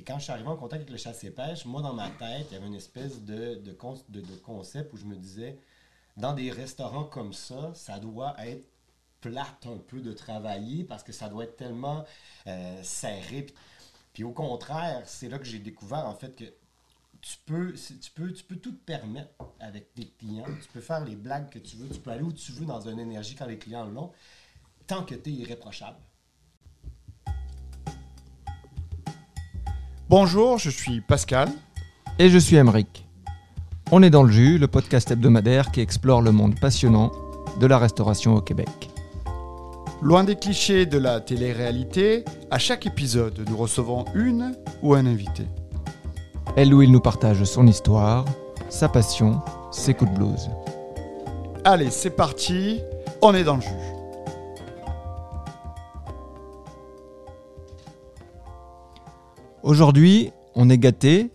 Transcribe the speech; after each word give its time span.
Et 0.00 0.02
quand 0.02 0.18
je 0.18 0.22
suis 0.22 0.32
arrivé 0.32 0.48
en 0.48 0.56
contact 0.56 0.80
avec 0.80 0.90
le 0.90 0.96
chasse 0.96 1.22
et 1.24 1.30
pêche, 1.30 1.66
moi, 1.66 1.82
dans 1.82 1.92
ma 1.92 2.08
tête, 2.08 2.46
il 2.50 2.54
y 2.54 2.56
avait 2.56 2.68
une 2.68 2.74
espèce 2.74 3.22
de, 3.22 3.60
concept 4.42 4.94
où 4.94 4.96
je 4.96 5.04
me 5.04 5.14
disais, 5.14 5.58
dans 6.16 6.32
des 6.32 6.50
restaurants 6.50 7.04
comme 7.04 7.34
ça, 7.34 7.72
ça 7.74 7.98
doit 7.98 8.34
être 8.38 8.66
plate 9.20 9.66
un 9.66 9.76
peu 9.76 10.00
de 10.00 10.14
travailler 10.14 10.84
parce 10.84 11.02
que 11.02 11.12
ça 11.12 11.28
doit 11.28 11.44
être 11.44 11.58
tellement 11.58 12.06
euh, 12.46 12.82
serré. 12.82 13.44
Puis 14.14 14.24
au 14.24 14.32
contraire, 14.32 15.02
c'est 15.04 15.28
là 15.28 15.38
que 15.38 15.44
j'ai 15.44 15.58
découvert 15.58 16.06
en 16.06 16.14
fait 16.14 16.34
que 16.34 16.44
tu 17.20 17.36
peux, 17.44 17.74
tu, 17.74 18.10
peux, 18.12 18.32
tu 18.32 18.42
peux 18.44 18.56
tout 18.56 18.72
te 18.72 18.82
permettre 18.82 19.34
avec 19.60 19.92
tes 19.92 20.06
clients. 20.18 20.46
Tu 20.62 20.68
peux 20.72 20.80
faire 20.80 21.04
les 21.04 21.14
blagues 21.14 21.50
que 21.50 21.58
tu 21.58 21.76
veux. 21.76 21.90
Tu 21.90 22.00
peux 22.00 22.10
aller 22.10 22.22
où 22.22 22.32
tu 22.32 22.52
veux 22.52 22.64
dans 22.64 22.88
une 22.88 22.98
énergie 22.98 23.34
quand 23.34 23.44
les 23.44 23.58
clients 23.58 23.84
l'ont, 23.84 24.12
tant 24.86 25.04
que 25.04 25.14
tu 25.14 25.28
es 25.28 25.32
irréprochable. 25.34 25.98
Bonjour, 30.10 30.58
je 30.58 30.70
suis 30.70 31.00
Pascal. 31.00 31.48
Et 32.18 32.30
je 32.30 32.38
suis 32.38 32.56
Emeric. 32.56 33.06
On 33.92 34.02
est 34.02 34.10
dans 34.10 34.24
le 34.24 34.32
jus, 34.32 34.58
le 34.58 34.66
podcast 34.66 35.08
hebdomadaire 35.08 35.70
qui 35.70 35.80
explore 35.80 36.20
le 36.20 36.32
monde 36.32 36.58
passionnant 36.58 37.12
de 37.60 37.66
la 37.66 37.78
restauration 37.78 38.34
au 38.34 38.40
Québec. 38.40 38.90
Loin 40.02 40.24
des 40.24 40.34
clichés 40.34 40.84
de 40.84 40.98
la 40.98 41.20
télé-réalité, 41.20 42.24
à 42.50 42.58
chaque 42.58 42.86
épisode, 42.86 43.44
nous 43.48 43.56
recevons 43.56 44.04
une 44.16 44.56
ou 44.82 44.94
un 44.94 45.06
invité. 45.06 45.44
Elle 46.56 46.74
ou 46.74 46.82
il 46.82 46.90
nous 46.90 46.98
partage 46.98 47.44
son 47.44 47.68
histoire, 47.68 48.24
sa 48.68 48.88
passion, 48.88 49.40
ses 49.70 49.94
coups 49.94 50.10
de 50.10 50.16
blues. 50.16 50.50
Allez, 51.64 51.90
c'est 51.90 52.10
parti, 52.10 52.80
on 53.22 53.32
est 53.32 53.44
dans 53.44 53.54
le 53.54 53.62
jus. 53.62 53.99
Aujourd'hui, 59.70 60.32
on 60.56 60.68
est 60.68 60.78
gâté, 60.78 61.30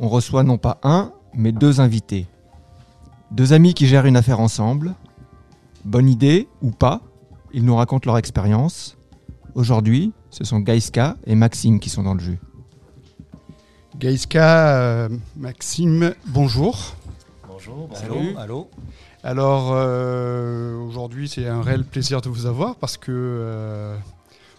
on 0.00 0.08
reçoit 0.08 0.44
non 0.44 0.56
pas 0.56 0.80
un, 0.82 1.12
mais 1.34 1.52
deux 1.52 1.78
invités. 1.78 2.26
Deux 3.32 3.52
amis 3.52 3.74
qui 3.74 3.86
gèrent 3.86 4.06
une 4.06 4.16
affaire 4.16 4.40
ensemble. 4.40 4.94
Bonne 5.84 6.08
idée 6.08 6.48
ou 6.62 6.70
pas, 6.70 7.02
ils 7.52 7.62
nous 7.62 7.76
racontent 7.76 8.08
leur 8.08 8.16
expérience. 8.16 8.96
Aujourd'hui, 9.54 10.14
ce 10.30 10.42
sont 10.42 10.60
Gaïska 10.60 11.18
et 11.26 11.34
Maxime 11.34 11.78
qui 11.78 11.90
sont 11.90 12.02
dans 12.02 12.14
le 12.14 12.20
jus. 12.20 12.38
Gaïska, 13.98 14.74
euh, 14.78 15.08
Maxime, 15.36 16.14
bonjour. 16.28 16.96
Bonjour, 17.46 17.90
Allô, 18.02 18.38
allô. 18.38 18.70
Alors 19.22 19.72
euh, 19.74 20.78
aujourd'hui, 20.78 21.28
c'est 21.28 21.46
un 21.46 21.60
réel 21.60 21.84
plaisir 21.84 22.22
de 22.22 22.30
vous 22.30 22.46
avoir 22.46 22.76
parce 22.76 22.96
que 22.96 23.12
euh, 23.12 23.98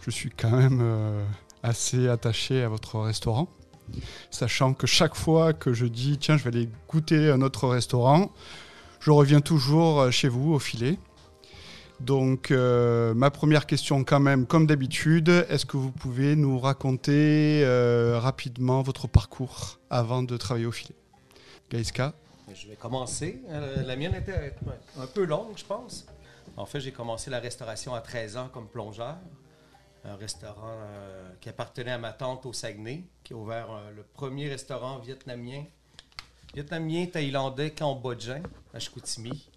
je 0.06 0.12
suis 0.12 0.30
quand 0.30 0.52
même 0.52 0.81
euh, 0.84 1.24
assez 1.63 2.08
attaché 2.08 2.63
à 2.63 2.69
votre 2.69 3.00
restaurant. 3.00 3.47
Sachant 4.31 4.73
que 4.73 4.86
chaque 4.86 5.16
fois 5.16 5.53
que 5.53 5.73
je 5.73 5.86
dis 5.86 6.17
tiens, 6.17 6.38
je 6.38 6.44
vais 6.44 6.50
aller 6.50 6.69
goûter 6.89 7.31
un 7.31 7.41
autre 7.41 7.67
restaurant, 7.67 8.31
je 9.00 9.11
reviens 9.11 9.41
toujours 9.41 10.11
chez 10.11 10.28
vous 10.28 10.53
au 10.53 10.59
filet. 10.59 10.97
Donc 12.00 12.52
euh, 12.52 13.13
ma 13.16 13.31
première 13.31 13.66
question 13.66 14.03
quand 14.03 14.19
même, 14.19 14.45
comme 14.45 14.67
d'habitude, 14.67 15.30
est-ce 15.50 15.66
que 15.66 15.78
vous 15.78 15.91
pouvez 15.91 16.35
nous 16.35 16.59
raconter 16.59 17.63
euh, 17.63 18.19
rapidement 18.19 18.83
votre 18.83 19.08
parcours 19.08 19.80
avant 19.89 20.22
de 20.22 20.38
travailler 20.38 20.67
au 20.67 20.72
filet? 20.72 20.95
Gaïska? 21.72 22.13
Je 22.53 22.67
vais 22.67 22.75
commencer. 22.75 23.41
Euh, 23.50 23.83
la 23.83 23.95
mienne 23.95 24.16
était 24.16 24.55
un 24.97 25.08
peu 25.08 25.25
longue, 25.25 25.58
je 25.58 25.66
pense. 25.66 26.05
En 26.55 26.66
fait, 26.66 26.80
j'ai 26.80 26.91
commencé 26.91 27.30
la 27.30 27.39
restauration 27.39 27.94
à 27.94 28.02
13 28.02 28.38
ans 28.38 28.50
comme 28.53 28.67
plongeur. 28.67 29.17
Un 30.08 30.16
restaurant 30.16 30.72
euh, 30.72 31.33
qui 31.41 31.50
appartenait 31.50 31.91
à 31.91 31.97
ma 31.97 32.13
tante 32.13 32.45
au 32.45 32.53
Saguenay, 32.53 33.03
qui 33.25 33.33
a 33.33 33.36
ouvert 33.36 33.69
euh, 33.69 33.91
le 33.91 34.03
premier 34.03 34.47
restaurant 34.47 35.00
vietnamien, 35.00 35.66
vietnamien 36.53 37.08
thaïlandais 37.08 37.72
cambodgien 37.72 38.41
à 38.73 38.80
Chicoutimi. 38.80 39.50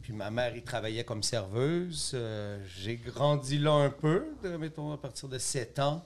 Puis 0.00 0.14
ma 0.14 0.30
mère 0.30 0.56
y 0.56 0.62
travaillait 0.62 1.04
comme 1.04 1.22
serveuse. 1.22 2.12
Euh, 2.14 2.64
j'ai 2.78 2.96
grandi 2.96 3.58
là 3.58 3.72
un 3.72 3.90
peu, 3.90 4.24
mettons 4.58 4.90
à 4.90 4.96
partir 4.96 5.28
de 5.28 5.36
7 5.36 5.78
ans, 5.80 6.02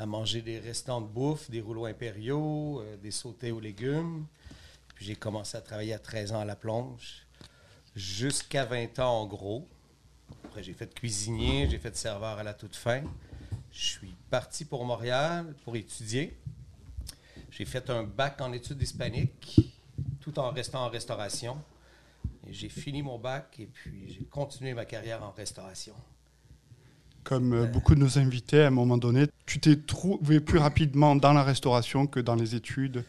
à 0.00 0.06
manger 0.06 0.42
des 0.42 0.58
restants 0.58 1.00
de 1.00 1.06
bouffe, 1.06 1.48
des 1.48 1.60
rouleaux 1.60 1.86
impériaux, 1.86 2.82
des 3.00 3.12
sautés 3.12 3.52
aux 3.52 3.60
légumes. 3.60 4.26
Puis 4.96 5.04
j'ai 5.04 5.14
commencé 5.14 5.56
à 5.56 5.60
travailler 5.60 5.94
à 5.94 6.00
13 6.00 6.32
ans 6.32 6.40
à 6.40 6.44
la 6.44 6.56
plonge, 6.56 7.24
jusqu'à 7.94 8.64
20 8.64 8.98
ans 8.98 9.20
en 9.20 9.26
gros. 9.26 9.68
Après, 10.44 10.62
j'ai 10.62 10.72
fait 10.72 10.92
cuisinier, 10.94 11.68
j'ai 11.70 11.78
fait 11.78 11.96
serveur 11.96 12.38
à 12.38 12.42
la 12.42 12.54
toute 12.54 12.76
fin. 12.76 13.02
Je 13.72 13.84
suis 13.84 14.14
parti 14.30 14.64
pour 14.64 14.84
Montréal 14.84 15.54
pour 15.64 15.76
étudier. 15.76 16.36
J'ai 17.50 17.64
fait 17.64 17.90
un 17.90 18.02
bac 18.02 18.40
en 18.40 18.52
études 18.52 18.82
hispaniques, 18.82 19.72
tout 20.20 20.38
en 20.38 20.50
restant 20.50 20.84
en 20.84 20.88
restauration. 20.88 21.56
J'ai 22.50 22.68
fini 22.68 23.02
mon 23.02 23.18
bac 23.18 23.56
et 23.58 23.66
puis 23.66 24.04
j'ai 24.08 24.24
continué 24.24 24.74
ma 24.74 24.84
carrière 24.84 25.22
en 25.22 25.30
restauration. 25.30 25.94
Comme 27.24 27.54
euh, 27.54 27.66
beaucoup 27.66 27.94
de 27.94 28.00
nos 28.00 28.18
invités, 28.18 28.62
à 28.62 28.68
un 28.68 28.70
moment 28.70 28.98
donné, 28.98 29.26
tu 29.46 29.58
t'es 29.58 29.76
trouvé 29.76 30.38
plus 30.38 30.58
rapidement 30.58 31.16
dans 31.16 31.32
la 31.32 31.42
restauration 31.42 32.06
que 32.06 32.20
dans 32.20 32.36
les 32.36 32.54
études 32.54 33.04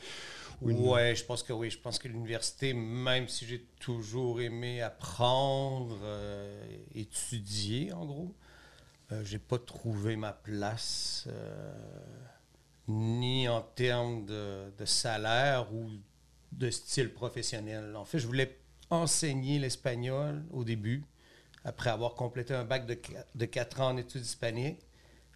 une- 0.62 0.88
Ouais, 0.88 1.16
je 1.16 1.24
pense 1.24 1.44
que 1.44 1.54
oui. 1.54 1.70
Je 1.70 1.78
pense 1.80 2.00
que 2.00 2.08
l'université, 2.08 2.74
même 2.74 3.28
si 3.28 3.46
j'ai 3.46 3.62
toujours 3.80 4.42
aimé 4.42 4.82
apprendre, 4.82 5.98
euh, 6.04 6.78
étudier, 6.96 7.94
en 7.94 8.06
gros, 8.06 8.36
euh, 9.12 9.24
j'ai 9.24 9.40
pas 9.40 9.60
trouvé 9.60 10.16
ma 10.16 10.34
place, 10.34 11.26
euh, 11.28 11.74
ni 12.88 13.48
en 13.48 13.62
termes 13.62 14.26
de, 14.26 14.72
salaire 14.86 15.74
ou 15.74 15.90
de 16.52 16.70
style 16.70 17.14
professionnel. 17.14 17.96
En 17.96 18.06
fait, 18.06 18.20
je 18.20 18.28
voulais 18.28 18.58
enseigner 18.90 19.60
l'espagnol 19.60 20.44
au 20.52 20.64
début, 20.64 21.04
après 21.66 21.90
avoir 21.90 22.14
complété 22.16 22.54
un 22.54 22.64
bac 22.64 22.86
de, 22.86 22.98
de 23.36 23.46
4 23.46 23.82
ans 23.82 23.90
en 23.90 23.98
études 23.98 24.22
hispaniques. 24.22 24.80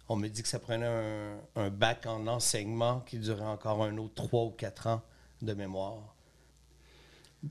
On 0.08 0.16
me 0.16 0.28
dit 0.28 0.42
que 0.42 0.48
ça 0.48 0.58
prenait 0.58 0.86
un, 0.86 1.38
un 1.56 1.70
bac 1.70 2.06
en 2.06 2.26
enseignement 2.26 3.00
qui 3.00 3.18
durait 3.18 3.44
encore 3.44 3.82
un 3.84 3.96
autre 3.98 4.14
3 4.14 4.44
ou 4.44 4.50
4 4.50 4.86
ans 4.88 5.02
de 5.42 5.54
mémoire. 5.54 5.98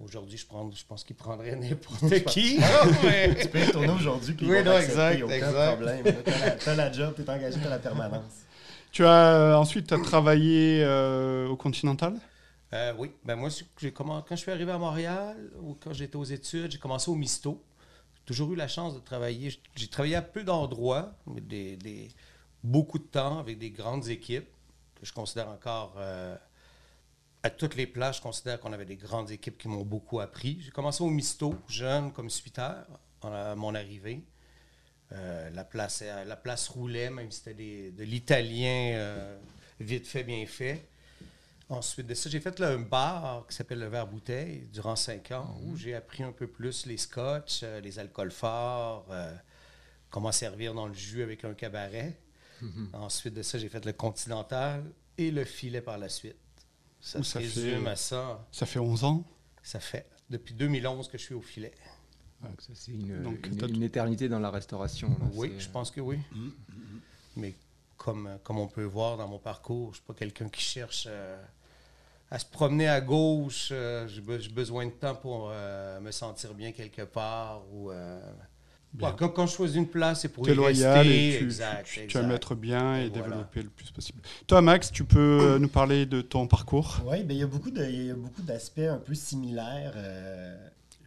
Aujourd'hui, 0.02 0.38
je, 0.38 0.46
prends- 0.46 0.72
je 0.72 0.86
pense 0.86 1.04
qu'il 1.04 1.18
prendrait 1.18 1.56
n'importe 1.56 2.24
qui. 2.26 2.60
mais- 3.04 3.36
Tu 3.42 3.48
peux 3.50 3.60
y 3.60 3.64
retourner 3.66 3.90
aujourd'hui, 3.90 4.34
puis 4.34 4.50
Oui, 4.50 4.64
non, 4.64 4.78
exact, 4.78 5.22
aucun 5.22 5.34
exact. 5.34 5.68
problème. 5.76 6.06
là. 6.06 6.52
T'as 6.64 6.76
la, 6.76 6.92
job, 6.92 7.14
t'es 7.16 7.30
engagé, 7.30 7.60
t'as 7.62 7.70
la 7.70 7.80
permanence. 7.80 8.32
Tu 8.94 9.06
as 9.06 9.34
euh, 9.36 9.56
ensuite 9.56 9.88
t'as 9.88 10.00
travaillé 10.00 10.82
euh, 10.84 11.48
au 11.50 11.58
Continental? 11.58 12.14
Euh, 12.74 12.94
oui, 12.98 13.12
ben 13.26 13.36
moi, 13.36 13.50
quand 14.00 14.24
je 14.30 14.36
suis 14.38 14.52
arrivé 14.52 14.72
à 14.72 14.78
Montréal 14.78 15.36
ou 15.62 15.76
quand 15.78 15.92
j'étais 15.92 16.16
aux 16.16 16.24
études, 16.24 16.72
j'ai 16.72 16.78
commencé 16.78 17.12
au 17.12 17.16
Misto. 17.16 17.62
J'ai 18.16 18.22
toujours 18.26 18.54
eu 18.54 18.56
la 18.56 18.70
chance 18.70 18.94
de 18.96 19.00
travailler. 19.00 19.58
J'ai- 19.76 19.88
travaillé 19.88 20.16
à 20.16 20.22
peu 20.22 20.44
d'endroits, 20.44 21.12
mais 21.28 21.42
des, 21.42 21.76
des- 21.76 22.08
beaucoup 22.64 22.98
de 22.98 23.04
temps 23.04 23.40
avec 23.40 23.58
des 23.60 23.72
grandes 23.72 24.08
équipes 24.08 24.48
que 25.00 25.06
je 25.06 25.12
considère 25.12 25.50
encore. 25.50 25.96
À 27.44 27.50
toutes 27.50 27.76
les 27.76 27.88
places, 27.88 28.18
je 28.18 28.22
considère 28.22 28.60
qu'on 28.60 28.72
avait 28.74 28.86
des 28.86 28.96
grandes 28.98 29.32
équipes 29.32 29.58
qui 29.58 29.68
m'ont 29.68 29.84
beaucoup 29.84 30.20
appris. 30.20 30.60
J'ai 30.62 30.72
commencé 30.72 31.04
au 31.04 31.10
Misto, 31.10 31.56
jeune, 31.68 32.12
comme 32.14 32.30
suiteur, 32.30 32.86
à 33.22 33.56
mon 33.56 33.74
arrivée. 33.76 34.24
Euh, 35.14 35.50
la, 35.50 35.64
place, 35.66 36.02
euh, 36.04 36.24
la 36.24 36.36
place 36.38 36.70
roulait, 36.70 37.10
même 37.10 37.30
si 37.32 37.40
c'était 37.40 37.54
des- 37.54 37.92
de 37.92 38.04
l'italien 38.04 38.94
euh, 38.96 39.38
vite 39.80 40.08
fait, 40.08 40.24
bien 40.24 40.46
fait. 40.46 40.88
Ensuite 41.68 42.08
de 42.08 42.14
ça, 42.14 42.30
j'ai 42.30 42.40
fait 42.40 42.60
là, 42.60 42.70
un 42.70 42.80
bar 42.80 43.46
qui 43.48 43.56
s'appelle 43.56 43.80
le 43.80 43.88
Verre 43.88 44.08
Bouteille 44.08 44.68
durant 44.72 44.96
cinq 44.96 45.32
ans, 45.32 45.58
où 45.64 45.76
j'ai 45.76 45.96
appris 45.96 46.24
un 46.24 46.32
peu 46.32 46.48
plus 46.48 46.86
les 46.86 46.98
scotch, 46.98 47.62
euh, 47.64 47.80
les 47.82 47.98
alcools 48.00 48.32
forts, 48.32 49.06
comment 50.10 50.32
servir 50.32 50.74
dans 50.74 50.88
le 50.88 50.94
jus 50.94 51.24
avec 51.24 51.44
un 51.46 51.54
cabaret. 51.54 52.18
Ensuite 52.94 53.34
de 53.34 53.42
ça, 53.42 53.58
j'ai 53.58 53.70
fait 53.70 53.84
le 53.86 53.94
Continental 53.94 54.84
et 55.18 55.32
le 55.32 55.44
filet 55.46 55.82
par 55.82 55.98
la 55.98 56.10
suite. 56.10 56.36
Ça 57.02 57.20
Ouh, 57.20 57.24
se 57.24 57.32
ça 57.32 57.40
résume 57.40 57.84
fait- 57.84 57.90
à 57.90 57.96
ça. 57.96 58.48
Ça 58.52 58.66
fait 58.66 58.80
11 58.80 59.04
ans. 59.04 59.24
Ça 59.64 59.80
fait 59.80 60.06
depuis 60.30 60.54
2011 60.54 61.08
que 61.10 61.18
je 61.18 61.24
suis 61.24 61.34
au 61.36 61.42
filet. 61.42 61.74
Donc 62.42 62.62
ça, 62.62 62.74
c'est 62.74 62.92
une, 62.92 63.22
Donc, 63.22 63.46
une- 63.48 63.58
t'as- 63.58 63.68
une 63.68 63.84
éternité 63.84 64.28
dans 64.30 64.40
la 64.40 64.50
restauration. 64.50 65.10
là. 65.10 65.26
Oui, 65.34 65.54
je 65.60 65.70
pense 65.70 65.92
que 65.92 66.02
oui. 66.02 66.18
Mais 67.36 67.54
comme, 67.98 68.38
comme 68.44 68.58
on 68.60 68.68
peut 68.68 68.84
voir 68.84 69.18
dans 69.18 69.28
mon 69.28 69.40
parcours, 69.40 69.88
je 69.88 69.90
ne 69.90 69.94
suis 69.96 70.04
pas 70.04 70.14
quelqu'un 70.14 70.50
qui 70.50 70.62
cherche 70.62 71.06
euh, 71.10 71.42
à 72.32 72.40
se 72.40 72.46
promener 72.46 72.88
à 72.88 73.00
gauche. 73.02 73.70
euh, 73.72 74.08
J'ai 74.08 74.22
be- 74.22 74.40
j'ai 74.40 74.50
besoin 74.50 74.86
de 74.88 74.92
temps 74.92 75.16
pour 75.16 75.50
euh, 75.52 76.00
me 76.00 76.12
sentir 76.12 76.54
bien 76.56 76.72
quelque 76.72 77.04
part. 77.04 77.62
Ou, 77.74 77.92
euh. 77.92 78.20
Ouais, 79.00 79.10
quand, 79.18 79.30
quand 79.30 79.46
je 79.48 79.54
choisis 79.54 79.78
une 79.78 79.88
place, 79.88 80.22
c'est 80.22 80.30
pour 80.30 80.48
es 80.48 80.52
y 80.52 80.56
loyal 80.56 80.98
rester. 81.08 81.36
et 81.36 81.38
tu, 81.38 81.44
exact, 81.46 81.86
tu, 81.88 82.08
tu 82.08 82.18
vas 82.18 82.24
mettre 82.26 82.56
bien 82.56 82.98
et, 82.98 83.06
Et 83.06 83.10
voilà. 83.10 83.28
développer 83.28 83.64
le 83.64 83.70
plus 83.70 83.92
possible. 83.92 84.22
Toi, 84.48 84.62
Max, 84.62 84.92
tu 84.92 85.04
peux 85.04 85.40
euh, 85.42 85.60
nous 85.60 85.70
parler 85.70 86.06
de 86.06 86.22
ton 86.22 86.48
parcours? 86.48 87.00
Oui, 87.06 87.24
ben, 87.24 87.34
il 87.36 87.40
y 87.40 87.44
a 87.44 87.48
beaucoup 87.48 87.72
de- 87.72 87.84
il 87.86 88.06
y 88.08 88.12
a 88.12 88.16
beaucoup 88.16 88.42
d'aspects 88.42 88.80
un 88.80 88.98
peu 88.98 89.14
similaires. 89.14 89.94
euh, 89.96 90.58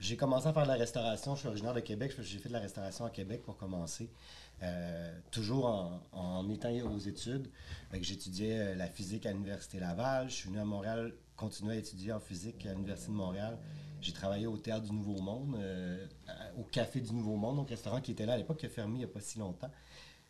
j'ai 0.00 0.16
commencé 0.16 0.46
à 0.48 0.52
faire 0.52 0.64
de 0.64 0.68
la 0.68 0.74
restauration. 0.74 1.34
Je 1.34 1.40
suis 1.40 1.48
originaire 1.48 1.72
de 1.72 1.80
Québec. 1.80 2.12
J'ai 2.20 2.38
fait 2.38 2.48
de 2.48 2.54
la 2.54 2.60
restauration 2.60 3.04
à 3.06 3.10
Québec 3.10 3.42
pour 3.44 3.56
commencer. 3.56 4.08
euh, 4.62 5.12
toujours 5.30 5.66
en, 5.66 6.00
en 6.12 6.48
étant 6.50 6.70
aux 6.70 6.98
études. 6.98 7.48
J'étudiais 8.00 8.74
la 8.74 8.86
physique 8.86 9.26
à 9.26 9.32
l'Université 9.32 9.78
Laval. 9.80 10.28
Je 10.28 10.34
suis 10.34 10.48
venu 10.48 10.58
à 10.60 10.64
Montréal, 10.64 11.12
continuer 11.36 11.74
à 11.74 11.78
étudier 11.78 12.12
en 12.12 12.20
physique 12.20 12.64
à 12.66 12.72
l'Université 12.72 13.10
de 13.12 13.16
Montréal. 13.16 13.58
J'ai 14.04 14.12
travaillé 14.12 14.46
au 14.46 14.58
Théâtre 14.58 14.84
du 14.84 14.92
Nouveau 14.92 15.18
Monde, 15.22 15.56
euh, 15.58 16.06
au 16.58 16.62
Café 16.64 17.00
du 17.00 17.10
Nouveau 17.14 17.36
Monde, 17.36 17.56
donc 17.56 17.70
restaurant 17.70 18.02
qui 18.02 18.10
était 18.10 18.26
là 18.26 18.34
à 18.34 18.36
l'époque, 18.36 18.58
qui 18.58 18.66
a 18.66 18.68
fermé 18.68 18.96
il 18.96 18.98
n'y 18.98 19.04
a 19.04 19.08
pas 19.08 19.22
si 19.22 19.38
longtemps. 19.38 19.70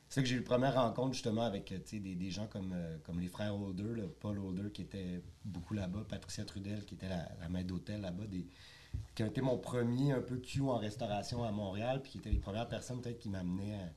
C'est 0.09 0.23
que 0.23 0.29
j'ai 0.29 0.37
eu 0.37 0.39
une 0.39 0.45
première 0.45 0.77
rencontre 0.77 1.15
justement 1.15 1.43
avec 1.43 1.73
euh, 1.73 1.79
des, 1.91 2.15
des 2.15 2.31
gens 2.31 2.47
comme, 2.47 2.73
euh, 2.73 2.99
comme 3.03 3.19
les 3.19 3.27
frères 3.27 3.61
Holder, 3.61 4.05
Paul 4.21 4.39
Holder 4.39 4.71
qui 4.73 4.83
était 4.83 5.21
beaucoup 5.45 5.75
là-bas, 5.75 6.07
Patricia 6.09 6.45
Trudel 6.45 6.85
qui 6.85 6.95
était 6.95 7.09
la, 7.09 7.29
la 7.41 7.49
maître 7.49 7.67
d'hôtel 7.67 8.03
là-bas, 8.03 8.23
qui 9.17 9.23
a 9.25 9.27
été 9.27 9.41
mon 9.41 9.59
premier 9.59 10.13
un 10.13 10.21
peu 10.21 10.37
Q 10.37 10.61
en 10.61 10.79
restauration 10.79 11.43
à 11.43 11.51
Montréal, 11.51 12.01
puis 12.01 12.13
qui 12.13 12.19
étaient 12.19 12.31
les 12.31 12.39
premières 12.39 12.69
personnes 12.69 13.01
peut-être 13.01 13.19
qui 13.19 13.29
m'amenaient 13.29 13.91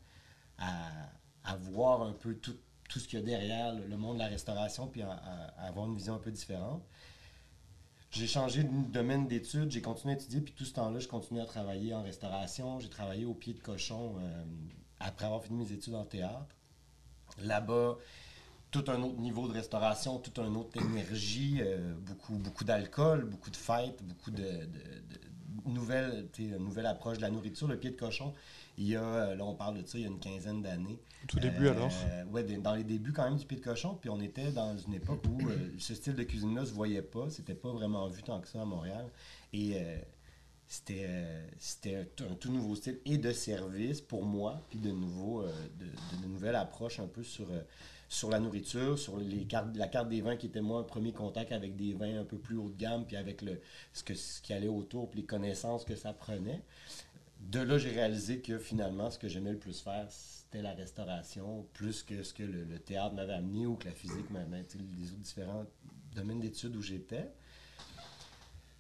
à, 0.58 1.56
voir 1.56 2.02
un 2.02 2.14
peu 2.14 2.34
tout, 2.34 2.58
tout 2.90 2.98
ce 2.98 3.08
qu'il 3.08 3.20
y 3.20 3.22
a 3.22 3.26
derrière 3.26 3.76
le, 3.76 3.96
monde 3.96 4.16
de 4.16 4.24
la 4.24 4.28
restauration, 4.28 4.88
puis 4.88 5.04
à 5.04 5.12
avoir 5.60 5.86
une 5.86 5.96
vision 5.96 6.16
un 6.16 6.20
peu 6.20 6.32
différente. 6.32 6.84
J'ai 8.12 8.28
changé 8.28 8.64
de 8.64 8.92
domaine 8.92 9.28
d'études, 9.28 9.70
j'ai 9.72 9.82
continué 9.82 10.14
à 10.14 10.18
étudier, 10.18 10.42
puis 10.42 10.54
tout 10.54 10.66
ce 10.66 10.74
temps-là, 10.74 11.00
je 11.00 11.08
continuais 11.08 11.42
à 11.42 11.46
travailler 11.46 11.94
en 11.94 12.04
restauration. 12.04 12.80
J'ai 12.80 12.90
travaillé 12.90 13.26
au 13.26 13.34
pied 13.34 13.54
de 13.54 13.60
cochon 13.60 14.16
euh, 14.20 14.44
après 15.00 15.26
avoir 15.26 15.44
fini 15.44 15.66
mes 15.66 15.72
études 15.72 15.96
en 15.96 16.06
théâtre. 16.06 16.56
Là-bas, 17.42 17.98
tout 18.72 18.86
un 18.88 19.02
autre 19.04 19.20
niveau 19.20 19.48
de 19.48 19.54
restauration, 19.54 20.20
toute 20.20 20.40
une 20.40 20.56
autre 20.56 20.78
énergie, 20.82 21.58
euh, 21.62 21.96
beaucoup, 22.00 22.38
beaucoup 22.38 22.64
d'alcool, 22.64 23.26
beaucoup 23.26 23.52
de 23.52 23.58
fêtes, 23.58 24.02
beaucoup 24.04 24.32
de, 24.32 24.68
une 25.68 26.58
nouvelle 26.64 26.86
approche 26.86 27.18
de 27.18 27.22
la 27.22 27.30
nourriture. 27.30 27.68
Le 27.68 27.78
pied 27.78 27.92
de 27.92 27.96
cochon, 27.96 28.34
il 28.78 28.88
y 28.88 28.96
a, 28.96 29.04
euh, 29.04 29.36
là 29.36 29.46
on 29.46 29.56
parle 29.56 29.82
de 29.82 29.86
ça, 29.88 29.98
il 29.98 30.02
y 30.02 30.06
a 30.06 30.08
une 30.08 30.20
quinzaine 30.20 30.62
d'années. 30.62 31.00
Tout 31.28 31.40
début 31.40 31.68
Euh, 31.68 31.72
alors 31.72 31.92
ouais, 32.32 32.44
des- 32.44 32.58
dans 32.58 32.74
les 32.76 32.84
débuts 32.84 33.12
quand 33.14 33.24
même 33.26 33.38
du 33.38 33.46
pied 33.46 33.58
de 33.58 33.64
cochon, 33.64 33.96
puis 34.00 34.10
on 34.10 34.20
était 34.22 34.52
dans 34.52 34.78
une 34.78 34.94
époque 34.94 35.22
où 35.30 35.48
euh, 35.50 35.70
ce 35.78 35.94
style 35.96 36.16
de 36.16 36.24
cuisine-là 36.24 36.66
se 36.66 36.72
voyait 36.74 37.02
pas, 37.02 37.30
c'était 37.30 37.56
pas 37.56 37.72
vraiment 37.72 38.08
vu 38.08 38.24
tant 38.24 38.40
que 38.42 38.48
ça 38.48 38.62
à 38.62 38.66
Montréal. 38.66 39.06
Et 39.54 39.74
euh, 39.76 39.98
c'était 40.68 41.10
c'était 41.60 41.96
un, 41.96 42.06
tout- 42.16 42.26
un 42.30 42.36
tout 42.36 42.52
nouveau 42.52 42.76
style 42.76 43.00
et 43.06 43.18
de 43.18 43.32
service 43.32 44.02
pour 44.02 44.26
moi, 44.26 44.62
puis 44.70 44.80
de 44.80 44.92
nouveau, 44.92 45.44
de, 45.44 45.86
de- 45.86 46.22
de 46.24 46.28
nouvelles 46.28 46.56
approches 46.56 47.00
un 47.00 47.08
peu 47.08 47.24
sur, 47.24 47.48
sur 48.10 48.30
la 48.30 48.40
nourriture, 48.40 48.98
sur 48.98 49.20
la 49.20 49.88
carte 49.88 50.10
des 50.10 50.22
vins 50.22 50.38
qui 50.38 50.48
était 50.48 50.62
moi 50.62 50.80
un 50.80 50.84
premier 50.84 51.12
contact 51.12 51.52
avec 51.52 51.76
des 51.76 51.94
vins 51.94 52.22
un 52.22 52.24
peu 52.24 52.38
plus 52.38 52.58
haut 52.58 52.70
de 52.70 52.78
gamme, 52.78 53.06
puis 53.06 53.18
avec 53.18 53.44
ce, 53.94 54.04
que, 54.04 54.14
ce 54.14 54.42
qui 54.42 54.54
allait 54.54 54.68
autour, 54.68 55.10
puis 55.10 55.22
les 55.22 55.26
connaissances 55.26 55.84
que 55.84 55.96
ça 55.96 56.14
prenait. 56.14 56.62
De 57.40 57.60
là, 57.60 57.78
j'ai 57.78 57.92
réalisé 57.92 58.40
que 58.40 58.58
finalement, 58.58 59.12
ce 59.12 59.20
que 59.20 59.28
j'aimais 59.28 59.52
le 59.52 59.60
plus 59.60 59.82
faire, 59.82 60.08
c'était 60.10 60.62
la 60.62 60.74
restauration, 60.74 61.68
plus 61.74 62.02
que 62.02 62.24
ce 62.24 62.34
que 62.34 62.44
le, 62.44 62.80
théâtre 62.80 63.14
m'avait 63.14 63.34
amené 63.34 63.66
ou 63.66 63.76
que 63.76 63.86
la 63.86 63.94
physique 63.94 64.30
m'avait, 64.32 64.64
sais, 64.64 64.78
les 64.78 65.12
autres 65.12 65.22
différents 65.22 65.66
domaines 66.16 66.40
d'études 66.40 66.76
où 66.76 66.82
j'étais. 66.82 67.30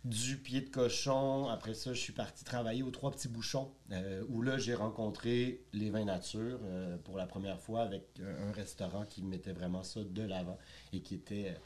Du 0.06 0.38
pied 0.38 0.62
de 0.62 0.70
cochon, 0.70 1.50
après 1.50 1.74
ça, 1.74 1.94
je 1.94 2.00
suis 2.00 2.14
parti 2.14 2.46
travailler 2.46 2.82
aux 2.82 2.92
Trois 2.92 3.12
Petits 3.12 3.28
Bouchons, 3.28 3.72
euh, 3.92 4.24
où 4.30 4.42
là, 4.42 4.58
j'ai 4.58 4.74
rencontré 4.74 5.66
les 5.74 5.90
vins 5.90 6.06
nature 6.06 6.60
euh, 6.64 6.98
pour 7.04 7.18
la 7.18 7.26
première 7.26 7.60
fois 7.60 7.82
avec 7.82 8.04
euh, 8.22 8.48
un 8.50 8.54
restaurant 8.54 9.06
qui 9.06 9.22
mettait 9.22 9.52
vraiment 9.52 9.84
ça 9.84 10.02
de 10.04 10.22
l'avant 10.22 10.58
et 10.94 11.02
qui 11.02 11.16
était, 11.16 11.58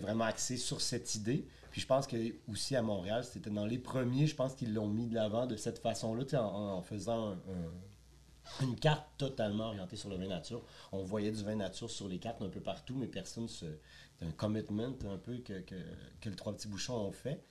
vraiment 0.00 0.24
axé 0.24 0.56
sur 0.56 0.80
cette 0.80 1.16
idée. 1.16 1.46
Puis 1.70 1.82
je 1.82 1.86
pense 1.86 2.06
que 2.06 2.16
aussi 2.48 2.76
à 2.76 2.82
Montréal, 2.82 3.24
c'était 3.24 3.50
dans 3.50 3.66
les 3.66 3.78
premiers, 3.78 4.26
je 4.26 4.36
pense 4.36 4.54
qu'ils 4.54 4.72
l'ont 4.72 4.88
mis 4.88 5.06
de 5.06 5.14
l'avant 5.14 5.44
de 5.46 5.56
cette 5.56 5.80
façon-là, 5.80 6.24
en, 6.42 6.80
faisant 6.80 7.32
un- 7.32 7.32
un- 7.32 8.64
une 8.64 8.76
carte 8.76 9.06
totalement 9.18 9.66
orientée 9.66 9.96
sur 9.96 10.08
le 10.08 10.16
vin 10.16 10.28
nature. 10.28 10.62
On 10.92 11.02
voyait 11.02 11.32
du 11.32 11.42
vin 11.42 11.56
nature 11.56 11.90
sur 11.90 12.08
les 12.08 12.18
cartes 12.18 12.40
un 12.40 12.48
peu 12.48 12.60
partout, 12.60 12.94
mais 12.96 13.06
personne 13.08 13.48
se. 13.48 13.66
Un 14.22 14.30
commitment 14.30 14.94
un 15.12 15.18
peu 15.18 15.36
que, 15.40 15.60
que, 15.60 15.74
que 16.22 16.30
le 16.30 16.36
Trois 16.36 16.54
Petits 16.54 16.68
Bouchons 16.68 16.96
ont 16.96 17.12
fait. 17.12 17.44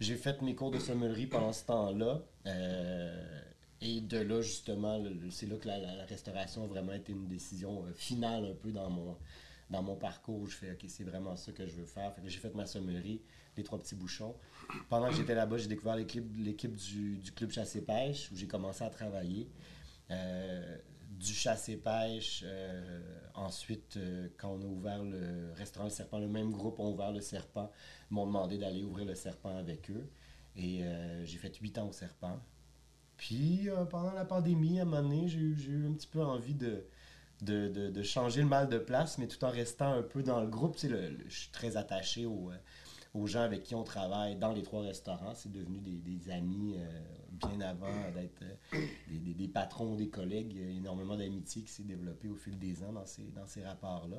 J'ai 0.00 0.16
fait 0.16 0.42
mes 0.42 0.54
cours 0.54 0.70
de 0.70 0.78
sommellerie 0.78 1.26
pendant 1.26 1.52
ce 1.52 1.64
temps-là. 1.66 2.22
euh, 2.46 3.40
et 3.80 4.00
de 4.00 4.18
là, 4.18 4.40
justement, 4.40 5.02
c'est 5.30 5.46
là 5.46 5.56
que 5.56 5.68
la, 5.68 6.04
restauration 6.06 6.64
a 6.64 6.66
vraiment 6.66 6.92
été 6.94 7.12
une 7.12 7.26
décision 7.26 7.84
euh, 7.84 7.92
finale 7.92 8.46
un 8.46 8.54
peu 8.54 8.72
dans 8.72 8.88
mon, 8.88 9.16
dans 9.70 9.82
mon 9.82 9.94
parcours. 9.96 10.46
Je 10.48 10.54
fais, 10.56 10.72
OK, 10.72 10.84
c'est 10.88 11.04
vraiment 11.04 11.36
ça 11.36 11.52
que 11.52 11.66
je 11.66 11.74
veux 11.74 11.84
faire. 11.84 12.14
J'ai 12.24 12.38
fait 12.38 12.54
ma 12.54 12.66
sommellerie, 12.66 13.20
les 13.56 13.62
trois 13.62 13.78
petits 13.78 13.94
bouchons. 13.94 14.34
Pendant 14.88 15.10
que 15.10 15.16
j'étais 15.16 15.34
là-bas, 15.34 15.58
j'ai 15.58 15.68
découvert 15.68 15.96
l'équipe, 15.96 16.24
l'équipe 16.38 16.74
du, 16.74 17.18
du 17.18 17.32
club 17.32 17.50
chasse 17.50 17.76
et 17.76 17.82
pêche 17.82 18.30
où 18.32 18.36
j'ai 18.36 18.46
commencé 18.46 18.82
à 18.84 18.90
travailler. 18.90 19.48
Euh, 20.10 20.76
du 21.24 21.32
chasse 21.34 21.68
et 21.68 21.76
pêche. 21.76 22.42
euh, 22.46 23.00
ensuite, 23.34 23.96
euh, 23.96 24.28
quand 24.38 24.50
on 24.50 24.62
a 24.62 24.66
ouvert 24.66 25.02
le 25.02 25.52
restaurant 25.54 25.84
Le 25.86 25.90
Serpent, 25.90 26.18
le 26.18 26.28
même 26.28 26.52
groupe 26.52 26.78
a 26.80 26.82
ouvert 26.84 27.12
le 27.12 27.20
Serpent, 27.20 27.70
m'ont 28.10 28.26
demandé 28.26 28.58
d'aller 28.58 28.82
ouvrir 28.84 29.06
le 29.06 29.14
Serpent 29.14 29.56
avec 29.56 29.90
eux. 29.90 30.08
Et 30.56 30.84
euh, 30.84 31.24
j'ai 31.24 31.38
fait 31.38 31.54
huit 31.56 31.76
ans 31.78 31.88
au 31.88 31.92
Serpent. 31.92 32.38
Puis, 33.16 33.68
pendant 33.90 34.12
la 34.12 34.24
pandémie, 34.24 34.78
à 34.80 34.82
un 34.82 34.84
moment 34.86 35.02
donné, 35.02 35.28
j'ai 35.28 35.38
eu, 35.38 35.86
un 35.88 35.92
petit 35.94 36.06
peu 36.08 36.22
envie 36.22 36.54
de, 36.54 36.84
de, 37.42 37.68
de- 37.90 38.02
changer 38.02 38.42
le 38.42 38.48
mal 38.48 38.68
de 38.68 38.78
place, 38.78 39.18
mais 39.18 39.28
tout 39.28 39.42
en 39.44 39.50
restant 39.50 39.92
un 39.92 40.02
peu 40.02 40.22
dans 40.22 40.40
le 40.40 40.48
groupe. 40.48 40.74
Tu 40.76 40.82
sais, 40.82 40.88
le- 40.88 41.18
je 41.28 41.34
suis 41.40 41.50
très 41.50 41.76
attaché 41.76 42.26
euh, 42.50 42.56
aux 43.14 43.26
gens 43.26 43.42
avec 43.42 43.62
qui 43.62 43.74
on 43.74 43.84
travaille 43.84 44.36
dans 44.36 44.52
les 44.52 44.62
trois 44.62 44.82
restaurants. 44.82 45.34
C'est 45.34 45.52
devenu 45.52 45.78
des, 45.78 46.30
amis 46.30 46.74
euh, 46.76 47.00
bien 47.30 47.60
avant 47.60 48.10
d'être 48.14 48.42
euh, 48.74 48.78
des, 49.08 49.48
patrons, 49.48 49.94
des 49.94 50.08
collègues. 50.08 50.56
A 50.58 50.70
énormément 50.70 51.16
d'amitié 51.16 51.62
qui 51.62 51.72
s'est 51.72 51.84
développée 51.84 52.28
au 52.28 52.36
fil 52.36 52.58
des 52.58 52.82
ans 52.82 52.92
dans 52.92 53.06
ces, 53.06 53.24
dans 53.34 53.46
ces 53.46 53.62
rapports-là. 53.64 54.18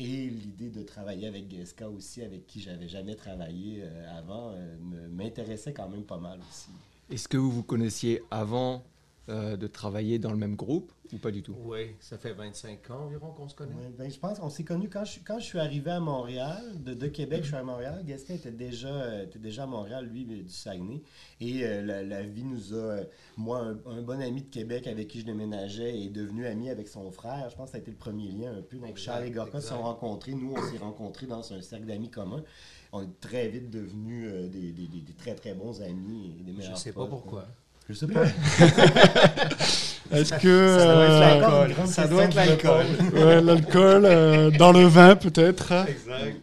Et 0.00 0.30
l'idée 0.30 0.70
de 0.70 0.84
travailler 0.84 1.26
avec 1.26 1.50
Geska 1.50 1.90
aussi, 1.90 2.22
avec 2.22 2.46
qui 2.46 2.60
j'avais 2.60 2.86
jamais 2.86 3.16
travaillé 3.16 3.82
euh, 3.82 4.16
avant, 4.16 4.52
euh, 4.52 4.76
m'intéressait 5.10 5.72
quand 5.72 5.88
même 5.88 6.04
pas 6.04 6.18
mal 6.18 6.38
aussi. 6.48 6.70
Est-ce 7.10 7.26
que 7.26 7.36
vous 7.36 7.50
vous 7.50 7.64
connaissiez 7.64 8.22
avant 8.30 8.84
euh, 9.28 9.56
de 9.56 9.66
travailler 9.66 10.18
dans 10.18 10.30
le 10.30 10.36
même 10.36 10.56
groupe 10.56 10.92
ou 11.12 11.18
pas 11.18 11.30
du 11.30 11.42
tout? 11.42 11.54
Oui, 11.64 11.94
ça 12.00 12.18
fait 12.18 12.32
25 12.32 12.90
ans 12.90 13.04
environ 13.04 13.30
qu'on 13.32 13.48
se 13.48 13.54
connaît. 13.54 13.74
Ouais, 13.74 13.92
ben, 13.98 14.10
je 14.10 14.18
pense 14.18 14.38
qu'on 14.38 14.50
s'est 14.50 14.64
connus 14.64 14.88
quand 14.88 15.04
je, 15.04 15.20
quand 15.24 15.38
je 15.38 15.44
suis 15.44 15.58
arrivé 15.58 15.90
à 15.90 16.00
Montréal. 16.00 16.62
De, 16.84 16.94
de 16.94 17.06
Québec, 17.08 17.40
je 17.42 17.48
suis 17.48 17.56
à 17.56 17.62
Montréal. 17.62 18.02
Gaston 18.06 18.34
était 18.34 18.50
déjà, 18.50 19.22
était 19.22 19.38
déjà 19.38 19.64
à 19.64 19.66
Montréal, 19.66 20.06
lui, 20.06 20.24
du 20.24 20.48
Saguenay. 20.48 21.02
Et 21.40 21.64
euh, 21.64 21.82
la, 21.82 22.02
la 22.02 22.22
vie 22.22 22.44
nous 22.44 22.74
a. 22.74 23.00
moi, 23.36 23.60
un, 23.60 23.78
un 23.90 24.02
bon 24.02 24.20
ami 24.20 24.42
de 24.42 24.48
Québec 24.50 24.86
avec 24.86 25.08
qui 25.08 25.20
je 25.20 25.26
déménageais 25.26 25.98
est 26.04 26.08
devenu 26.10 26.46
ami 26.46 26.70
avec 26.70 26.88
son 26.88 27.10
frère. 27.10 27.48
Je 27.50 27.56
pense 27.56 27.66
que 27.66 27.72
ça 27.72 27.76
a 27.78 27.80
été 27.80 27.90
le 27.90 27.96
premier 27.96 28.28
lien 28.30 28.52
un 28.56 28.62
peu. 28.62 28.76
Donc, 28.78 28.90
Exact, 28.90 29.04
Charles 29.04 29.24
et 29.26 29.30
Gorka 29.30 29.60
se 29.60 29.68
sont 29.68 29.82
rencontrés. 29.82 30.34
Nous, 30.34 30.52
on 30.56 30.70
s'est 30.70 30.78
rencontrés 30.78 31.26
dans 31.26 31.52
un 31.52 31.60
cercle 31.62 31.86
d'amis 31.86 32.10
communs. 32.10 32.44
On 32.92 33.02
est 33.02 33.20
très 33.20 33.48
vite 33.48 33.68
devenus 33.70 34.26
euh, 34.32 34.48
des, 34.48 34.72
des- 34.72 34.86
des- 34.88 35.02
des 35.02 35.12
très, 35.12 35.34
très 35.34 35.52
bons 35.52 35.82
amis 35.82 36.36
et 36.40 36.42
des 36.42 36.52
Je 36.52 36.56
meilleurs 36.58 36.78
sais 36.78 36.92
pas 36.92 37.00
potes. 37.00 37.10
pourquoi. 37.10 37.46
Je 37.88 37.94
sais 37.94 38.06
pas. 38.06 38.24
Est-ce 40.10 40.32
que 40.40 40.78
Ça 40.78 40.94
doit 40.94 41.68
être 41.68 41.80
euh, 41.80 41.86
Ça 41.86 42.06
doit 42.08 42.24
être 42.24 42.34
l'alcool. 42.34 42.86
ouais, 43.14 43.40
l'alcool 43.42 44.04
euh, 44.04 44.50
dans 44.50 44.72
le 44.72 44.84
vin 44.86 45.16
peut-être 45.16 45.72
Exact. 45.88 46.36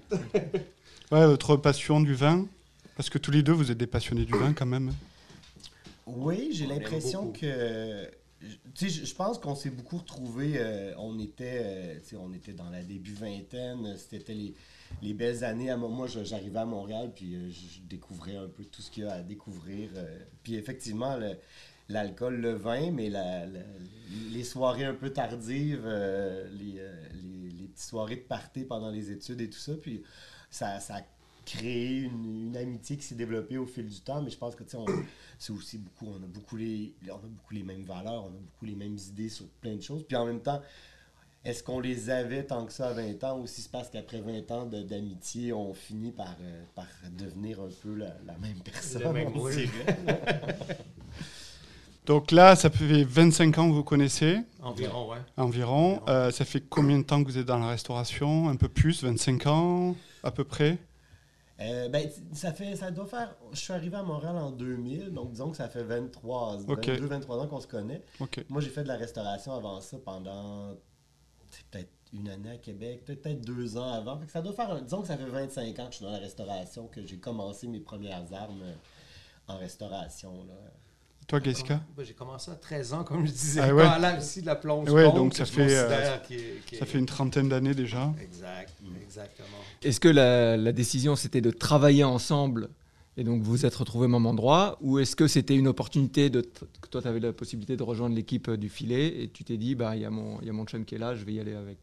Ouais, 1.11 1.25
votre 1.25 1.55
passion 1.57 1.99
du 2.01 2.13
vin 2.13 2.45
Parce 2.95 3.09
que 3.09 3.17
tous 3.17 3.31
les 3.31 3.41
deux, 3.43 3.51
vous 3.53 3.71
êtes 3.71 3.77
des 3.77 3.87
passionnés 3.87 4.25
du 4.25 4.33
vin 4.33 4.53
quand 4.53 4.65
même. 4.65 4.91
Oui, 6.05 6.49
j'ai 6.53 6.67
l'impression 6.67 7.31
que. 7.31 8.07
Tu 8.75 8.89
sais, 8.89 9.05
je- 9.05 9.15
pense 9.15 9.39
qu'on 9.39 9.55
s'est 9.55 9.71
beaucoup 9.71 9.97
retrouvés. 9.97 10.53
euh, 10.57 10.93
on, 10.99 11.17
était, 11.19 11.61
euh, 11.63 11.95
tu 12.03 12.09
sais, 12.11 12.15
on 12.15 12.31
était 12.33 12.51
dans 12.53 12.69
la 12.69 12.83
début 12.83 13.13
vingtaine. 13.13 13.95
C'était 13.97 14.33
les, 14.33 14.53
les 15.01 15.13
belles 15.13 15.43
années. 15.43 15.69
À, 15.69 15.77
mo- 15.77 15.89
moi, 15.89 16.07
j'arrivais 16.07 16.59
à 16.59 16.65
Montréal, 16.65 17.11
puis 17.15 17.35
euh, 17.35 17.49
je, 17.49 17.81
découvrais 17.87 18.35
un 18.35 18.47
peu 18.47 18.63
tout 18.65 18.81
ce 18.81 18.91
qu'il 18.91 19.03
y 19.03 19.07
a 19.07 19.13
à 19.13 19.21
découvrir. 19.21 19.89
euh. 19.95 20.19
puis 20.43 20.55
effectivement, 20.55 21.17
l'alcool, 21.89 22.37
le 22.37 22.53
vin, 22.53 22.91
mais 22.91 23.11
les 24.31 24.43
soirées 24.43 24.85
un 24.85 24.93
peu 24.93 25.11
tardives, 25.11 25.83
euh, 25.85 26.47
les, 26.59 27.67
petites 27.67 27.89
soirées 27.89 28.15
de 28.17 28.21
party 28.21 28.63
pendant 28.63 28.89
les 28.89 29.11
études 29.11 29.41
et 29.41 29.49
tout 29.49 29.59
ça. 29.59 29.73
Puis 29.75 30.03
ça, 30.49 30.77
a 30.77 31.01
créé 31.45 31.99
une, 31.99 32.55
amitié 32.57 32.97
qui 32.97 33.03
s'est 33.03 33.15
développée 33.15 33.57
au 33.57 33.65
fil 33.65 33.87
du 33.87 33.99
temps. 34.01 34.21
Mais 34.21 34.29
je 34.29 34.37
pense 34.37 34.55
que, 34.55 34.63
tu 34.63 34.71
sais, 34.71 34.77
c'est 35.37 35.53
aussi 35.53 35.77
beaucoup, 35.77 36.07
on 36.07 36.23
a 36.23 36.27
beaucoup 36.27 36.55
les, 36.55 36.93
on 37.09 37.15
a 37.15 37.27
beaucoup 37.27 37.53
les 37.53 37.63
mêmes 37.63 37.83
valeurs, 37.83 38.23
on 38.25 38.29
a 38.29 38.39
beaucoup 38.39 38.65
les 38.65 38.75
mêmes 38.75 38.97
idées 39.09 39.29
sur 39.29 39.45
plein 39.61 39.75
de 39.75 39.81
choses. 39.81 40.03
Puis 40.07 40.15
en 40.15 40.25
même 40.25 40.41
temps, 40.41 40.61
est-ce 41.45 41.63
qu'on 41.63 41.79
les 41.79 42.09
avait 42.09 42.43
tant 42.43 42.65
que 42.65 42.73
ça 42.73 42.87
à 42.89 42.93
20 42.93 43.23
ans 43.23 43.39
ou 43.39 43.47
si 43.47 43.61
c'est 43.61 43.71
parce 43.71 43.89
qu'après 43.89 44.19
20 44.19 44.49
ans 44.51 44.65
de- 44.65 44.81
d'amitié, 44.81 45.53
on 45.53 45.73
finit 45.73 46.11
par, 46.11 46.35
euh, 46.41 46.63
par 46.75 46.87
devenir 47.17 47.59
un 47.61 47.69
peu 47.83 47.93
la, 47.95 48.15
la 48.25 48.37
même 48.39 48.59
personne? 48.63 49.03
Le 49.03 49.11
même. 49.13 49.31
Donc 52.05 52.31
là, 52.31 52.55
ça 52.55 52.69
fait 52.69 53.03
25 53.03 53.57
ans 53.57 53.67
que 53.69 53.73
vous 53.73 53.83
connaissez? 53.83 54.39
Environ, 54.61 55.09
ouais. 55.09 55.17
environ. 55.37 55.93
Environ. 55.95 56.01
Euh, 56.07 56.29
ça 56.31 56.45
fait 56.45 56.61
combien 56.61 56.99
de 56.99 57.03
temps 57.03 57.23
que 57.23 57.27
vous 57.29 57.37
êtes 57.39 57.47
dans 57.47 57.57
la 57.57 57.69
restauration? 57.69 58.47
Un 58.49 58.55
peu 58.57 58.69
plus 58.69 59.03
25 59.03 59.47
ans 59.47 59.95
à 60.23 60.29
peu 60.31 60.43
près? 60.43 60.77
Euh, 61.61 61.87
ben, 61.89 62.07
ça 62.33 62.51
fait, 62.51 62.75
ça 62.75 62.91
doit 62.91 63.05
faire. 63.07 63.33
Je 63.53 63.59
suis 63.59 63.73
arrivé 63.73 63.95
à 63.95 64.03
Montréal 64.03 64.35
en 64.35 64.51
2000, 64.51 65.11
donc 65.13 65.31
disons 65.31 65.49
que 65.49 65.57
ça 65.57 65.67
fait 65.69 65.83
23, 65.83 66.57
Ok. 66.67 66.89
22, 66.89 67.05
23 67.07 67.37
ans 67.39 67.47
qu'on 67.47 67.61
se 67.61 67.67
connaît. 67.67 68.01
Ok. 68.19 68.43
Moi, 68.49 68.61
j'ai 68.61 68.69
fait 68.69 68.83
de 68.83 68.87
la 68.89 68.97
restauration 68.97 69.53
avant 69.53 69.79
ça 69.81 69.97
pendant 70.03 70.73
peut-être 71.71 71.89
une 72.13 72.29
année 72.29 72.51
à 72.51 72.57
Québec, 72.57 73.03
peut-être 73.05 73.41
deux 73.41 73.77
ans 73.77 73.91
avant. 73.93 74.19
Ça 74.31 74.41
doit 74.41 74.53
faire, 74.53 74.71
un- 74.71 74.81
disons 74.81 75.01
que 75.01 75.07
ça 75.07 75.17
fait 75.17 75.25
25 75.25 75.79
ans 75.79 75.85
que 75.87 75.91
je 75.91 75.95
suis 75.97 76.05
dans 76.05 76.11
la 76.11 76.19
restauration, 76.19 76.87
que 76.87 77.05
j'ai 77.05 77.17
commencé 77.17 77.67
mes 77.67 77.79
premières 77.79 78.25
armes 78.33 78.61
euh, 78.63 78.73
en 79.47 79.57
restauration. 79.57 80.31
Là. 80.47 80.53
Toi, 81.27 81.39
Jessica? 81.43 81.81
J'ai 82.03 82.13
commencé 82.13 82.51
à 82.51 82.55
13 82.55 82.93
ans, 82.93 83.03
comme 83.03 83.25
je 83.25 83.31
disais. 83.31 83.59
Ah 83.63 83.73
ouais? 83.73 83.83
Quand 83.83 83.89
allant 83.93 84.17
aussi 84.19 84.41
de 84.41 84.45
la 84.45 84.55
plonge. 84.55 84.89
Ouais, 84.91 85.11
donc 85.11 85.33
ça 85.35 85.45
fait, 85.45 85.61
euh, 85.75 85.87
considère 85.87 86.21
qui 86.21 86.35
est- 86.35 86.65
qui 86.67 86.75
Ça 86.75 86.85
est- 86.85 86.87
fait 86.87 86.99
une 86.99 87.07
trentaine 87.07 87.49
d'années 87.49 87.73
déjà. 87.73 88.13
Exact, 88.21 88.71
exactement. 89.01 89.47
Est-ce 89.81 89.99
que 89.99 90.07
la, 90.07 90.55
la 90.55 90.71
décision 90.71 91.15
c'était 91.15 91.41
de 91.41 91.49
travailler 91.51 92.03
ensemble 92.03 92.69
et 93.17 93.23
donc 93.23 93.41
vous 93.41 93.51
vous 93.51 93.65
êtes 93.65 93.75
retrouvés 93.75 94.05
au 94.05 94.09
même 94.09 94.25
endroit 94.25 94.77
ou 94.81 94.99
est-ce 94.99 95.15
que 95.15 95.27
c'était 95.27 95.55
une 95.55 95.67
opportunité 95.67 96.29
de 96.29 96.41
que 96.41 96.87
toi 96.89 97.01
tu 97.01 97.07
avais 97.07 97.19
la 97.19 97.33
possibilité 97.33 97.77
de 97.77 97.83
rejoindre 97.83 98.15
l'équipe 98.15 98.49
euh, 98.49 98.57
du 98.57 98.69
filet 98.69 99.23
et 99.23 99.29
tu 99.29 99.43
t'es 99.43 99.57
dit 99.57 99.75
bah 99.75 99.95
il 99.95 100.01
y 100.01 100.05
a 100.05 100.09
mon 100.09 100.39
il 100.41 100.47
y 100.47 100.49
a 100.49 100.53
mon 100.53 100.65
chum 100.65 100.85
qui 100.85 100.95
est 100.95 100.99
là, 100.99 101.15
je 101.15 101.23
vais 101.23 101.33
y 101.33 101.39
aller 101.39 101.53
avec? 101.53 101.77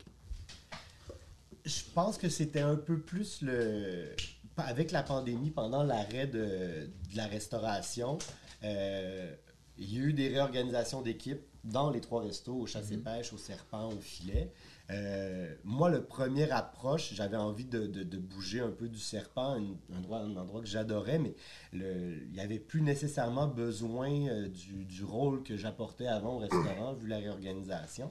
Je 1.65 1.83
pense 1.95 2.19
que 2.19 2.29
c'était 2.29 2.61
un 2.61 2.77
peu 2.77 2.99
plus 2.99 3.41
le. 3.43 4.15
Avec 4.57 4.91
la 4.91 5.03
pandémie, 5.03 5.51
pendant 5.51 5.83
l'arrêt 5.83 6.27
de, 6.27 6.91
de 7.11 7.17
la 7.17 7.27
restauration, 7.27 8.19
euh, 8.65 9.35
il 9.79 9.95
y 9.95 9.99
a 9.99 10.05
eu 10.05 10.12
des 10.12 10.29
réorganisations 10.29 11.01
d'équipes 11.01 11.41
dans 11.65 11.91
les 11.91 12.01
trois 12.01 12.23
restos, 12.23 12.55
au 12.55 12.67
chasse 12.67 12.91
et 12.91 12.99
pêche, 12.99 13.33
au 13.33 13.39
serpent, 13.39 13.89
au 13.89 14.01
filet. 14.01 14.53
Euh, 14.93 15.55
moi, 15.65 15.91
le 15.91 16.05
premier 16.05 16.51
approche, 16.51 17.15
j'avais 17.15 17.37
envie 17.37 17.65
de, 17.65 18.19
bouger 18.19 18.61
un 18.61 18.71
peu 18.71 18.89
du 18.89 18.99
serpent, 18.99 19.57
un, 19.57 19.97
endroit, 19.97 20.61
que 20.61 20.67
j'adorais, 20.67 21.19
mais 21.19 21.35
il 21.73 22.31
n'y 22.33 22.41
avait 22.41 22.59
plus 22.59 22.83
nécessairement 22.83 23.47
besoin 23.47 24.11
euh, 24.29 24.49
du, 24.49 25.05
rôle 25.05 25.43
que 25.43 25.57
j'apportais 25.57 26.07
avant 26.07 26.35
au 26.35 26.39
restaurant, 26.39 26.95
vu 26.95 27.09
la 27.09 27.19
réorganisation. 27.19 28.11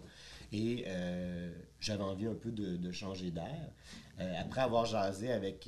Et 0.51 0.85
euh, 0.87 1.51
j'avais 1.79 2.03
envie 2.03 2.27
un 2.27 2.35
peu 2.35 2.51
de, 2.51 2.91
changer 2.91 3.31
d'air. 3.31 3.71
Après 4.39 4.61
avoir 4.61 4.85
jasé 4.85 5.31
avec, 5.31 5.67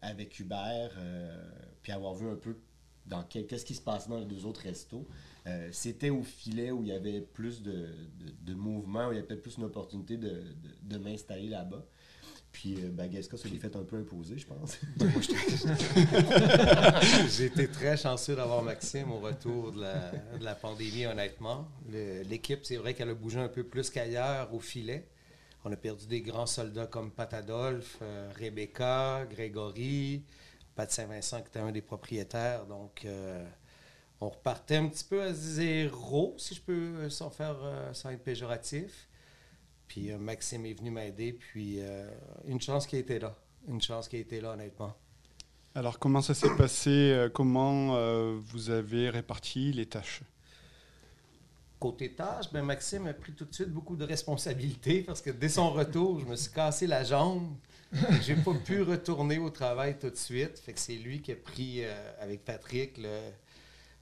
avec 0.00 0.38
Hubert, 0.38 0.92
puis 1.82 1.92
avoir 1.92 2.14
vu 2.14 2.30
un 2.30 2.36
peu 2.36 2.56
dans 3.10 3.22
qu'est-ce 3.24 3.64
qui 3.64 3.74
se 3.74 3.82
passait 3.82 4.08
dans 4.08 4.18
les 4.18 4.24
deux 4.24 4.46
autres 4.46 4.62
restos, 4.62 5.06
euh, 5.46 5.68
c'était 5.72 6.10
au 6.10 6.22
filet 6.22 6.70
où 6.70 6.82
il 6.82 6.88
y 6.88 6.92
avait 6.92 7.20
plus 7.20 7.62
de, 7.62 7.88
de, 8.42 8.54
mouvement, 8.54 9.08
où 9.08 9.12
il 9.12 9.16
y 9.16 9.18
avait 9.18 9.26
peut-être 9.26 9.42
plus 9.42 9.56
une 9.56 9.64
opportunité 9.64 10.16
de, 10.16 10.98
m'installer 10.98 11.48
là-bas. 11.48 11.84
Puis, 12.52 12.76
euh, 12.76 12.88
ben, 12.90 13.08
Gasca 13.08 13.36
se 13.36 13.46
fait 13.46 13.76
un 13.76 13.84
peu 13.84 13.96
imposer, 13.96 14.36
je 14.36 14.46
pense. 14.46 14.78
J'ai 17.36 17.44
été 17.44 17.68
très 17.68 17.96
chanceux 17.96 18.34
d'avoir 18.34 18.62
Maxime 18.62 19.12
au 19.12 19.20
retour 19.20 19.72
de 19.72 19.84
la, 20.40 20.54
pandémie, 20.54 21.06
honnêtement. 21.06 21.68
L'équipe, 22.28 22.60
c'est 22.64 22.76
vrai 22.76 22.94
qu'elle 22.94 23.10
a 23.10 23.14
bougé 23.14 23.38
un 23.38 23.48
peu 23.48 23.62
plus 23.62 23.88
qu'ailleurs 23.90 24.52
au 24.52 24.58
filet. 24.58 25.06
On 25.64 25.72
a 25.72 25.76
perdu 25.76 26.06
des 26.06 26.22
grands 26.22 26.46
soldats 26.46 26.86
comme 26.86 27.10
Pat 27.10 27.32
Adolphe, 27.34 27.98
euh, 28.00 28.32
Rebecca, 28.38 29.26
Grégory, 29.30 30.22
Pat 30.80 30.90
Saint-Vincent 30.90 31.42
qui 31.42 31.48
était 31.48 31.58
un 31.58 31.72
des 31.72 31.82
propriétaires. 31.82 32.64
Donc, 32.64 33.04
euh, 33.04 33.44
on 34.18 34.30
repartait 34.30 34.76
un 34.76 34.88
petit 34.88 35.04
peu 35.04 35.20
à 35.20 35.34
zéro, 35.34 36.34
si 36.38 36.54
je 36.54 36.62
peux, 36.62 36.72
euh, 36.72 37.10
sans 37.10 37.28
faire, 37.28 37.58
euh, 37.62 37.92
sans 37.92 38.08
être 38.08 38.24
péjoratif. 38.24 39.06
Puis 39.86 40.10
Maxime 40.12 40.64
est 40.64 40.72
venu 40.72 40.90
m'aider, 40.90 41.34
puis 41.34 41.80
une 42.46 42.60
chance 42.60 42.86
qui 42.86 42.96
était 42.96 43.18
là. 43.18 43.34
Une 43.66 43.82
chance 43.82 44.08
qui 44.08 44.18
était 44.18 44.40
là, 44.40 44.52
honnêtement. 44.52 44.94
Alors, 45.74 45.98
comment 45.98 46.22
ça 46.22 46.32
s'est 46.32 46.56
passé 46.56 47.26
Comment 47.34 47.96
euh, 47.96 48.38
vous 48.40 48.70
avez 48.70 49.10
réparti 49.10 49.72
les 49.72 49.86
tâches? 49.86 50.22
Côté 51.80 52.14
tâche, 52.14 52.52
ben 52.52 52.62
Maxime 52.62 53.08
a 53.08 53.14
pris 53.14 53.32
tout 53.32 53.46
de 53.46 53.52
suite 53.52 53.70
beaucoup 53.70 53.96
de 53.96 54.04
responsabilités 54.04 55.02
parce 55.02 55.20
que 55.20 55.30
dès 55.30 55.48
son 55.48 55.72
retour, 55.72 56.20
je 56.20 56.26
me 56.26 56.36
suis 56.36 56.52
cassé 56.52 56.86
la 56.86 57.02
jambe. 57.02 57.52
J'ai 58.22 58.36
pas 58.36 58.54
pu 58.54 58.82
retourner 58.82 59.38
au 59.38 59.50
travail 59.50 59.98
tout 59.98 60.10
de 60.10 60.16
suite. 60.16 60.58
Fait 60.60 60.72
que 60.72 60.78
c'est 60.78 60.94
lui 60.94 61.22
qui 61.22 61.32
a 61.32 61.36
pris 61.36 61.84
euh, 61.84 62.12
avec 62.20 62.44
Patrick 62.44 62.96
le, 62.98 63.30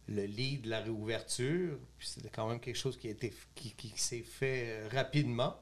le 0.08 0.24
lead 0.24 0.62
de 0.62 0.70
la 0.70 0.80
réouverture. 0.80 1.78
C'était 1.98 2.28
quand 2.28 2.48
même 2.48 2.60
quelque 2.60 2.76
chose 2.76 2.98
qui, 2.98 3.14
qui, 3.54 3.92
s'est 3.96 4.20
fait 4.22 4.66
euh, 4.68 4.88
rapidement. 4.92 5.56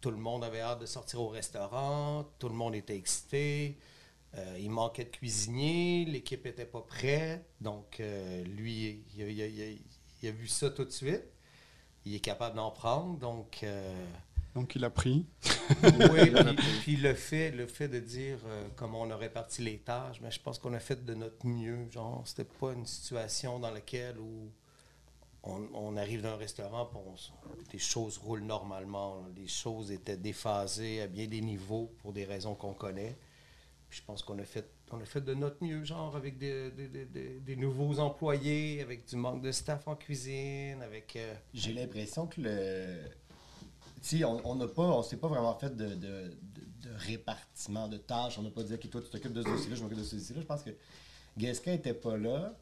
Tout 0.00 0.10
le 0.10 0.16
monde 0.16 0.42
avait 0.42 0.62
hâte 0.62 0.80
de 0.80 0.86
sortir 0.86 1.20
au 1.20 1.28
restaurant, 1.28 2.24
tout 2.38 2.48
le 2.48 2.54
monde 2.54 2.74
était 2.74 2.96
excité. 2.96 3.76
Euh, 4.36 4.56
il 4.58 4.70
manquait 4.70 5.04
de 5.04 5.10
cuisinier, 5.10 6.06
l'équipe 6.06 6.42
n'était 6.46 6.64
pas 6.64 6.80
prête. 6.80 7.44
Donc, 7.60 8.00
lui, 8.46 9.04
il 9.14 10.28
a, 10.28 10.30
vu 10.30 10.48
ça 10.48 10.70
tout 10.70 10.86
de 10.86 10.90
suite. 10.90 11.24
Il 12.06 12.14
est 12.14 12.20
capable 12.20 12.56
d'en 12.56 12.70
prendre. 12.70 13.18
Donc, 13.18 13.62
Donc, 14.54 14.74
il 14.74 14.84
a 14.84 14.90
pris. 14.90 15.26
oui, 15.82 16.30
puis, 16.56 16.66
puis 16.80 16.96
le 16.96 17.14
fait, 17.14 17.50
le 17.52 17.66
fait 17.66 17.88
de 17.88 18.00
dire 18.00 18.38
euh, 18.46 18.66
comment 18.76 19.02
on 19.02 19.10
a 19.10 19.16
réparti 19.16 19.62
les 19.62 19.78
tâches, 19.78 20.20
mais 20.20 20.30
je 20.30 20.40
pense 20.40 20.58
qu'on 20.58 20.72
a 20.74 20.80
fait 20.80 21.04
de 21.04 21.14
notre 21.14 21.46
mieux. 21.46 21.88
Genre, 21.90 22.22
c'était 22.26 22.44
pas 22.58 22.72
une 22.72 22.86
situation 22.86 23.58
dans 23.60 23.70
laquelle 23.70 24.18
où 24.18 24.50
on, 25.44 25.62
on 25.72 25.96
arrive 25.96 26.22
dans 26.22 26.30
un 26.30 26.36
restaurant, 26.36 26.90
s- 27.14 27.30
les 27.72 27.78
choses 27.78 28.18
roulent 28.18 28.42
normalement. 28.42 29.24
Les 29.36 29.46
choses 29.46 29.92
étaient 29.92 30.16
déphasées 30.16 31.00
à 31.02 31.06
bien 31.06 31.26
des 31.26 31.40
niveaux 31.40 31.92
pour 32.02 32.12
des 32.12 32.24
raisons 32.24 32.54
qu'on 32.56 32.74
connaît. 32.74 33.16
Puis 33.88 34.00
je 34.00 34.04
pense 34.04 34.22
qu'on 34.22 34.38
a 34.38 34.44
fait, 34.44 34.68
on 34.90 35.00
a 35.00 35.04
fait 35.04 35.20
de 35.20 35.34
notre 35.34 35.62
mieux, 35.64 35.84
genre 35.84 36.14
avec 36.16 36.38
des, 36.38 36.70
des- 36.72 36.88
des- 36.88 37.04
des- 37.06 37.40
des 37.40 37.56
nouveaux 37.56 37.98
employés, 38.00 38.82
avec 38.82 39.06
du 39.08 39.14
manque 39.16 39.42
de 39.42 39.52
staff 39.52 39.86
en 39.86 39.94
cuisine, 39.94 40.82
avec. 40.82 41.14
euh, 41.16 41.34
J'ai 41.54 41.72
l'impression 41.72 42.26
que 42.26 42.40
le. 42.40 42.98
On 44.44 44.54
n'a 44.54 44.66
pas, 44.68 44.82
on 44.82 45.02
s'est 45.02 45.16
pas 45.18 45.28
vraiment 45.28 45.54
fait 45.54 45.76
de, 45.76 45.88
de, 45.88 45.94
de- 45.94 46.34
répartiment 46.96 47.88
de 47.88 47.98
tâches. 47.98 48.38
On 48.38 48.42
n'a 48.42 48.50
pas 48.50 48.62
dit, 48.62 48.74
OK, 48.74 48.90
toi, 48.90 49.00
tu 49.00 49.10
t'occupes 49.10 49.32
de 49.32 49.42
ce 49.42 49.48
dossier-là, 49.48 49.76
je 49.76 49.82
m'occupe 49.82 49.98
de 49.98 50.04
ce 50.04 50.16
dossier-là. 50.16 50.40
Je 50.40 50.46
pense 50.46 50.62
que 50.62 50.70
Gasca 51.36 51.70
n'était 51.70 51.94
pas 51.94 52.16
là. 52.16 52.56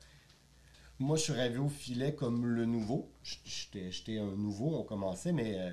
Moi, 0.99 1.16
je 1.16 1.23
suis 1.23 1.33
arrivé 1.33 1.59
au 1.59 1.68
filet 1.68 2.14
comme 2.14 2.45
le 2.45 2.64
nouveau. 2.64 3.11
J'étais 3.23 4.18
un 4.18 4.33
nouveau, 4.37 4.76
on 4.76 4.83
commençait, 4.83 5.33
mais 5.33 5.54
euh, 5.59 5.71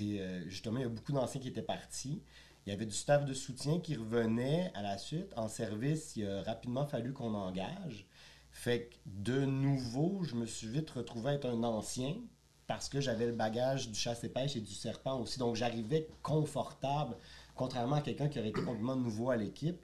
euh, 0.00 0.42
justement, 0.48 0.78
il 0.78 0.82
y 0.82 0.86
a 0.86 0.88
beaucoup 0.88 1.12
d'anciens 1.12 1.40
qui 1.40 1.48
étaient 1.48 1.62
partis. 1.62 2.22
Il 2.66 2.70
y 2.70 2.72
avait 2.72 2.86
du 2.86 2.94
staff 2.94 3.24
de 3.24 3.34
soutien 3.34 3.78
qui 3.80 3.94
revenait 3.94 4.70
à 4.74 4.82
la 4.82 4.98
suite. 4.98 5.32
En 5.36 5.48
service, 5.48 6.16
il 6.16 6.26
a 6.26 6.42
rapidement 6.42 6.86
fallu 6.86 7.12
qu'on 7.12 7.34
engage. 7.34 8.06
Fait 8.50 8.90
que 8.90 8.96
de 9.06 9.44
nouveau, 9.44 10.22
je 10.24 10.34
me 10.34 10.44
suis 10.44 10.68
vite 10.68 10.90
retrouvé 10.90 11.32
être 11.32 11.46
un 11.46 11.62
ancien 11.62 12.16
parce 12.68 12.88
que 12.88 13.00
j'avais 13.00 13.26
le 13.26 13.32
bagage 13.32 13.88
du 13.88 13.98
chasse 13.98 14.22
et 14.22 14.28
pêche 14.28 14.54
et 14.54 14.60
du 14.60 14.72
serpent 14.72 15.18
aussi. 15.18 15.38
Donc 15.38 15.56
j'arrivais 15.56 16.06
confortable, 16.22 17.16
contrairement 17.56 17.96
à 17.96 18.00
quelqu'un 18.02 18.28
qui 18.28 18.38
aurait 18.38 18.50
été 18.50 18.60
complètement 18.60 18.94
nouveau 18.94 19.30
à 19.30 19.36
l'équipe. 19.36 19.80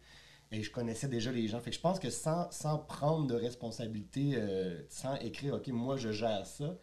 Et 0.53 0.62
je 0.62 0.71
connaissais 0.71 1.09
déjà 1.09 1.33
les 1.33 1.49
gens. 1.49 1.59
Fait 1.61 1.71
que 1.71 1.76
je 1.76 1.81
pense 1.81 1.99
que 1.99 2.11
sans, 2.11 2.49
sans 2.53 2.79
prendre 2.79 3.26
de 3.26 3.35
responsabilité, 3.35 4.35
euh, 4.37 4.81
sans 4.91 5.17
écrire, 5.17 5.55
OK, 5.55 5.67
moi 5.69 5.97
je 5.97 6.12
gère 6.12 6.47
ça, 6.47 6.76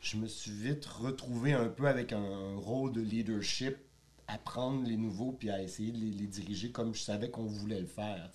je 0.00 0.16
me 0.16 0.28
suis 0.28 0.52
vite 0.52 0.86
retrouvé 0.86 1.52
un 1.52 1.68
peu 1.68 1.88
avec 1.88 2.12
un 2.12 2.56
rôle 2.56 2.92
de 2.92 3.00
leadership 3.00 3.76
à 4.28 4.38
prendre 4.38 4.86
les 4.86 4.96
nouveaux 4.96 5.32
puis 5.32 5.50
à 5.50 5.60
essayer 5.60 5.90
de 5.90 5.98
les, 5.98 6.28
diriger 6.28 6.70
comme 6.70 6.94
je 6.94 7.00
savais 7.00 7.28
qu'on 7.28 7.44
voulait 7.44 7.80
le 7.80 7.86
faire. 7.86 8.30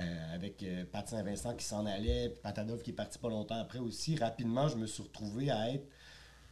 Euh, 0.00 0.34
avec 0.34 0.62
euh, 0.62 0.84
Pat 0.90 1.06
Saint-Vincent 1.06 1.54
qui 1.54 1.64
s'en 1.64 1.84
allait, 1.84 2.30
puis 2.30 2.40
Patadov 2.40 2.82
qui 2.82 2.90
est 2.90 2.94
parti 2.94 3.18
pas 3.18 3.28
longtemps 3.28 3.60
après 3.60 3.80
aussi. 3.80 4.16
Rapidement, 4.16 4.68
je 4.68 4.76
me 4.76 4.86
suis 4.86 5.02
retrouvé 5.02 5.50
à 5.50 5.72
être 5.72 5.86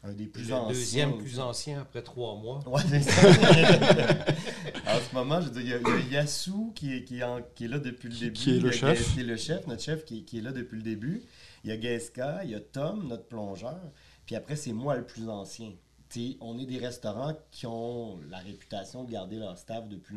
un 0.05 0.13
des 0.13 0.27
plus 0.27 0.49
le 0.49 0.55
anciens. 0.55 0.69
deuxième 0.73 1.13
aussi. 1.15 1.23
plus 1.23 1.41
ancien 1.41 1.81
après 1.81 2.03
trois 2.03 2.37
mois. 2.37 2.63
Ouais, 2.69 2.83
c'est 2.89 3.03
ça. 3.03 3.29
en 4.87 4.99
ce 5.01 5.15
moment, 5.15 5.41
je 5.41 5.49
veux 5.49 5.63
dire, 5.63 5.63
il 5.63 5.69
y 5.71 5.75
a, 5.75 5.99
il 6.07 6.13
y 6.13 6.17
a 6.17 6.21
Yassou 6.21 6.73
qui 6.75 6.95
est, 6.95 7.05
qui, 7.05 7.19
est 7.19 7.23
en- 7.25 7.41
qui 7.55 7.65
est 7.65 7.69
là 7.69 7.79
depuis 7.79 8.09
le 8.09 8.15
début. 8.15 8.33
qui 8.33 8.57
est 8.57 8.61
le 8.61 8.71
chef. 8.71 9.15
Qui 9.15 9.21
est 9.21 9.25
le 9.25 9.37
chef, 9.37 9.67
notre 9.67 9.83
chef 9.83 10.05
qui, 10.05 10.19
est- 10.19 10.23
qui 10.23 10.39
est 10.39 10.43
là 10.43 10.53
depuis 10.53 10.77
le 10.77 10.83
début. 10.83 11.23
Il 11.65 11.71
y 11.71 11.73
a 11.73 11.81
Geska, 11.81 12.43
il 12.45 12.51
y 12.51 12.55
a 12.55 12.61
Tom, 12.61 13.09
notre 13.09 13.25
plongeur. 13.25 13.81
Puis 14.27 14.37
après, 14.37 14.55
c'est 14.57 14.73
moi 14.73 14.97
le 14.97 15.05
plus 15.05 15.29
ancien. 15.29 15.73
On 16.41 16.59
est 16.59 16.67
des 16.67 16.79
restaurants 16.79 17.35
qui 17.51 17.67
ont 17.67 18.19
la 18.31 18.39
réputation 18.39 19.05
de 19.05 19.11
garder 19.11 19.37
leur 19.37 19.59
staff 19.59 19.89
depuis 19.89 20.17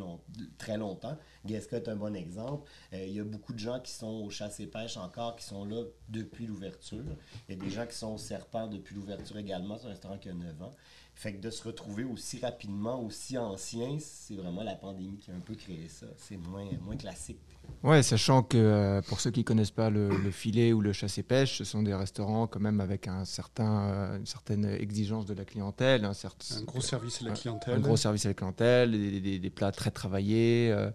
très 0.58 0.78
longtemps. 0.78 1.18
Geska 1.46 1.78
est 1.78 1.88
un 1.88 1.96
bon 1.96 2.16
exemple. 2.16 2.70
Euh, 2.94 3.06
il 3.06 3.14
y 3.14 3.20
a 3.20 3.24
beaucoup 3.24 3.54
de 3.54 3.60
gens 3.60 3.80
qui 3.80 3.92
sont 3.92 4.24
au 4.24 4.30
chasse 4.30 4.60
et 4.60 4.68
pêche 4.68 4.98
encore, 4.98 5.36
qui 5.36 5.46
sont 5.46 5.66
là 5.66 5.84
depuis 6.08 6.46
l'ouverture. 6.46 7.04
Il 7.48 7.56
y 7.56 7.60
a 7.60 7.64
des 7.64 7.70
gens 7.70 7.86
qui 7.86 7.96
sont 7.96 8.14
au 8.14 8.18
serpent 8.18 8.68
depuis 8.68 8.96
l'ouverture 8.96 9.38
également. 9.38 9.78
C'est 9.78 9.88
un 9.88 9.90
restaurant 9.90 10.18
qui 10.18 10.30
a 10.30 10.34
9 10.34 10.62
ans. 10.62 10.72
Fait 11.22 11.34
que 11.34 11.42
de 11.42 11.50
se 11.50 11.62
retrouver 11.68 12.06
aussi 12.06 12.40
rapidement, 12.40 13.04
aussi 13.04 13.38
ancien, 13.38 13.98
c'est 14.00 14.36
vraiment 14.36 14.64
la 14.64 14.76
pandémie 14.76 15.18
qui 15.18 15.32
a 15.32 15.34
un 15.36 15.42
peu 15.42 15.54
créé 15.54 15.90
ça. 15.90 16.06
C'est 16.16 16.38
moins, 16.38 16.64
moins 16.82 16.96
classique. 16.96 17.42
Ouais, 17.84 18.02
sachant 18.04 18.42
que 18.42 18.58
euh, 18.58 19.02
pour 19.02 19.20
ceux 19.20 19.30
qui 19.30 19.44
connaissent 19.44 19.70
pas 19.70 19.90
le, 19.90 20.08
le 20.08 20.32
filet 20.32 20.72
ou 20.72 20.80
le 20.80 20.94
chasse 20.94 21.18
et 21.18 21.24
pêche, 21.24 21.58
ce 21.58 21.66
sont 21.66 21.84
des 21.84 21.94
restaurants 21.94 22.48
quand 22.48 22.62
même 22.62 22.80
avec 22.80 23.10
un 23.10 23.26
certain, 23.26 23.82
euh, 23.90 24.18
une 24.18 24.26
certaine 24.26 24.64
exigence 24.64 25.26
de 25.26 25.34
la 25.34 25.44
clientèle, 25.44 26.06
un, 26.06 26.14
certain, 26.14 26.56
Un 26.56 26.64
gros 26.64 26.80
service 26.80 27.22
à 27.22 27.26
la 27.26 27.32
clientèle. 27.34 27.74
un 27.76 27.80
gros 27.82 27.98
service 27.98 28.26
à 28.26 28.30
la 28.30 28.34
clientèle, 28.36 28.92
des, 28.92 29.20
des- 29.20 29.40
des 29.40 29.50
plats 29.50 29.74
très 29.74 29.92
travaillés. 29.92 30.72
euh, 30.72 30.90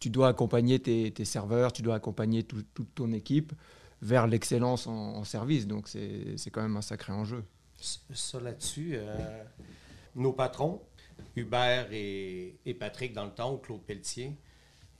tu 0.00 0.10
dois 0.10 0.26
accompagner 0.30 0.80
tes, 0.80 1.12
tes 1.12 1.24
serveurs, 1.24 1.72
tu 1.72 1.82
dois 1.82 1.94
accompagner 1.94 2.42
tout- 2.42 2.64
toute 2.74 2.92
ton 2.96 3.12
équipe 3.12 3.52
vers 4.02 4.26
l'excellence 4.26 4.88
en, 4.88 4.92
en 5.14 5.22
service. 5.24 5.68
Donc 5.68 5.86
c'est 5.86 6.36
c'est 6.38 6.50
quand 6.50 6.62
même 6.62 6.76
un 6.76 6.82
sacré 6.82 7.12
enjeu. 7.12 7.44
Ça- 7.80 8.40
là-dessus, 8.40 8.92
euh, 8.94 9.44
nos 10.14 10.32
patrons, 10.32 10.82
Hubert 11.36 11.88
et, 11.92 12.76
Patrick 12.78 13.12
dans 13.12 13.24
le 13.24 13.32
temps, 13.32 13.56
Claude 13.58 13.82
Pelletier, 13.82 14.36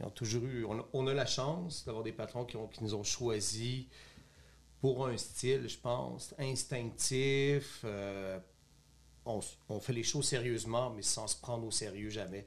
ont 0.01 0.11
toujours 0.11 0.45
eu. 0.45 0.65
On 0.93 1.07
a, 1.07 1.15
la 1.15 1.27
chance 1.27 1.85
d'avoir 1.85 2.05
des 2.05 2.13
patrons 2.13 2.45
qui, 2.45 2.57
nous 2.81 2.95
ont 2.95 3.03
choisis 3.03 3.87
pour 4.81 5.07
un 5.07 5.17
style, 5.17 5.69
je 5.69 5.79
pense, 5.79 6.35
instinctif. 6.39 7.81
euh, 7.85 8.39
on, 9.25 9.41
on 9.69 9.81
fait 9.81 9.93
les 9.93 10.05
choses 10.05 10.27
sérieusement, 10.27 10.91
mais 10.91 11.03
sans 11.03 11.27
se 11.27 11.37
prendre 11.37 11.67
au 11.67 11.71
sérieux 11.71 12.11
jamais. 12.11 12.47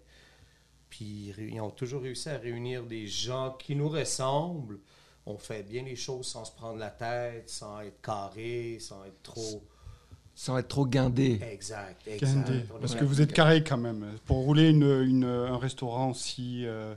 Puis 0.89 1.33
ils 1.37 1.61
ont 1.61 1.71
toujours 1.71 2.01
réussi 2.01 2.29
à 2.29 2.37
réunir 2.37 2.83
des 2.83 3.07
gens 3.07 3.55
qui 3.57 3.75
nous 3.75 3.89
ressemblent. 3.89 4.79
On 5.25 5.37
fait 5.37 5.63
bien 5.63 5.83
les 5.83 5.95
choses 5.95 6.27
sans 6.27 6.45
se 6.45 6.51
prendre 6.51 6.77
la 6.77 6.89
tête, 6.89 7.49
sans 7.49 7.79
être 7.81 8.01
carré, 8.01 8.77
sans 8.79 9.05
être 9.05 9.21
trop. 9.23 9.63
Sans 10.35 10.57
être 10.57 10.69
trop 10.69 10.85
guindé. 10.87 11.39
Exact, 11.51 12.07
exact. 12.07 12.49
Parce 12.79 12.95
que 12.95 13.03
vous 13.05 13.21
êtes 13.21 13.33
carré 13.33 13.63
quand 13.63 13.77
même. 13.77 14.17
Pour 14.25 14.37
rouler 14.37 14.69
une- 14.69 14.83
une- 15.03 15.23
un 15.25 15.57
restaurant 15.57 16.09
aussi 16.11 16.65
euh, 16.65 16.95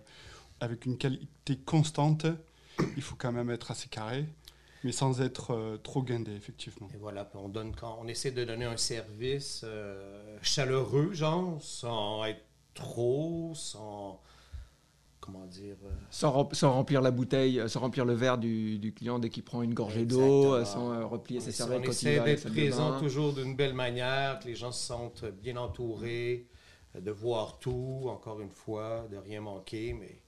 avec 0.61 0.87
une 0.87 0.97
qualité 0.97 1.57
constante, 1.67 2.27
il 2.97 3.03
faut 3.03 3.17
quand 3.17 3.33
même 3.33 3.51
être 3.51 3.71
assez 3.71 3.89
carré, 3.89 4.25
mais 4.83 4.93
sans 4.93 5.21
être 5.21 5.53
euh, 5.53 5.77
trop 5.77 6.03
guindé, 6.03 6.33
effectivement. 6.33 6.89
Et 6.95 6.97
voilà, 6.99 7.29
on 7.35 7.49
donne 7.49 7.75
quand 7.75 7.99
on 8.01 8.07
essaie 8.09 8.31
de 8.31 8.45
donner 8.45 8.65
un 8.65 8.77
service 8.79 9.61
euh, 9.65 10.39
chaleureux, 10.41 11.13
genre, 11.13 11.59
sans 11.61 12.25
être 12.25 12.43
trop, 12.75 13.53
sans 13.55 14.21
comment 15.25 15.47
dire. 15.47 15.77
euh, 15.85 15.91
Sans, 16.11 16.31
rem- 16.31 16.53
sans 16.55 16.73
remplir 16.73 17.01
la 17.01 17.11
bouteille, 17.11 17.59
euh, 17.61 17.69
sans 17.69 17.81
remplir 17.81 18.05
le 18.05 18.13
verre 18.15 18.37
du, 18.39 18.79
du 18.79 18.93
client 18.93 19.19
dès 19.19 19.31
qu'il 19.31 19.43
prend 19.43 19.63
une 19.63 19.73
gorgée 19.75 20.05
d'eau, 20.05 20.55
euh, 20.55 20.65
sans 20.65 21.09
replier 21.09 21.41
ses 21.41 21.53
serviettes 21.53 21.83
on 21.87 21.91
essaie 21.91 22.21
d'être 22.21 22.51
présent 22.51 22.99
toujours 22.99 23.33
d'une 23.33 23.57
belle 23.57 23.75
manière, 23.75 24.39
que 24.41 24.47
les 24.49 24.55
gens 24.55 24.71
se 24.73 24.85
sentent 24.87 25.25
bien 25.25 25.57
entourés, 25.57 26.49
de 26.95 27.11
voir 27.11 27.59
tout, 27.59 28.03
encore 28.09 28.41
une 28.41 28.51
fois, 28.51 29.07
de 29.11 29.17
rien 29.17 29.41
manquer, 29.41 29.95
mais 29.95 30.21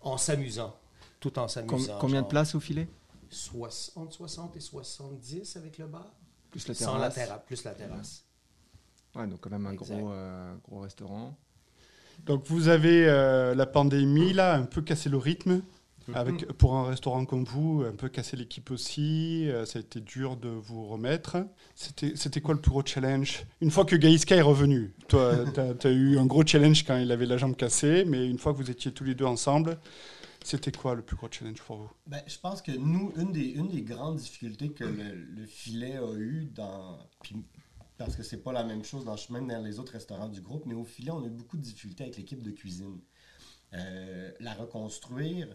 en 0.00 0.16
s'amusant, 0.16 0.74
tout 1.20 1.38
en 1.38 1.42
Com- 1.42 1.48
s'amusant. 1.48 1.98
combien 2.00 2.22
de 2.22 2.28
places 2.28 2.54
au 2.54 2.60
filet? 2.60 2.88
soix- 3.30 3.90
Entre 3.96 4.12
60 4.12 4.56
et 4.56 4.60
70 4.60 5.56
avec 5.56 5.78
le 5.78 5.86
bar. 5.86 6.12
Plus 6.50 6.68
la 6.68 6.74
Sans 6.74 6.92
la 6.98 7.08
terrasse. 7.10 7.14
terrasse, 7.14 7.40
plus 7.46 7.64
la 7.64 7.74
terrasse. 7.74 8.24
Ouais, 9.16 9.26
donc 9.26 9.40
quand 9.40 9.50
même 9.50 9.66
un 9.66 9.72
Exact. 9.72 9.96
gros, 9.98 10.12
euh, 10.12 10.54
gros 10.64 10.80
restaurant. 10.80 11.36
Donc 12.26 12.44
vous 12.46 12.68
avez 12.68 13.06
euh, 13.06 13.54
la 13.54 13.66
pandémie 13.66 14.32
là, 14.32 14.54
un 14.54 14.64
peu 14.64 14.82
cassé 14.82 15.08
le 15.08 15.18
rythme. 15.18 15.62
Avec, 16.12 16.46
pour 16.58 16.74
un 16.74 16.86
restaurant 16.86 17.24
comme 17.24 17.44
vous, 17.44 17.82
un 17.88 17.96
peu 17.96 18.10
cassé 18.10 18.36
l'équipe 18.36 18.70
aussi, 18.70 19.48
euh, 19.48 19.64
ça 19.64 19.78
a 19.78 19.80
été 19.80 20.00
dur 20.00 20.36
de 20.36 20.50
vous 20.50 20.86
remettre. 20.86 21.38
C'était 21.74 22.12
c'était 22.14 22.42
quoi 22.42 22.52
le 22.52 22.60
plus 22.60 22.70
gros 22.70 22.82
challenge? 22.84 23.44
Une 23.62 23.70
fois 23.70 23.86
que 23.86 23.96
Gaïska 23.96 24.36
est 24.36 24.42
revenu, 24.42 24.92
toi, 25.08 25.32
tu 25.54 25.86
as, 25.86 25.90
eu 25.90 26.18
un 26.18 26.26
gros 26.26 26.44
challenge 26.44 26.84
quand 26.84 26.98
il 26.98 27.10
avait 27.10 27.24
la 27.24 27.38
jambe 27.38 27.56
cassée, 27.56 28.04
mais 28.04 28.28
une 28.28 28.38
fois 28.38 28.52
que 28.52 28.58
vous 28.58 28.70
étiez 28.70 28.92
tous 28.92 29.04
les 29.04 29.14
deux 29.14 29.24
ensemble, 29.24 29.78
c'était 30.44 30.72
quoi 30.72 30.94
le 30.94 31.00
plus 31.00 31.16
gros 31.16 31.28
challenge 31.30 31.62
pour 31.62 31.76
vous? 31.76 31.90
Ben, 32.06 32.20
je 32.26 32.38
pense 32.38 32.60
que 32.60 32.72
nous, 32.72 33.10
une 33.16 33.32
des, 33.32 33.52
une 33.52 33.68
des 33.68 33.80
grandes 33.80 34.16
difficultés 34.16 34.72
que 34.72 34.84
le, 34.84 35.14
le 35.14 35.46
filet 35.46 35.96
a 35.96 36.12
eu 36.18 36.50
dans. 36.54 36.98
puis 37.22 37.36
parce 37.98 38.16
que 38.16 38.22
c'est 38.22 38.42
pas 38.42 38.52
la 38.52 38.64
même 38.64 38.84
chose 38.84 39.04
dans, 39.04 39.16
même 39.30 39.48
dans 39.48 39.62
les 39.62 39.78
autres 39.78 39.92
restaurants 39.92 40.28
du 40.28 40.40
groupe, 40.40 40.66
mais 40.66 40.74
au 40.74 40.84
filet, 40.84 41.10
on 41.10 41.22
a 41.22 41.26
eu 41.26 41.30
beaucoup 41.30 41.56
de 41.56 41.62
difficultés 41.62 42.04
avec 42.04 42.16
l'équipe 42.16 42.42
de 42.42 42.50
cuisine. 42.50 43.00
Euh, 43.72 44.30
la 44.40 44.54
reconstruire, 44.54 45.48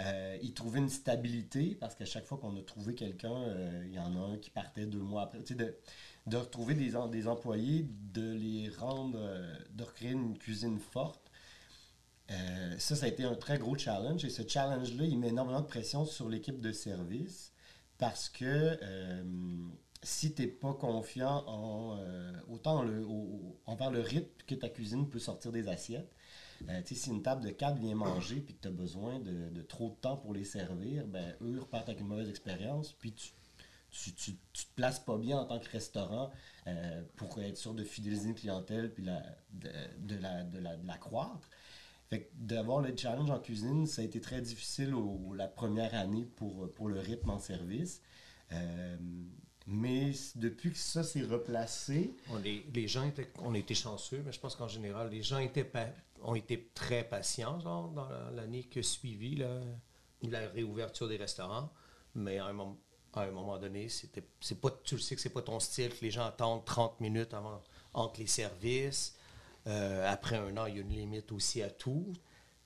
euh, 0.00 0.38
y 0.42 0.52
trouver 0.52 0.80
une 0.80 0.88
stabilité, 0.88 1.74
parce 1.74 1.94
qu'à 1.94 2.04
chaque 2.04 2.24
fois 2.24 2.38
qu'on 2.38 2.56
a 2.56 2.62
trouvé 2.62 2.94
quelqu'un, 2.94 3.34
euh, 3.34 3.82
il 3.86 3.94
y 3.94 3.98
en 3.98 4.14
a 4.16 4.32
un 4.32 4.38
qui 4.38 4.50
partait 4.50 4.86
deux 4.86 5.00
mois 5.00 5.22
après. 5.22 5.40
De, 5.40 5.76
de 6.26 6.36
retrouver 6.36 6.74
des, 6.74 6.92
des 7.10 7.28
employés, 7.28 7.86
de 8.12 8.32
les 8.32 8.68
rendre, 8.68 9.18
euh, 9.20 9.54
de 9.70 9.84
recréer 9.84 10.12
une 10.12 10.36
cuisine 10.38 10.78
forte. 10.78 11.30
Euh, 12.30 12.74
ça, 12.78 12.96
ça 12.96 13.06
a 13.06 13.08
été 13.08 13.24
un 13.24 13.34
très 13.34 13.58
gros 13.58 13.76
challenge. 13.76 14.24
Et 14.24 14.30
ce 14.30 14.46
challenge-là, 14.46 15.04
il 15.04 15.18
met 15.18 15.28
énormément 15.28 15.60
de 15.60 15.66
pression 15.66 16.04
sur 16.04 16.28
l'équipe 16.28 16.60
de 16.60 16.72
service 16.72 17.52
parce 17.98 18.28
que 18.28 18.76
euh, 18.82 19.24
si 20.02 20.32
tu 20.34 20.42
n'es 20.42 20.48
pas 20.48 20.74
confiant 20.74 21.44
en, 21.46 21.96
euh, 21.98 22.32
autant 22.48 22.82
le, 22.82 23.06
envers 23.66 23.90
le 23.90 24.00
rythme 24.00 24.30
que 24.46 24.54
ta 24.54 24.68
cuisine 24.68 25.08
peut 25.08 25.18
sortir 25.18 25.52
des 25.52 25.68
assiettes, 25.68 26.12
euh, 26.68 26.80
si 26.84 27.10
une 27.10 27.22
table 27.22 27.44
de 27.44 27.50
4 27.50 27.78
vient 27.78 27.94
manger 27.94 28.40
puis 28.40 28.54
que 28.54 28.62
tu 28.62 28.68
as 28.68 28.72
besoin 28.72 29.20
de, 29.20 29.62
trop 29.62 29.90
de 29.90 29.94
temps 29.94 30.16
pour 30.16 30.32
les 30.32 30.44
servir, 30.44 31.06
ben, 31.06 31.34
eux 31.42 31.60
repartent 31.60 31.88
avec 31.88 32.00
une 32.00 32.08
mauvaise 32.08 32.30
expérience. 32.30 32.92
Puis 32.92 33.12
tu, 33.12 34.12
tu, 34.14 34.34
te 34.34 34.74
places 34.74 35.00
pas 35.00 35.18
bien 35.18 35.38
en 35.38 35.44
tant 35.44 35.58
que 35.58 35.68
restaurant 35.68 36.30
euh, 36.66 37.02
pour 37.16 37.40
être 37.40 37.56
sûr 37.56 37.74
de 37.74 37.84
fidéliser 37.84 38.28
une 38.28 38.34
clientèle 38.34 38.92
puis 38.92 39.02
de, 39.02 39.08
la, 39.08 39.22
de, 39.98 40.16
la, 40.16 40.44
de 40.44 40.86
la 40.86 40.98
croître. 40.98 41.48
D'avoir 42.34 42.80
le 42.80 42.96
challenge 42.96 43.30
en 43.30 43.40
cuisine, 43.40 43.86
ça 43.86 44.00
a 44.00 44.04
été 44.04 44.20
très 44.20 44.40
difficile 44.40 44.94
la 45.34 45.48
première 45.48 45.94
année 45.94 46.24
pour, 46.24 46.72
pour 46.72 46.88
le 46.88 47.00
rythme 47.00 47.30
en 47.30 47.38
service. 47.38 48.00
Euh, 48.52 48.96
mais 49.66 50.12
depuis 50.36 50.70
que 50.72 50.78
ça 50.78 51.02
s'est 51.02 51.22
replacé, 51.22 52.14
On 52.30 52.42
est- 52.44 52.64
les 52.74 52.86
gens 52.88 53.04
étaient, 53.04 53.30
on 53.40 53.54
chanceux, 53.74 54.22
mais 54.24 54.32
je 54.32 54.38
pense 54.40 54.54
qu'en 54.54 54.68
général, 54.68 55.10
les 55.10 55.22
gens 55.22 55.38
étaient 55.38 55.64
pa- 55.64 55.90
ont 56.22 56.34
été 56.34 56.70
très 56.74 57.04
patients 57.04 57.58
genre, 57.60 57.88
dans 57.90 58.08
la- 58.08 58.30
l'année 58.32 58.62
qui 58.64 58.78
a 58.78 58.82
suivi 58.82 59.36
là, 59.36 59.60
la 60.22 60.48
réouverture 60.48 61.08
des 61.08 61.16
restaurants. 61.16 61.70
Mais 62.14 62.38
à 62.38 62.46
un, 62.46 62.52
mom- 62.52 62.76
à 63.12 63.22
un 63.22 63.30
moment 63.30 63.58
donné, 63.58 63.88
c'était, 63.88 64.22
c'est 64.40 64.60
pas, 64.60 64.70
tu 64.84 64.94
le 64.94 65.00
sais 65.00 65.14
que 65.14 65.20
c'est 65.20 65.30
pas 65.30 65.42
ton 65.42 65.58
style, 65.60 65.90
que 65.90 66.02
les 66.04 66.10
gens 66.10 66.24
attendent 66.26 66.64
30 66.64 67.00
minutes 67.00 67.34
avant, 67.34 67.62
entre 67.92 68.20
les 68.20 68.26
services. 68.26 69.16
Euh, 69.66 70.08
après 70.10 70.36
un 70.36 70.56
an, 70.58 70.66
il 70.66 70.76
y 70.76 70.78
a 70.78 70.82
une 70.82 70.90
limite 70.90 71.32
aussi 71.32 71.60
à 71.62 71.70
tout. 71.70 72.12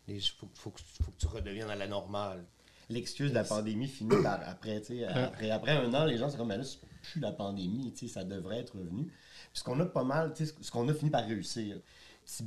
Il 0.07 0.21
faut, 0.21 0.49
faut, 0.55 0.71
que- 0.71 0.81
faut 1.03 1.11
que 1.13 1.17
tu 1.17 1.27
redeviennes 1.27 1.71
à 1.71 1.77
la 1.77 1.87
normale. 1.89 2.45
l'excuse 2.89 3.31
de 3.31 3.35
la 3.37 3.45
pandémie 3.45 3.87
finit 3.87 4.21
par 4.23 4.41
après, 4.49 4.83
après, 5.05 5.51
après 5.51 5.71
un 5.77 5.95
an, 5.95 6.05
les 6.07 6.19
gens 6.19 6.29
sont 6.29 6.37
comme, 6.37 6.49
ben 6.49 6.61
là, 6.61 6.67
plus 7.03 7.21
la 7.21 7.33
pandémie, 7.33 7.93
ça 8.09 8.25
devrait 8.25 8.59
être 8.59 8.77
revenu. 8.77 9.05
Puis 9.05 9.61
ce 9.61 9.65
qu'on 9.65 9.79
a 9.81 9.87
pas 9.87 10.05
mal, 10.05 10.35
ce 10.37 10.71
qu'on 10.71 10.89
a 10.89 10.95
fini 10.95 11.11
par 11.11 11.25
réussir. 11.25 11.81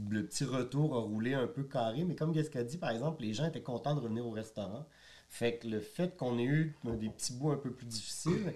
Le 0.10 0.26
petit 0.26 0.46
retour 0.46 0.96
a 0.96 1.02
roulé 1.02 1.34
un 1.34 1.48
peu 1.48 1.63
carré, 1.63 2.06
mais 2.06 2.16
comme 2.16 2.32
Gaska 2.32 2.63
dit, 2.63 2.78
par 2.78 2.92
exemple, 2.92 3.22
les 3.22 3.34
gens 3.34 3.46
étaient 3.46 3.62
contents 3.62 3.96
de 3.96 4.00
revenir 4.00 4.26
au 4.26 4.32
restaurant. 4.32 4.86
Fait 5.30 5.58
que 5.58 5.68
le 5.68 5.80
fait 5.80 6.16
qu'on 6.16 6.38
ait 6.38 6.46
eu 6.46 6.76
des 6.86 7.10
petits 7.10 7.34
bouts 7.34 7.52
un 7.52 7.58
peu 7.58 7.74
plus 7.74 7.88
difficiles, 7.88 8.54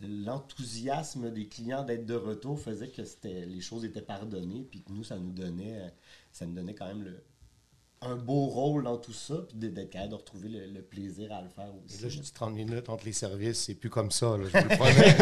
l'enthousiasme 0.00 1.30
des 1.30 1.48
clients 1.48 1.84
d'être 1.84 2.06
de 2.06 2.14
retour 2.14 2.58
faisait 2.58 2.88
que 2.88 3.02
les 3.24 3.60
choses 3.60 3.84
étaient 3.84 4.00
pardonnées, 4.00 4.66
puis 4.70 4.82
que 4.82 4.92
nous, 4.92 5.04
ça 5.04 5.18
nous 5.18 5.32
donnait, 5.32 5.92
ça 6.32 6.46
nous 6.46 6.54
donnait 6.54 6.74
quand 6.74 6.86
même 6.86 7.02
le, 7.02 7.22
un 8.02 8.16
beau 8.16 8.46
rôle 8.46 8.84
dans 8.84 8.96
tout 8.96 9.12
ça, 9.12 9.34
puis 9.48 9.58
d'être 9.58 9.90
capable 9.90 10.10
de 10.12 10.14
retrouver 10.16 10.48
le, 10.48 10.66
le 10.72 10.80
plaisir 10.80 11.30
à 11.32 11.42
le 11.42 11.48
faire 11.50 11.66
Et 11.66 11.84
aussi. 11.84 12.02
là, 12.02 12.08
je 12.08 12.18
dis 12.20 12.32
30 12.32 12.54
minutes 12.54 12.88
entre 12.88 13.04
les 13.04 13.12
services, 13.12 13.58
c'est 13.64 13.74
plus 13.74 13.90
comme 13.90 14.10
ça, 14.10 14.38
là, 14.38 14.44
je 14.52 14.56
vous 14.58 14.68
le 14.68 14.76
promets. 14.76 15.16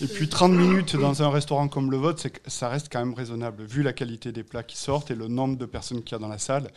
Et 0.02 0.06
puis 0.06 0.28
30 0.28 0.52
minutes 0.52 0.94
dans 0.96 1.22
un 1.22 1.30
restaurant 1.30 1.68
comme 1.68 1.90
le 1.90 1.96
vôtre, 1.96 2.20
c'est 2.20 2.30
que 2.30 2.50
ça 2.50 2.68
reste 2.68 2.92
quand 2.92 2.98
même 3.00 3.14
raisonnable, 3.14 3.64
vu 3.64 3.82
la 3.82 3.92
qualité 3.92 4.30
des 4.30 4.44
plats 4.44 4.62
qui 4.62 4.76
sortent 4.76 5.10
et 5.10 5.14
le 5.14 5.26
nombre 5.26 5.56
de 5.56 5.64
personnes 5.66 6.02
qu'il 6.02 6.12
y 6.12 6.14
a 6.14 6.18
dans 6.18 6.28
la 6.28 6.38
salle. 6.38 6.70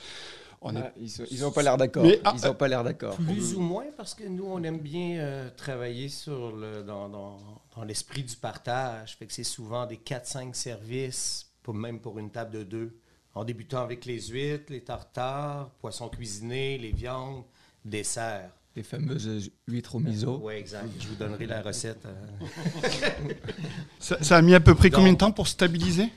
On 0.61 0.75
est... 0.75 0.79
Ah, 0.79 0.91
ils 1.31 1.39
n'ont 1.41 1.51
pas 1.51 1.61
l'air 1.61 1.77
d'accord. 1.77 2.03
Mais, 2.03 2.19
ah, 2.23 2.33
ils 2.37 2.45
n'ont 2.45 2.53
pas 2.55 2.67
l'air 2.67 2.83
d'accord. 2.83 3.15
Plus 3.15 3.53
ou 3.55 3.59
moins, 3.61 3.85
parce 3.95 4.13
que 4.15 4.23
nous, 4.25 4.45
on 4.45 4.61
aime 4.63 4.79
bien 4.79 5.19
euh, 5.19 5.49
travailler 5.55 6.09
sur 6.09 6.53
le, 6.55 6.83
dans, 6.83 7.07
dans- 7.07 7.39
dans 7.75 7.83
l'esprit 7.83 8.23
du 8.23 8.35
partage. 8.35 9.15
Fait 9.17 9.25
que 9.25 9.31
c'est 9.33 9.43
souvent 9.45 9.85
des 9.85 9.97
4-5 9.97 10.53
services, 10.53 11.45
pour, 11.63 11.73
même 11.75 11.99
pour 11.99 12.19
une 12.19 12.29
table 12.31 12.51
de 12.51 12.63
deux. 12.63 12.98
En 13.35 13.43
débutant 13.43 13.81
avec 13.83 14.05
les 14.05 14.19
huîtres, 14.27 14.71
les 14.71 14.81
tartares, 14.83 15.69
poissons 15.81 16.09
cuisinés, 16.09 16.77
les 16.77 16.91
viandes, 16.91 17.43
desserts. 17.85 18.51
Les 18.75 18.83
fameuses 18.83 19.51
huîtres 19.67 19.95
au 19.95 19.99
miso. 19.99 20.39
Oui, 20.43 20.53
exact. 20.53 20.87
Je 20.99 21.07
vous 21.07 21.15
donnerai 21.15 21.45
la 21.45 21.61
recette. 21.61 22.05
euh. 22.05 23.33
ça, 23.99 24.21
ça 24.23 24.37
a 24.37 24.41
mis 24.41 24.53
à 24.53 24.59
peu 24.59 24.75
près 24.75 24.89
Donc- 24.89 24.99
combien 24.99 25.13
de 25.13 25.17
temps 25.17 25.31
pour 25.31 25.47
stabiliser? 25.47 26.09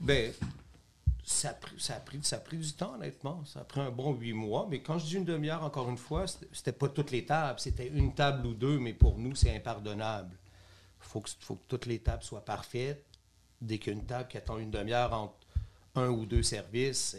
Ben, 0.00 0.32
ça 1.22 1.50
a, 1.50 1.52
pris, 1.54 1.74
ça, 1.78 1.96
a 1.96 2.00
pris, 2.00 2.18
ça 2.22 2.36
a 2.36 2.40
pris 2.40 2.56
du 2.56 2.72
temps, 2.72 2.94
honnêtement. 2.94 3.44
Ça 3.44 3.60
a 3.60 3.64
pris 3.64 3.80
un 3.80 3.90
bon 3.90 4.14
huit 4.14 4.32
mois. 4.32 4.66
Mais 4.70 4.80
quand 4.80 4.98
je 4.98 5.06
dis 5.06 5.16
une 5.16 5.24
demi-heure, 5.24 5.62
encore 5.62 5.88
une 5.90 5.98
fois, 5.98 6.24
c'était- 6.52 6.72
pas 6.72 6.88
toutes 6.88 7.10
les 7.10 7.24
tables. 7.24 7.60
C'était 7.60 7.88
une 7.88 8.14
table 8.14 8.46
ou 8.46 8.54
deux, 8.54 8.78
mais 8.78 8.92
pour 8.94 9.18
nous, 9.18 9.34
c'est 9.34 9.54
impardonnable. 9.54 10.34
Il 11.02 11.06
faut 11.08 11.20
que, 11.20 11.30
faut 11.40 11.54
que 11.56 11.64
toutes 11.68 11.86
les 11.86 11.98
tables 11.98 12.22
soient 12.22 12.44
parfaites. 12.44 13.04
Dès 13.60 13.78
qu'il 13.78 13.92
y 13.92 13.96
a 13.96 13.98
une 13.98 14.06
table 14.06 14.28
qui 14.28 14.38
attend 14.38 14.58
une 14.58 14.70
demi-heure 14.70 15.12
entre 15.12 15.34
un 15.94 16.08
ou 16.08 16.26
deux 16.26 16.42
services, 16.42 17.16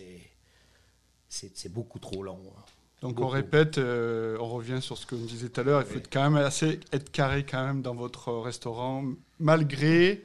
c'est- 1.30 1.70
beaucoup 1.70 2.00
trop 2.00 2.24
long. 2.24 2.42
hein. 2.58 2.62
Donc 3.02 3.20
on 3.20 3.28
répète, 3.28 3.78
euh, 3.80 4.38
on 4.40 4.48
revient 4.50 4.80
sur 4.82 4.96
ce 4.98 5.06
que 5.08 5.16
on 5.16 5.26
disait 5.26 5.50
tout 5.50 5.62
à 5.62 5.64
l'heure, 5.64 5.82
il 5.82 5.88
faut 5.88 5.94
Oui. 5.96 6.00
être 6.02 6.12
quand 6.12 6.30
même 6.30 6.36
assez 6.44 6.80
être 6.92 7.12
carré 7.12 7.44
quand 7.46 7.66
même 7.66 7.82
dans 7.82 7.96
votre 7.96 8.32
restaurant, 8.34 9.04
malgré 9.40 10.24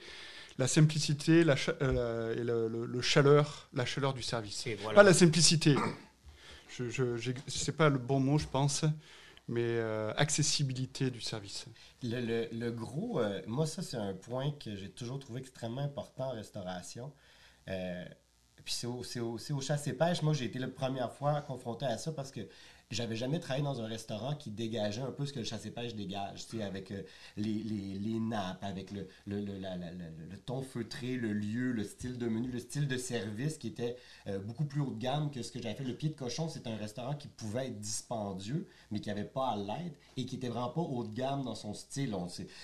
la 0.58 0.68
simplicité 0.68 1.42
la 1.42 1.56
cha- 1.56 1.74
euh, 1.80 2.34
et 2.36 2.44
le, 2.44 2.68
le- 2.68 2.84
le 2.86 3.00
chaleur, 3.00 3.68
la 3.72 3.86
chaleur 3.86 4.12
du 4.12 4.22
service. 4.22 4.66
Et 4.66 4.74
voilà. 4.74 4.94
Pas 4.96 5.02
la 5.04 5.14
simplicité. 5.14 5.74
Je, 6.68 7.32
c'est 7.46 7.72
pas 7.76 7.88
le 7.88 7.96
bon 7.98 8.20
mot, 8.20 8.36
je 8.38 8.46
pense, 8.46 8.84
mais 9.48 9.62
euh, 9.64 10.12
accessibilité 10.16 11.10
du 11.10 11.22
service. 11.22 11.64
Le, 12.02 12.20
le- 12.20 12.48
le 12.52 12.70
gros, 12.72 13.20
euh, 13.20 13.40
moi, 13.46 13.64
ça, 13.66 13.80
c'est 13.82 13.96
un 13.96 14.12
point 14.12 14.50
que 14.62 14.76
j'ai 14.76 14.90
toujours 14.90 15.18
trouvé 15.18 15.40
extrêmement 15.40 15.80
important 15.82 16.24
en 16.28 16.32
restauration. 16.32 17.10
Euh, 17.68 18.04
puis 18.66 18.74
c'est 18.74 18.86
au, 18.86 19.02
au- 19.22 19.38
au 19.54 19.60
chasse 19.62 19.86
et 19.86 19.92
pêche. 19.94 20.20
Moi, 20.22 20.34
j'ai 20.34 20.44
été 20.46 20.58
la 20.58 20.68
première 20.68 21.10
fois 21.12 21.40
confronté 21.40 21.86
à 21.86 21.96
ça 21.96 22.12
parce 22.12 22.30
que 22.32 22.40
j'avais 22.90 23.16
jamais 23.16 23.40
travaillé 23.40 23.64
dans 23.64 23.80
un 23.80 23.86
restaurant 23.86 24.34
qui 24.36 24.50
dégageait 24.50 25.00
un 25.02 25.10
peu 25.10 25.26
ce 25.26 25.32
que 25.32 25.40
le 25.40 25.44
chasse 25.44 25.66
et 25.66 25.70
pêche 25.72 25.94
dégage, 25.94 26.46
tu 26.46 26.58
sais, 26.58 26.62
avec 26.62 26.92
euh, 26.92 27.02
les, 27.36 27.52
les- 27.52 27.98
les 27.98 28.20
nappes, 28.20 28.62
avec 28.62 28.92
le, 28.92 29.08
le, 29.26 29.40
le- 29.40 29.54
le 30.30 30.38
ton 30.38 30.62
feutré, 30.62 31.16
le 31.16 31.32
lieu, 31.32 31.72
le 31.72 31.82
style 31.82 32.16
de 32.16 32.28
menu, 32.28 32.48
le 32.48 32.60
style 32.60 32.86
de 32.86 32.96
service 32.96 33.58
qui 33.58 33.66
était 33.68 33.96
euh, 34.28 34.38
beaucoup 34.38 34.64
plus 34.66 34.80
haut 34.80 34.92
de 34.92 34.98
gamme 35.00 35.30
que 35.32 35.42
ce 35.42 35.50
que 35.50 35.60
j'avais 35.60 35.74
fait. 35.74 35.82
Le 35.84 35.94
Pied 35.96 36.10
de 36.10 36.14
Cochon, 36.14 36.48
c'est 36.48 36.66
un 36.68 36.76
restaurant 36.76 37.14
qui 37.14 37.26
pouvait 37.28 37.66
être 37.66 37.80
dispendieux, 37.80 38.68
mais 38.92 39.00
qui 39.00 39.08
n'avait 39.08 39.24
pas 39.24 39.48
à 39.48 39.56
l'être 39.56 39.98
et 40.16 40.24
qui 40.24 40.36
était 40.36 40.48
vraiment 40.48 40.70
pas 40.70 40.80
haut 40.82 41.02
de 41.04 41.12
gamme 41.12 41.42
dans 41.42 41.56
son 41.56 41.74
style. 41.74 42.14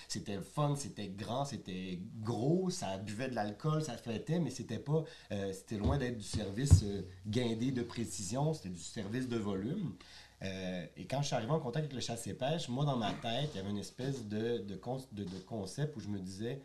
C'était 0.08 0.38
fun, 0.40 0.76
c'était 0.76 1.08
grand, 1.08 1.44
c'était 1.44 1.98
gros, 2.20 2.70
ça 2.70 2.96
buvait 2.98 3.28
de 3.28 3.34
l'alcool, 3.34 3.82
ça 3.82 3.96
fêtait, 3.96 4.38
mais 4.38 4.50
c'était 4.50 4.78
pas, 4.78 5.04
euh, 5.32 5.52
c'était 5.52 5.78
loin 5.78 5.98
d'être 5.98 6.18
du 6.18 6.24
service 6.24 6.84
guindé 7.26 7.72
de 7.72 7.82
précision, 7.82 8.54
c'était 8.54 8.68
du 8.70 8.78
service 8.80 9.28
de 9.28 9.36
volume. 9.36 9.94
Euh, 10.42 10.86
et 10.96 11.06
quand 11.06 11.22
je 11.22 11.28
suis 11.28 11.36
arrivé 11.36 11.52
en 11.52 11.60
contact 11.60 11.84
avec 11.84 11.92
le 11.94 12.00
chasse 12.00 12.26
et 12.26 12.34
pêche, 12.34 12.68
moi 12.68 12.84
dans 12.84 12.96
ma 12.96 13.12
tête, 13.12 13.50
il 13.54 13.56
y 13.56 13.60
avait 13.60 13.70
une 13.70 13.78
espèce 13.78 14.26
de, 14.26 14.58
de, 14.58 14.74
con- 14.74 15.04
de- 15.12 15.24
de 15.24 15.38
concept 15.46 15.96
où 15.96 16.00
je 16.00 16.08
me 16.08 16.18
disais, 16.18 16.60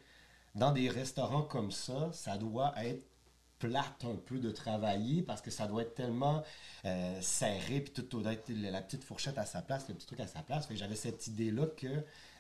dans 0.56 0.72
des 0.72 0.90
restaurants 0.90 1.44
comme 1.44 1.72
ça, 1.72 2.10
ça 2.14 2.38
doit 2.38 2.74
être 2.84 3.06
plate 3.60 4.04
un 4.06 4.16
peu 4.16 4.38
de 4.40 4.52
travailler 4.52 5.24
parce 5.24 5.42
que 5.42 5.50
ça 5.52 5.66
doit 5.68 5.82
être 5.82 5.96
tellement 5.96 6.44
euh, 6.86 7.22
serré 7.22 7.82
puis 7.82 7.92
tout 7.92 8.20
doit 8.20 8.34
être 8.34 8.50
la 8.50 8.82
petite 8.82 9.04
fourchette 9.04 9.38
à 9.38 9.46
sa 9.46 9.62
place, 9.62 9.88
le 9.90 9.96
petit 9.96 10.06
truc 10.08 10.20
à 10.20 10.28
sa 10.28 10.42
place. 10.42 10.68
J'avais 10.72 10.96
cette 10.96 11.26
idée-là 11.28 11.66
que 11.76 11.88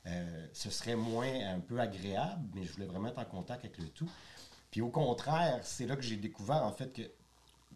euh, 0.05 0.47
ce 0.53 0.69
serait 0.69 0.95
moins 0.95 1.27
un 1.53 1.59
peu 1.59 1.79
agréable, 1.79 2.43
mais 2.55 2.63
je 2.65 2.71
voulais 2.73 2.85
vraiment 2.85 3.09
être 3.09 3.19
en 3.19 3.25
contact 3.25 3.65
avec 3.65 3.77
le 3.79 3.89
tout. 3.89 4.09
Puis 4.71 4.81
au 4.81 4.89
contraire, 4.89 5.59
c'est 5.63 5.87
là 5.87 5.95
que 5.95 6.03
j'ai 6.03 6.17
découvert 6.17 6.63
en 6.63 6.71
fait 6.71 6.93
que 6.93 7.01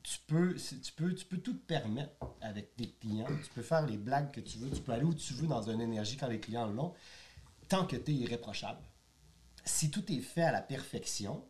tu 0.04 0.20
peux, 0.28 0.56
tu, 0.56 0.92
peux, 0.94 1.14
tu 1.14 1.26
tout 1.26 1.54
te 1.54 1.66
permettre 1.66 2.14
avec 2.42 2.76
tes 2.76 2.92
clients. 3.00 3.28
Tu 3.44 3.50
peux 3.54 3.62
faire 3.62 3.86
les 3.86 3.98
blagues 3.98 4.32
que 4.32 4.42
tu 4.42 4.58
veux. 4.58 4.70
Tu 4.70 4.82
peux 4.82 4.92
aller 4.92 5.04
où 5.04 5.14
tu 5.14 5.34
veux 5.34 5.48
dans 5.48 5.70
une 5.70 5.82
énergie 5.82 6.18
quand 6.18 6.28
les 6.28 6.40
clients 6.40 6.68
l'ont, 6.68 6.94
tant 7.68 7.86
que 7.86 7.96
tu 7.96 8.12
es 8.12 8.16
irréprochable. 8.16 8.82
Si 9.64 9.92
tout 9.92 10.12
est 10.12 10.22
fait 10.22 10.42
à 10.42 10.52
la 10.52 10.62
perfection, 10.62 11.44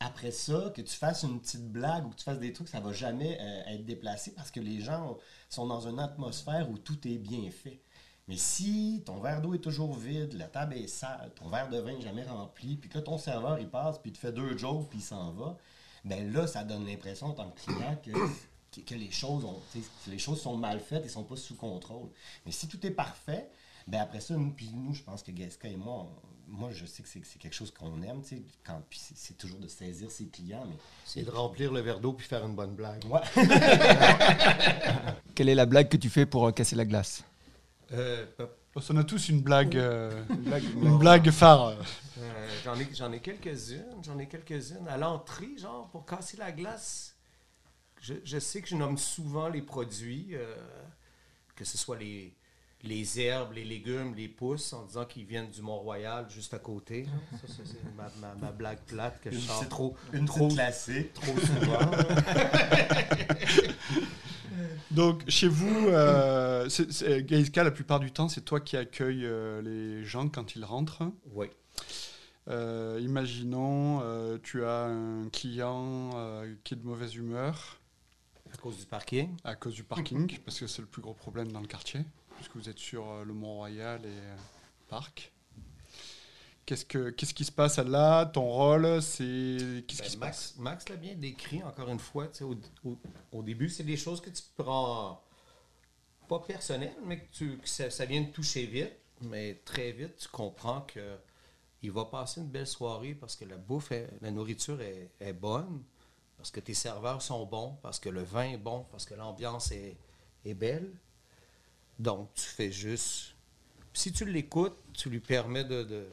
après 0.00 0.30
ça, 0.30 0.70
que 0.74 0.82
tu 0.82 0.94
fasses 0.94 1.24
une 1.24 1.40
petite 1.40 1.72
blague 1.72 2.06
ou 2.06 2.10
que 2.10 2.16
tu 2.16 2.24
fasses 2.24 2.38
des 2.38 2.52
trucs, 2.52 2.68
ça 2.68 2.80
va 2.80 2.92
jamais 2.92 3.38
euh, 3.40 3.72
être 3.72 3.84
déplacé 3.84 4.32
parce 4.32 4.50
que 4.50 4.60
les 4.60 4.80
gens 4.80 5.18
sont 5.48 5.66
dans 5.66 5.88
une 5.88 5.98
atmosphère 5.98 6.70
où 6.70 6.78
tout 6.78 7.08
est 7.08 7.18
bien 7.18 7.50
fait. 7.50 7.82
Mais 8.28 8.36
si 8.36 9.02
ton 9.06 9.18
verre 9.20 9.40
d'eau 9.40 9.54
est 9.54 9.60
toujours 9.60 9.94
vide, 9.94 10.34
la 10.34 10.46
table 10.46 10.74
est 10.74 10.86
sale, 10.86 11.32
ton 11.34 11.48
verre 11.48 11.70
de 11.70 11.78
vin 11.78 11.94
n'est 11.94 12.02
jamais 12.02 12.24
rempli, 12.24 12.76
puis 12.76 12.90
que 12.90 12.98
ton 12.98 13.16
serveur, 13.16 13.58
il 13.58 13.68
passe, 13.68 13.98
puis 13.98 14.10
il 14.10 14.12
te 14.12 14.18
fait 14.18 14.32
deux 14.32 14.56
jokes, 14.56 14.88
puis 14.90 14.98
il 14.98 15.02
s'en 15.02 15.32
va, 15.32 15.56
ben 16.08 16.32
là, 16.32 16.46
ça 16.46 16.64
donne 16.64 16.86
l'impression, 16.86 17.26
en 17.28 17.32
tant 17.32 17.50
que 17.50 17.60
client, 17.60 17.96
que, 18.04 18.10
que, 18.72 18.80
que 18.80 18.94
les, 18.94 19.10
choses 19.10 19.44
ont, 19.44 19.60
les 20.08 20.18
choses 20.18 20.40
sont 20.40 20.56
mal 20.56 20.80
faites 20.80 21.04
et 21.04 21.08
sont 21.08 21.24
pas 21.24 21.36
sous 21.36 21.54
contrôle. 21.54 22.08
Mais 22.46 22.52
si 22.52 22.66
tout 22.68 22.84
est 22.86 22.90
parfait, 22.90 23.48
ben 23.86 24.00
après 24.00 24.20
ça, 24.20 24.34
nous, 24.34 24.50
puis 24.50 24.70
nous, 24.74 24.92
je 24.94 25.02
pense 25.02 25.22
que 25.22 25.30
Gasca 25.30 25.68
et 25.68 25.76
moi, 25.76 25.94
on- 26.06 26.28
moi, 26.50 26.70
je 26.72 26.86
sais 26.86 27.02
que 27.02 27.08
c'est 27.10 27.22
c'est 27.26 27.38
quelque 27.38 27.52
chose 27.54 27.70
qu'on 27.70 28.00
aime, 28.02 28.22
tu 28.22 28.36
sais, 28.36 28.42
quand, 28.64 28.80
puis 28.88 28.98
c'est- 28.98 29.16
c'est 29.18 29.34
toujours 29.36 29.58
de 29.60 29.68
saisir 29.68 30.10
ses 30.10 30.28
clients, 30.28 30.64
mais 30.66 30.76
C'est 31.04 31.22
de 31.22 31.30
remplir 31.30 31.70
le 31.72 31.80
verre 31.80 32.00
d'eau 32.00 32.14
puis 32.14 32.26
faire 32.26 32.42
une 32.46 32.54
bonne 32.54 32.74
blague. 32.74 33.04
Ouais. 33.04 33.20
Quelle 35.34 35.48
est 35.50 35.54
la 35.54 35.66
blague 35.66 35.88
que 35.88 35.96
tu 35.98 36.08
fais 36.08 36.24
pour 36.26 36.46
euh, 36.46 36.52
casser 36.52 36.74
la 36.76 36.84
glace? 36.86 37.22
Euh, 37.92 38.24
On 38.76 38.96
a 38.96 39.04
tous 39.04 39.28
une 39.28 39.40
blague, 39.40 39.76
euh, 39.76 40.24
une 40.30 40.42
blague, 40.42 40.64
une 40.82 40.98
blague 40.98 41.30
phare. 41.30 41.74
Euh, 42.18 42.48
j'en 42.64 42.78
ai, 42.78 42.88
j'en 42.94 43.12
ai 43.12 43.20
quelques-unes, 43.20 44.02
j'en 44.04 44.18
ai 44.18 44.28
quelques-unes. 44.28 44.86
À 44.88 44.96
l'entrée, 44.96 45.56
genre, 45.58 45.88
pour 45.88 46.06
casser 46.06 46.36
la 46.36 46.52
glace, 46.52 47.16
je, 48.00 48.14
je 48.24 48.38
sais 48.38 48.62
que 48.62 48.68
je 48.68 48.76
nomme 48.76 48.96
souvent 48.96 49.48
les 49.48 49.62
produits, 49.62 50.28
euh, 50.32 50.54
que 51.56 51.64
ce 51.64 51.76
soit 51.76 51.96
les, 51.98 52.32
les 52.84 53.20
herbes, 53.20 53.52
les 53.54 53.64
légumes, 53.64 54.14
les 54.14 54.28
pousses, 54.28 54.72
en 54.72 54.84
disant 54.84 55.04
qu'ils 55.04 55.24
viennent 55.24 55.50
du 55.50 55.62
Mont-Royal, 55.62 56.26
juste 56.30 56.54
à 56.54 56.58
côté. 56.58 57.06
Ça, 57.32 57.48
ça, 57.48 57.62
c'est 57.64 57.82
ma, 57.96 58.08
ma- 58.20 58.34
ma 58.36 58.52
blague 58.52 58.78
plate 58.86 59.20
que 59.20 59.30
je 59.30 59.36
Une 59.36 59.40
sors 59.42 59.56
petite- 59.58 59.70
trop, 59.70 59.96
une 60.12 60.24
trop, 60.26 60.46
petite 60.46 60.58
classique. 60.58 61.12
trop 61.14 61.36
souvent. 61.38 61.90
Donc, 64.90 65.22
chez 65.28 65.48
vous, 65.48 65.88
euh, 65.88 66.68
c'est- 66.68 66.90
c'est- 66.90 67.22
Gaïska, 67.22 67.62
la 67.62 67.70
plupart 67.70 68.00
du 68.00 68.10
temps, 68.10 68.28
c'est 68.28 68.40
toi 68.40 68.58
qui 68.60 68.76
accueilles 68.76 69.24
euh, 69.26 69.62
les 69.62 70.04
gens 70.04 70.28
quand 70.28 70.56
ils 70.56 70.64
rentrent? 70.64 71.02
oui. 71.34 71.46
Euh, 72.50 72.98
imaginons, 73.02 74.00
euh, 74.02 74.38
tu 74.42 74.64
as 74.64 74.84
un 74.86 75.28
client 75.28 76.08
euh, 76.14 76.54
qui 76.64 76.72
est 76.72 76.78
de 76.78 76.86
mauvaise 76.86 77.14
humeur 77.14 77.78
À 78.50 78.56
cause 78.56 78.78
du 78.78 78.86
parking. 78.86 79.28
à 79.44 79.54
cause 79.54 79.74
du 79.74 79.84
parking, 79.84 80.38
parce 80.46 80.58
que 80.58 80.66
c'est 80.66 80.80
le 80.80 80.88
plus 80.88 81.02
gros 81.02 81.12
problème 81.12 81.52
dans 81.52 81.60
le 81.60 81.66
quartier, 81.66 82.00
puisque 82.38 82.56
vous 82.56 82.68
êtes 82.68 82.78
sur 82.78 83.08
euh, 83.10 83.24
le 83.24 83.32
Mont-Royal 83.34 84.00
et 84.04 84.08
euh, 84.08 84.36
Parc. 84.88 85.30
Qu'est-ce, 86.66 86.84
que, 86.84 87.10
qu'est-ce 87.10 87.32
qui 87.32 87.44
se 87.46 87.52
passe 87.52 87.78
là? 87.78 88.26
Ton 88.26 88.42
rôle, 88.44 89.00
c'est... 89.00 89.84
Qu'est-ce 89.86 90.02
qui 90.02 90.16
Ben, 90.18 90.26
passe 90.28 90.54
Max, 90.56 90.56
Max 90.58 90.88
l'a 90.90 90.96
bien 90.96 91.14
décrit, 91.14 91.62
encore 91.62 91.88
une 91.88 91.98
fois. 91.98 92.28
Au, 92.42 92.54
au- 92.84 92.98
au 93.32 93.42
début, 93.42 93.70
c'est 93.70 93.84
des 93.84 93.96
choses 93.96 94.20
que 94.20 94.28
tu 94.28 94.42
prends 94.56 95.22
pas 96.28 96.40
personnelles, 96.40 96.92
mais 97.06 97.20
que, 97.20 97.32
tu, 97.32 97.56
que 97.56 97.68
ça, 97.68 97.88
ça 97.90 98.04
vient 98.04 98.20
de 98.20 98.30
toucher 98.30 98.66
vite. 98.66 98.92
Mais 99.22 99.54
très 99.64 99.92
vite, 99.92 100.16
tu 100.18 100.28
comprends 100.28 100.82
que 100.82 101.16
il 101.82 101.90
va 101.90 102.04
passer 102.04 102.40
une 102.40 102.48
belle 102.48 102.66
soirée 102.66 103.14
parce 103.14 103.34
que 103.34 103.44
la 103.46 103.56
bouffe, 103.56 103.90
est- 103.92 104.10
la 104.20 104.30
nourriture 104.30 104.80
est, 104.82 105.10
est 105.20 105.32
bonne, 105.32 105.82
parce 106.36 106.50
que 106.50 106.60
tes 106.60 106.74
serveurs 106.74 107.22
sont 107.22 107.46
bons, 107.46 107.78
parce 107.82 107.98
que 107.98 108.10
le 108.10 108.22
vin 108.22 108.44
est 108.52 108.58
bon, 108.58 108.84
parce 108.90 109.06
que 109.06 109.14
l'ambiance 109.14 109.72
est, 109.72 109.96
est 110.44 110.54
belle. 110.54 110.92
Donc, 111.98 112.32
tu 112.34 112.44
fais 112.44 112.70
juste. 112.70 113.34
Si 113.92 114.12
tu 114.12 114.24
l'écoutes, 114.24 114.78
tu 114.92 115.10
lui 115.10 115.20
permets 115.20 115.64
de, 115.64 115.82
de, 115.82 116.06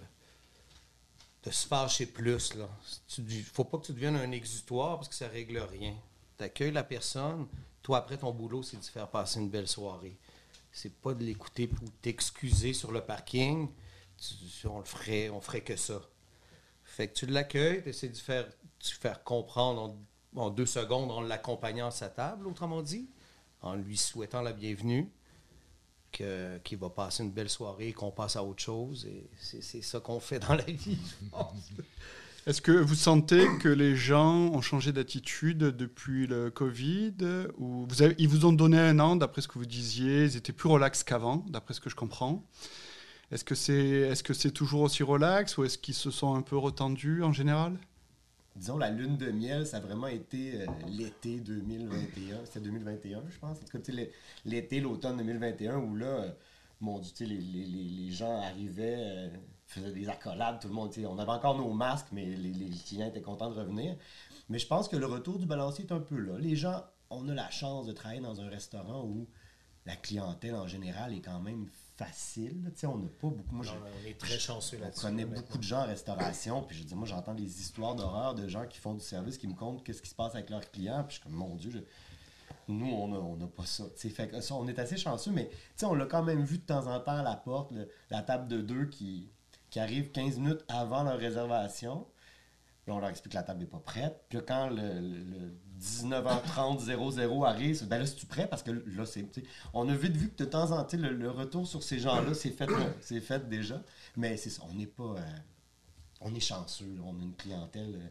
de 1.43 1.51
se 1.51 1.67
fâcher 1.67 2.07
plus. 2.07 2.53
Il 3.17 3.25
ne 3.25 3.43
faut 3.43 3.63
pas 3.63 3.77
que 3.77 3.85
tu 3.85 3.93
deviennes 3.93 4.15
un 4.15 4.31
exutoire 4.31 4.95
parce 4.95 5.09
que 5.09 5.15
ça 5.15 5.27
règle 5.27 5.59
rien. 5.59 5.95
Tu 6.37 6.43
accueilles 6.43 6.71
la 6.71 6.83
personne. 6.83 7.47
Toi, 7.83 7.99
après, 7.99 8.17
ton 8.17 8.31
boulot, 8.31 8.63
c'est 8.63 8.77
de 8.77 8.83
faire 8.83 9.07
passer 9.09 9.39
une 9.39 9.49
belle 9.49 9.67
soirée. 9.67 10.17
C'est 10.71 10.93
pas 10.93 11.13
de 11.13 11.23
l'écouter 11.23 11.67
pour 11.67 11.87
t'excuser 12.01 12.73
sur 12.73 12.91
le 12.91 13.01
parking. 13.01 13.69
On 14.65 14.79
le 14.79 14.85
ferait, 14.85 15.29
on 15.29 15.39
ferait 15.39 15.61
que 15.61 15.75
ça. 15.75 16.01
Fait 16.83 17.07
que 17.09 17.13
tu 17.13 17.25
l'accueilles, 17.27 17.83
tu 17.83 17.89
essaies 17.89 18.09
de 18.09 18.17
faire, 18.17 18.47
faire 18.81 19.23
comprendre 19.23 19.81
en, 20.35 20.41
en 20.41 20.49
deux 20.49 20.65
secondes 20.65 21.11
en 21.11 21.21
l'accompagnant 21.21 21.87
à 21.87 21.91
sa 21.91 22.09
table, 22.09 22.47
autrement 22.47 22.81
dit, 22.81 23.07
en 23.61 23.75
lui 23.75 23.97
souhaitant 23.97 24.41
la 24.41 24.53
bienvenue, 24.53 25.09
qu'il 26.15 26.77
va 26.77 26.89
passer 26.89 27.23
une 27.23 27.31
belle 27.31 27.49
soirée, 27.49 27.93
qu'on 27.93 28.11
passe 28.11 28.35
à 28.35 28.43
autre 28.43 28.61
chose. 28.61 29.05
Et 29.05 29.29
c'est 29.39 29.81
ça 29.81 29.99
qu'on 29.99 30.19
fait 30.19 30.39
dans 30.39 30.55
la 30.55 30.63
vie, 30.63 30.97
je 31.21 31.29
pense. 31.29 31.71
Est-ce 32.47 32.61
que 32.61 32.71
vous 32.71 32.95
sentez 32.95 33.43
que 33.59 33.69
les 33.69 33.95
gens 33.95 34.35
ont 34.53 34.61
changé 34.61 34.91
d'attitude 34.91 35.57
depuis 35.57 36.27
le 36.27 36.51
Covid 36.51 37.15
Ils 38.19 38.27
vous 38.27 38.45
ont 38.45 38.53
donné 38.53 38.77
un 38.77 38.99
an, 38.99 39.15
d'après 39.15 39.41
ce 39.41 39.47
que 39.47 39.57
vous 39.57 39.65
disiez, 39.65 40.25
ils 40.25 40.37
étaient 40.37 40.53
plus 40.53 40.69
relax 40.69 41.03
qu'avant, 41.03 41.43
d'après 41.49 41.73
ce 41.73 41.81
que 41.81 41.89
je 41.89 41.95
comprends. 41.95 42.45
Est-ce 43.31 43.43
que 43.43 43.55
c'est 43.55 43.73
est 43.73 44.13
-ce 44.13 44.33
c'est 44.33 44.51
toujours 44.51 44.81
aussi 44.81 45.01
relax 45.01 45.57
ou 45.57 45.63
est-ce 45.63 45.79
qu'ils 45.79 45.95
se 45.95 46.11
sont 46.11 46.35
un 46.35 46.43
peu 46.43 46.55
retendus 46.55 47.23
en 47.23 47.33
général? 47.33 47.79
Disons, 48.55 48.77
la 48.77 48.89
lune 48.89 49.17
de 49.17 49.31
miel, 49.31 49.65
ça 49.67 49.77
a 49.77 49.79
vraiment 49.81 50.07
été 50.07 50.61
euh, 50.61 50.65
l'été 50.87 51.39
2021. 51.41 52.45
C'était 52.45 52.61
2021, 52.61 53.23
je 53.29 53.37
pense. 53.37 53.57
En 53.57 53.61
tout 53.65 53.77
cas, 53.79 53.91
l'été, 54.45 54.79
l'automne 54.79 55.17
2021, 55.17 55.77
où 55.77 55.95
là, 55.95 56.05
euh, 56.05 56.31
mon 56.79 56.99
Dieu, 56.99 57.11
les, 57.25 57.37
les- 57.37 57.65
les- 57.65 58.11
gens 58.11 58.41
arrivaient, 58.41 58.95
euh, 58.97 59.29
faisaient 59.65 59.91
des 59.91 60.07
accolades, 60.07 60.59
tout 60.61 60.69
le 60.69 60.73
monde. 60.73 60.93
On 61.05 61.19
avait 61.19 61.31
encore 61.31 61.57
nos 61.57 61.73
masques, 61.73 62.07
mais 62.13 62.25
les, 62.25 62.51
les 62.53 62.69
clients 62.69 63.07
étaient 63.07 63.21
contents 63.21 63.49
de 63.49 63.55
revenir. 63.59 63.95
Mais 64.47 64.57
je 64.59 64.67
pense 64.67 64.87
que 64.87 64.95
le 64.95 65.05
retour 65.05 65.37
du 65.37 65.45
balancier 65.45 65.83
est 65.85 65.91
un 65.91 65.99
peu 65.99 66.17
là. 66.17 66.37
Les 66.39 66.55
gens, 66.55 66.81
on 67.09 67.27
a 67.27 67.33
la 67.33 67.49
chance 67.49 67.85
de 67.87 67.91
travailler 67.91 68.21
dans 68.21 68.39
un 68.39 68.47
restaurant 68.47 69.03
où 69.03 69.27
la 69.85 69.95
clientèle 69.97 70.55
en 70.55 70.67
général 70.67 71.13
est 71.13 71.21
quand 71.21 71.39
même 71.41 71.67
facile. 71.97 72.63
là. 72.63 72.89
On 72.89 72.97
n'a 72.97 73.07
pas 73.07 73.27
beaucoup. 73.29 73.55
Moi, 73.55 73.65
Non, 73.65 73.71
je- 73.71 74.05
on 74.05 74.09
est 74.09 74.17
très 74.17 74.37
chanceux 74.39 74.77
on 74.77 74.81
là-dessus. 74.81 75.01
connaît 75.01 75.23
là, 75.25 75.29
beaucoup 75.35 75.57
de 75.57 75.63
gens 75.63 75.81
en 75.83 75.85
restauration, 75.87 76.61
puis 76.63 76.77
je 76.77 76.83
dis, 76.83 76.95
moi, 76.95 77.07
j'entends 77.07 77.33
des 77.33 77.61
histoires 77.61 77.95
d'horreur 77.95 78.35
de 78.35 78.47
gens 78.47 78.65
qui 78.67 78.77
font 78.79 78.93
du 78.93 79.03
service, 79.03 79.37
qui 79.37 79.47
me 79.47 79.53
content 79.53 79.81
qu'est-ce 79.81 80.01
qui 80.01 80.09
se 80.09 80.15
passe 80.15 80.35
avec 80.35 80.49
leurs 80.49 80.69
clients, 80.71 81.03
puis 81.03 81.15
je 81.15 81.21
suis 81.21 81.23
comme, 81.23 81.33
mon 81.37 81.55
Dieu, 81.55 81.71
je- 81.71 81.79
nous, 82.67 82.87
on 82.87 83.07
n'a 83.07 83.17
on 83.17 83.39
a 83.43 83.47
pas 83.47 83.65
ça. 83.65 83.83
Fait 83.95 84.27
que 84.27 84.41
ça, 84.41 84.55
on 84.55 84.67
est 84.67 84.77
assez 84.79 84.97
chanceux, 84.97 85.31
mais 85.31 85.49
on 85.83 85.93
l'a 85.93 86.05
quand 86.05 86.23
même 86.23 86.43
vu 86.43 86.57
de 86.57 86.63
temps 86.65 86.87
en 86.87 86.99
temps 86.99 87.17
à 87.17 87.23
la 87.23 87.35
porte, 87.35 87.71
le- 87.71 87.89
la 88.09 88.21
table 88.23 88.47
de 88.47 88.61
deux 88.61 88.85
qui, 88.87 89.29
qui 89.69 89.79
arrive 89.79 90.11
15 90.11 90.37
minutes 90.37 90.63
avant 90.67 91.03
leur 91.03 91.17
réservation. 91.17 92.07
Puis 92.83 92.91
on 92.93 92.99
leur 92.99 93.09
explique 93.09 93.31
que 93.33 93.37
la 93.37 93.43
table 93.43 93.61
n'est 93.61 93.65
pas 93.65 93.79
prête. 93.79 94.25
Puis 94.29 94.37
là, 94.37 94.43
quand 94.47 94.69
le, 94.69 94.75
le- 94.99 95.23
le 95.23 95.53
19h30 95.81 96.79
00 96.79 97.43
arrive, 97.45 97.87
ben 97.87 97.97
là, 97.99 98.03
es-tu 98.05 98.25
prêt? 98.25 98.47
Parce 98.47 98.63
que 98.63 98.71
là, 98.71 99.05
c'est, 99.05 99.25
on 99.73 99.87
a 99.89 99.95
vite 99.95 100.15
vu 100.15 100.29
que 100.29 100.43
de 100.43 100.49
temps 100.49 100.71
en 100.71 100.83
temps, 100.83 100.97
le, 100.97 101.11
le 101.11 101.29
retour 101.31 101.67
sur 101.67 101.83
ces 101.83 101.99
gens-là, 101.99 102.33
c'est 102.33 102.51
fait, 102.51 102.67
là. 102.67 102.87
c'est 103.01 103.21
fait 103.21 103.47
déjà. 103.49 103.81
Mais 104.15 104.37
c'est 104.37 104.49
ça, 104.49 104.63
on 104.69 104.73
n'est 104.73 104.85
pas... 104.87 105.03
euh, 105.17 105.37
on 106.21 106.33
est 106.33 106.39
chanceux. 106.39 106.85
là. 106.95 107.01
On 107.05 107.19
a 107.19 107.23
une 107.23 107.35
clientèle, 107.35 107.95
euh, 107.95 108.07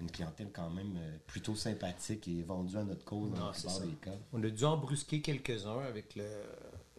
une 0.00 0.10
clientèle 0.10 0.50
quand 0.52 0.70
même 0.70 0.94
euh, 0.98 1.16
plutôt 1.26 1.54
sympathique 1.54 2.28
et 2.28 2.42
vendue 2.42 2.76
à 2.76 2.84
notre 2.84 3.04
cause 3.04 3.32
dans 3.32 3.46
la 3.50 3.86
des 3.86 3.92
cas. 3.94 4.10
On 4.32 4.42
a 4.42 4.48
dû 4.50 4.64
en 4.64 4.76
brusquer 4.76 5.20
quelques-uns 5.22 5.80
avec 5.80 6.14
le, 6.16 6.28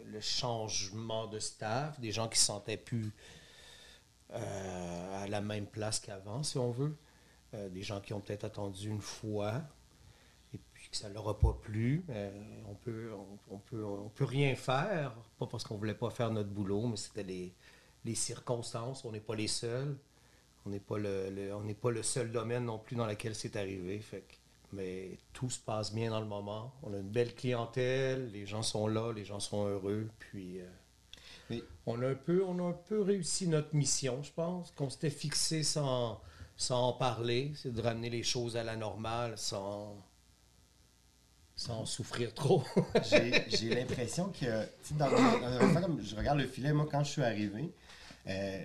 le 0.04 0.20
changement 0.20 1.26
de 1.26 1.38
staff, 1.38 1.98
des 2.00 2.10
gens 2.12 2.28
qui 2.28 2.38
se 2.38 2.46
sentaient 2.46 2.76
plus 2.76 3.12
euh, 4.32 5.24
à 5.24 5.26
la 5.28 5.40
même 5.40 5.66
place 5.66 6.00
qu'avant, 6.00 6.42
si 6.42 6.58
on 6.58 6.70
veut. 6.70 6.96
Euh, 7.54 7.70
des 7.70 7.82
gens 7.82 8.00
qui 8.00 8.12
ont 8.12 8.20
peut-être 8.20 8.44
attendu 8.44 8.88
une 8.90 9.00
fois 9.00 9.62
ça 10.90 11.08
leur 11.08 11.28
a 11.28 11.38
pas 11.38 11.52
plu. 11.52 12.04
Euh, 12.10 12.30
on 12.68 12.74
peut, 12.74 13.10
on, 13.14 13.54
on 13.54 13.58
peut, 13.58 13.84
on 13.84 14.08
peut 14.08 14.24
rien 14.24 14.54
faire, 14.54 15.14
pas 15.38 15.46
parce 15.46 15.64
qu'on 15.64 15.76
voulait 15.76 15.94
pas 15.94 16.10
faire 16.10 16.30
notre 16.30 16.50
boulot, 16.50 16.86
mais 16.88 16.96
c'était 16.96 17.22
les, 17.22 17.52
les 18.04 18.14
circonstances. 18.14 19.04
On 19.04 19.12
n'est 19.12 19.20
pas 19.20 19.34
les 19.34 19.48
seuls. 19.48 19.96
On 20.66 20.70
n'est 20.70 20.80
pas 20.80 20.98
le, 20.98 21.30
le- 21.30 21.54
on 21.54 21.62
n'est 21.62 21.74
pas 21.74 21.90
le 21.90 22.02
seul 22.02 22.30
domaine 22.32 22.64
non 22.64 22.78
plus 22.78 22.96
dans 22.96 23.06
lequel 23.06 23.34
c'est 23.34 23.56
arrivé. 23.56 23.98
Fait 24.00 24.20
que- 24.22 24.34
mais 24.72 25.16
tout 25.32 25.48
se 25.48 25.58
passe 25.60 25.94
bien 25.94 26.10
dans 26.10 26.20
le 26.20 26.26
moment. 26.26 26.72
On 26.82 26.92
a 26.92 26.98
une 26.98 27.08
belle 27.08 27.34
clientèle, 27.34 28.30
les 28.32 28.44
gens 28.46 28.62
sont 28.62 28.86
là, 28.86 29.12
les 29.12 29.24
gens 29.24 29.40
sont 29.40 29.66
heureux. 29.66 30.08
Puis 30.18 30.60
euh, 30.60 30.66
Mais- 31.50 31.62
on, 31.86 32.02
a 32.02 32.08
un 32.08 32.14
peu, 32.14 32.44
on 32.44 32.58
a 32.58 32.68
un 32.70 32.72
peu 32.72 33.00
réussi 33.00 33.48
notre 33.48 33.74
mission, 33.74 34.22
je 34.22 34.32
pense, 34.32 34.70
qu'on 34.72 34.90
s'était 34.90 35.08
fixé 35.10 35.62
sans, 35.62 36.20
sans 36.56 36.88
en 36.88 36.92
parler. 36.92 37.52
C'est 37.56 37.72
de 37.72 37.80
ramener 37.80 38.10
les 38.10 38.22
choses 38.22 38.56
à 38.58 38.64
la 38.64 38.76
normale 38.76 39.38
sans, 39.38 39.96
sans 41.58 41.84
souffrir 41.84 42.32
trop. 42.34 42.62
j'ai 43.48 43.74
l'impression 43.74 44.28
que, 44.28 44.64
tu 44.64 44.70
sais, 44.82 44.94
dans, 44.94 45.10
dans 45.10 45.16
instant, 45.66 45.80
comme 45.82 46.00
je 46.00 46.14
regarde 46.14 46.38
le 46.38 46.46
filet, 46.46 46.72
moi, 46.72 46.86
quand 46.90 47.02
je 47.02 47.10
suis 47.10 47.22
arrivé, 47.22 47.72
euh, 48.28 48.64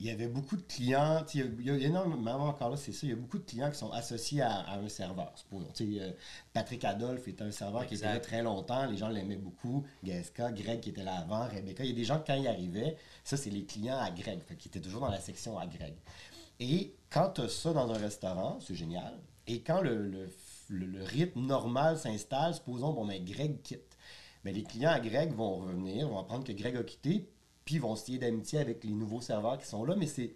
il 0.00 0.06
y 0.06 0.10
avait 0.10 0.28
beaucoup 0.28 0.56
de 0.56 0.62
clients, 0.62 1.22
tu 1.28 1.38
sais, 1.40 1.46
il 1.60 1.64
y 1.66 1.70
a- 1.70 1.74
il 1.76 1.82
y 1.82 1.84
a 1.84 1.88
énormément, 1.88 2.48
encore 2.48 2.70
là, 2.70 2.76
c'est 2.78 2.90
ça, 2.92 3.00
il 3.04 3.10
y 3.10 3.12
a 3.12 3.16
beaucoup 3.16 3.38
de 3.38 3.44
clients 3.44 3.70
qui 3.70 3.76
sont 3.78 3.92
associés 3.92 4.40
à, 4.40 4.60
à 4.62 4.78
un 4.78 4.88
serveur. 4.88 5.30
supposons. 5.36 5.68
Tu 5.74 5.94
sais, 5.98 6.00
euh, 6.02 6.10
Patrick 6.54 6.82
Adolphe 6.84 7.28
était 7.28 7.44
un 7.44 7.52
serveur 7.52 7.86
qui 7.86 7.94
était 7.96 8.06
là 8.06 8.18
très 8.18 8.42
longtemps, 8.42 8.86
les 8.86 8.96
gens 8.96 9.08
l'aimaient 9.10 9.36
beaucoup, 9.36 9.84
Gaska, 10.02 10.50
Greg 10.52 10.80
qui 10.80 10.88
était 10.88 11.04
là 11.04 11.16
avant, 11.18 11.46
Rebecca, 11.46 11.84
il 11.84 11.90
y 11.90 11.92
a 11.92 11.96
des 11.96 12.04
gens, 12.04 12.20
quand 12.26 12.34
ils 12.34 12.48
arrivaient, 12.48 12.96
ça, 13.24 13.36
c'est 13.36 13.50
les 13.50 13.64
clients 13.64 13.98
à 13.98 14.10
Greg, 14.10 14.40
fait, 14.40 14.56
qui 14.56 14.68
étaient 14.68 14.80
toujours 14.80 15.02
dans 15.02 15.10
la 15.10 15.20
section 15.20 15.58
à 15.58 15.66
Greg. 15.66 15.94
Et 16.58 16.94
quand 17.10 17.28
tu 17.34 17.42
as 17.42 17.48
ça 17.50 17.72
dans 17.74 17.90
un 17.92 17.98
restaurant, 17.98 18.58
c'est 18.60 18.74
génial. 18.74 19.12
Et 19.46 19.60
quand 19.60 19.82
le, 19.82 20.06
le, 20.08 20.28
le- 20.72 20.86
le 20.86 21.02
rythme 21.02 21.40
normal 21.46 21.98
s'installe, 21.98 22.54
supposons, 22.54 22.92
bon, 22.92 23.06
ben, 23.06 23.24
Greg 23.24 23.60
quitte. 23.62 23.96
Mais 24.44 24.52
les 24.52 24.62
clients 24.64 24.90
à 24.90 25.00
Greg 25.00 25.32
vont 25.34 25.56
revenir, 25.58 26.08
vont 26.08 26.18
apprendre 26.18 26.44
que 26.44 26.52
Greg 26.52 26.76
a 26.76 26.82
quitté, 26.82 27.28
puis 27.64 27.78
vont 27.78 27.94
se 27.94 28.10
lier 28.10 28.18
d'amitié 28.18 28.58
avec 28.58 28.82
les 28.84 28.90
nouveaux 28.92 29.20
serveurs 29.20 29.58
qui 29.58 29.66
sont 29.66 29.84
là, 29.84 29.94
mais 29.96 30.06
c'est 30.06 30.34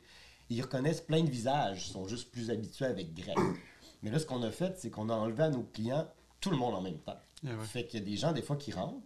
ils 0.49 0.63
reconnaissent 0.63 1.01
plein 1.01 1.23
de 1.25 1.31
visages, 1.31 1.89
ils 1.89 1.91
sont 1.93 2.07
juste 2.07 2.31
plus 2.31 2.51
habitués 2.51 2.85
avec 2.87 3.13
Greg. 3.15 3.37
Mais 4.03 4.11
là, 4.13 4.19
ce 4.21 4.27
qu'on 4.27 4.43
a 4.45 4.53
fait, 4.53 4.79
c'est 4.79 4.91
qu'on 4.91 5.09
a 5.09 5.15
enlevé 5.15 5.43
à 5.43 5.49
nos 5.51 5.65
clients 5.65 6.07
tout 6.41 6.51
le 6.51 6.57
monde 6.57 6.75
en 6.77 6.83
même 6.83 6.99
temps. 6.99 7.19
Ouais. 7.43 7.51
Fait 7.65 7.85
qu'il 7.87 7.99
y 7.99 8.03
a 8.03 8.07
des 8.07 8.17
gens, 8.17 8.31
des 8.33 8.43
fois, 8.43 8.55
qui 8.55 8.71
rentrent, 8.71 9.01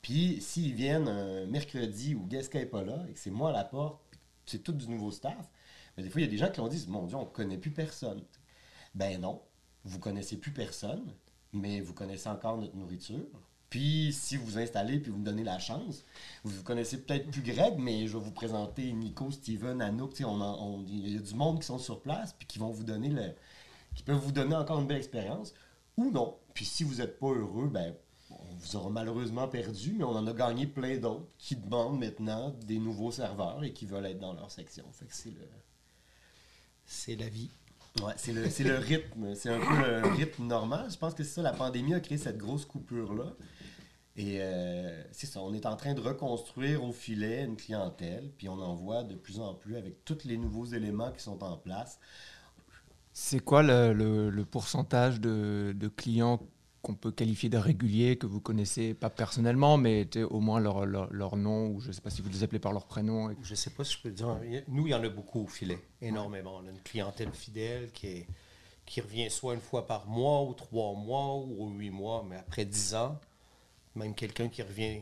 puis 0.00 0.40
s'ils 0.40 0.72
viennent 0.74 1.08
un 1.08 1.44
mercredi 1.46 2.14
où 2.14 2.24
Guesca 2.24 2.58
n'est 2.58 2.64
pas 2.66 2.84
là, 2.84 3.04
et 3.10 3.12
que 3.12 3.18
c'est 3.18 3.30
moi 3.30 3.50
à 3.50 3.52
la 3.52 3.64
porte, 3.64 4.00
c'est 4.46 4.62
tout 4.62 4.72
du 4.72 4.88
nouveau 4.88 5.10
staff, 5.10 5.50
mais 5.96 6.02
des 6.04 6.08
fois, 6.08 6.22
il 6.22 6.24
y 6.24 6.28
a 6.28 6.30
des 6.30 6.38
gens 6.38 6.50
qui 6.50 6.60
ont 6.60 6.68
dit 6.68 6.82
Mon 6.88 7.04
Dieu, 7.04 7.16
on 7.16 7.22
ne 7.22 7.26
connaît 7.26 7.58
plus 7.58 7.72
personne. 7.72 8.22
Ben 8.94 9.20
non, 9.20 9.42
vous 9.84 9.98
connaissez 9.98 10.36
plus 10.36 10.52
personne, 10.52 11.12
mais 11.52 11.80
vous 11.80 11.92
connaissez 11.94 12.28
encore 12.28 12.58
notre 12.58 12.76
nourriture. 12.76 13.24
Puis, 13.70 14.14
si 14.14 14.36
vous 14.38 14.46
vous 14.46 14.58
installez 14.58 14.98
puis 14.98 15.10
vous 15.10 15.18
me 15.18 15.24
donnez 15.24 15.44
la 15.44 15.58
chance, 15.58 16.04
vous 16.42 16.62
connaissez 16.62 17.02
peut-être 17.02 17.30
plus 17.30 17.42
Greg, 17.42 17.78
mais 17.78 18.06
je 18.06 18.16
vais 18.16 18.24
vous 18.24 18.30
présenter 18.32 18.90
Nico, 18.92 19.30
Steven, 19.30 19.82
Anouk. 19.82 20.16
sais, 20.16 20.24
On, 20.24 20.40
on- 20.40 20.84
il 20.86 21.14
y 21.14 21.16
a 21.18 21.20
du 21.20 21.34
monde 21.34 21.60
qui 21.60 21.66
sont 21.66 21.78
sur 21.78 22.00
place 22.00 22.32
puis 22.32 22.46
qui 22.46 22.58
vont 22.58 22.70
vous 22.70 22.84
donner 22.84 23.10
le, 23.10 23.34
qui 23.94 24.02
peuvent 24.02 24.16
vous 24.18 24.32
donner 24.32 24.56
encore 24.56 24.80
une 24.80 24.86
belle 24.86 24.96
expérience 24.98 25.52
ou 25.98 26.10
non. 26.10 26.38
Puis 26.54 26.64
si 26.64 26.82
vous 26.82 26.94
n'êtes 26.96 27.18
pas 27.18 27.26
heureux, 27.28 27.68
ben 27.68 27.94
on 28.30 28.54
vous 28.56 28.76
aura 28.76 28.88
malheureusement 28.90 29.48
perdu, 29.48 29.92
mais 29.92 30.04
on 30.04 30.10
en 30.16 30.26
a 30.26 30.32
gagné 30.32 30.66
plein 30.66 30.96
d'autres 30.96 31.26
qui 31.38 31.54
demandent 31.56 31.98
maintenant 31.98 32.50
des 32.66 32.78
nouveaux 32.78 33.10
serveurs 33.10 33.62
et 33.64 33.72
qui 33.74 33.84
veulent 33.86 34.06
être 34.06 34.18
dans 34.18 34.32
leur 34.32 34.50
section. 34.50 34.84
Fait 34.92 35.04
que 35.06 35.14
c'est 35.14 35.30
le, 35.30 35.46
c'est 36.86 37.16
la 37.16 37.28
vie. 37.28 37.50
Ouais, 38.02 38.12
c'est 38.16 38.32
le, 38.32 38.76
rythme, 38.76 39.34
c'est 39.34 39.50
un 39.50 39.58
peu 39.58 39.76
le 39.76 40.08
rythme 40.14 40.44
normal. 40.44 40.88
Je 40.90 40.96
pense 40.96 41.14
que 41.14 41.22
c'est 41.24 41.34
ça, 41.34 41.42
la 41.42 41.52
pandémie 41.52 41.94
a 41.94 42.00
créé 42.00 42.18
cette 42.18 42.38
grosse 42.38 42.64
coupure-là. 42.64 43.34
Et 44.16 44.38
euh, 44.40 45.02
c'est 45.12 45.26
ça, 45.26 45.40
on 45.40 45.54
est 45.54 45.66
en 45.66 45.76
train 45.76 45.94
de 45.94 46.00
reconstruire 46.00 46.82
au 46.82 46.92
filet 46.92 47.44
une 47.44 47.56
clientèle, 47.56 48.32
puis 48.36 48.48
on 48.48 48.60
en 48.60 48.74
voit 48.74 49.04
de 49.04 49.14
plus 49.14 49.38
en 49.38 49.54
plus 49.54 49.76
avec 49.76 50.04
tous 50.04 50.24
les 50.24 50.36
nouveaux 50.36 50.64
éléments 50.64 51.12
qui 51.12 51.22
sont 51.22 51.42
en 51.44 51.56
place. 51.56 52.00
C'est 53.12 53.40
quoi 53.40 53.62
le, 53.62 54.42
pourcentage 54.44 55.20
de 55.20 55.88
clients 55.96 56.40
qu'on 56.88 56.94
peut 56.94 57.12
qualifier 57.12 57.50
de 57.50 57.58
réguliers, 57.58 58.16
que 58.16 58.26
vous 58.26 58.40
connaissez 58.40 58.94
pas 58.94 59.10
personnellement, 59.10 59.76
mais 59.76 60.08
au 60.30 60.40
moins 60.40 60.58
leur, 60.58 60.86
leur, 60.86 61.12
leur 61.12 61.36
nom, 61.36 61.68
ou 61.68 61.80
je 61.80 61.88
ne 61.88 61.92
sais 61.92 62.00
pas 62.00 62.08
si 62.08 62.22
vous 62.22 62.30
les 62.30 62.42
appelez 62.42 62.58
par 62.58 62.72
leur 62.72 62.86
prénom. 62.86 63.30
Je 63.42 63.54
sais 63.54 63.68
pas 63.68 63.84
si 63.84 63.92
je 63.98 64.02
peux 64.02 64.10
dire. 64.10 64.40
Nous, 64.68 64.86
il 64.86 64.90
y 64.90 64.94
en 64.94 65.04
a 65.04 65.08
beaucoup 65.10 65.42
au 65.42 65.46
filet, 65.46 65.78
énormément. 66.00 66.62
On 66.62 66.66
a 66.66 66.70
une 66.70 66.80
clientèle 66.80 67.30
fidèle 67.32 67.92
qui, 67.92 68.06
est, 68.06 68.26
qui 68.86 69.02
revient 69.02 69.28
soit 69.28 69.52
une 69.52 69.60
fois 69.60 69.86
par 69.86 70.06
mois, 70.06 70.42
ou 70.44 70.54
trois 70.54 70.94
mois, 70.94 71.36
ou 71.36 71.68
huit 71.76 71.90
mois, 71.90 72.24
mais 72.26 72.36
après 72.36 72.64
dix 72.64 72.94
ans, 72.94 73.20
même 73.94 74.14
quelqu'un 74.14 74.48
qui 74.48 74.62
revient 74.62 75.00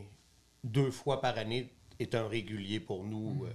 deux 0.65 0.91
fois 0.91 1.21
par 1.21 1.37
année 1.37 1.71
est 1.99 2.15
un 2.15 2.27
régulier 2.27 2.81
pour 2.81 3.05
nous. 3.05 3.45
Euh, 3.45 3.51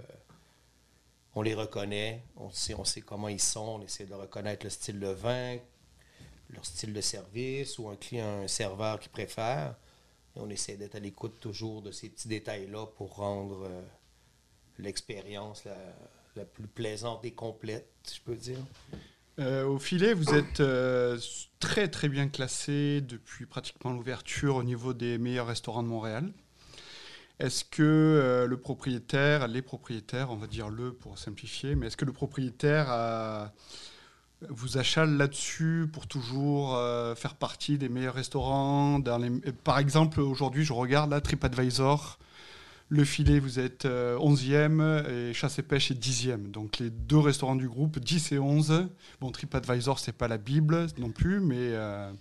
on 1.35 1.43
les 1.43 1.53
reconnaît, 1.53 2.23
on 2.35 2.49
sait, 2.49 2.73
on 2.73 2.83
sait 2.83 3.01
comment 3.01 3.27
ils 3.27 3.39
sont, 3.39 3.77
on 3.77 3.81
essaie 3.81 4.05
de 4.05 4.13
reconnaître 4.15 4.65
le 4.65 4.71
style 4.71 4.99
de 4.99 5.07
vin, 5.07 5.57
leur 6.53 6.65
style 6.65 6.93
de 6.93 7.01
service, 7.01 7.77
ou 7.79 7.89
un 7.89 7.95
client, 7.95 8.43
un 8.43 8.47
serveur 8.47 8.99
qui 8.99 9.09
préfère. 9.09 9.75
Et 10.35 10.39
on 10.39 10.49
essaie 10.49 10.77
d'être 10.77 10.95
à 10.95 10.99
l'écoute 10.99 11.39
toujours 11.39 11.81
de 11.81 11.91
ces 11.91 12.09
petits 12.09 12.27
détails-là 12.27 12.85
pour 12.97 13.15
rendre 13.15 13.63
euh, 13.65 13.81
l'expérience 14.79 15.63
la, 15.65 15.77
la 16.35 16.45
plus 16.45 16.67
plaisante 16.67 17.23
et 17.25 17.31
complète, 17.31 17.87
je 18.13 18.19
peux 18.21 18.35
dire. 18.35 18.57
Euh, 19.39 19.65
au 19.65 19.79
filet, 19.79 20.13
vous 20.13 20.33
êtes 20.33 20.59
euh, 20.59 21.19
très 21.59 21.87
très 21.87 22.07
bien 22.09 22.27
classé 22.27 23.01
depuis 23.01 23.45
pratiquement 23.45 23.91
l'ouverture 23.91 24.55
au 24.57 24.63
niveau 24.63 24.93
des 24.93 25.17
meilleurs 25.17 25.47
restaurants 25.47 25.83
de 25.83 25.87
Montréal. 25.87 26.31
Est-ce 27.39 27.65
que 27.65 28.45
le 28.47 28.57
propriétaire, 28.57 29.47
les 29.47 29.63
propriétaires, 29.63 30.29
on 30.29 30.35
va 30.35 30.45
dire 30.45 30.69
le 30.69 30.93
pour 30.93 31.17
simplifier, 31.17 31.73
mais 31.75 31.87
est-ce 31.87 31.97
que 31.97 32.05
le 32.05 32.13
propriétaire 32.13 32.85
a- 32.89 33.51
vous 34.49 34.77
achale 34.77 35.17
là-dessus 35.17 35.87
pour 35.91 36.07
toujours 36.07 36.75
euh, 36.75 37.15
faire 37.15 37.35
partie 37.35 37.77
des 37.77 37.89
meilleurs 37.89 38.15
restaurants. 38.15 39.01
Par 39.63 39.79
exemple, 39.79 40.21
aujourd'hui, 40.21 40.63
je 40.63 40.73
regarde 40.73 41.11
là 41.11 41.21
TripAdvisor. 41.21 42.19
Le 42.89 43.05
filet, 43.05 43.39
vous 43.39 43.59
êtes 43.59 43.85
euh, 43.85 44.17
11e 44.17 45.09
et 45.09 45.33
Chasse 45.33 45.57
et 45.57 45.63
Pêche 45.63 45.89
est 45.89 45.99
10e. 45.99 46.51
Donc 46.51 46.79
les 46.79 46.89
deux 46.89 47.17
restaurants 47.17 47.55
du 47.55 47.67
groupe, 47.67 47.99
10 47.99 48.33
et 48.33 48.39
11. 48.39 48.87
Bon, 49.19 49.31
TripAdvisor, 49.31 49.99
c'est 49.99 50.11
pas 50.11 50.27
la 50.27 50.37
Bible 50.37 50.87
non 50.97 51.09
plus, 51.09 51.39
mais 51.39 51.55
euh, 51.57 52.11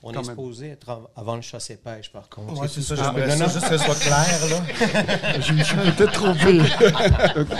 On 0.00 0.12
Quand 0.12 0.20
est 0.20 0.26
même. 0.26 0.30
supposé 0.36 0.68
être 0.70 0.88
av- 0.90 1.08
avant 1.16 1.34
le 1.34 1.42
chasse 1.42 1.70
et 1.70 1.76
pêche, 1.76 2.10
par 2.12 2.28
contre. 2.28 2.60
Ouais, 2.60 2.68
c'est 2.72 2.82
ça, 2.82 2.94
Ah, 3.00 3.12
j'aimerais 3.16 3.36
juste 3.36 3.68
que 3.68 3.78
ce 3.78 3.84
soit 3.84 3.98
clair, 3.98 4.38
là. 4.48 5.40
je 5.40 5.52
me 5.52 5.64
suis 5.64 5.76
peut-être 5.76 6.12
trompé. 6.12 6.60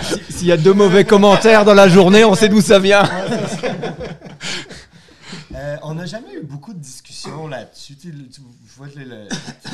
Si- 0.01 0.33
S'il 0.37 0.47
y 0.47 0.51
a 0.53 0.57
deux 0.57 0.73
mauvais 0.73 1.03
commentaires 1.03 1.65
dans 1.65 1.73
la 1.73 1.89
journée, 1.89 2.23
on 2.23 2.35
sait 2.35 2.47
d'où 2.47 2.61
ça 2.61 2.79
vient. 2.79 3.03
Euh, 5.59 5.77
on 5.83 5.95
n'a 5.95 6.05
jamais 6.05 6.35
eu 6.35 6.41
beaucoup 6.41 6.73
de 6.73 6.79
discussions 6.79 7.47
là-dessus. 7.47 7.97
Tu 7.97 8.29
tu 8.29 8.41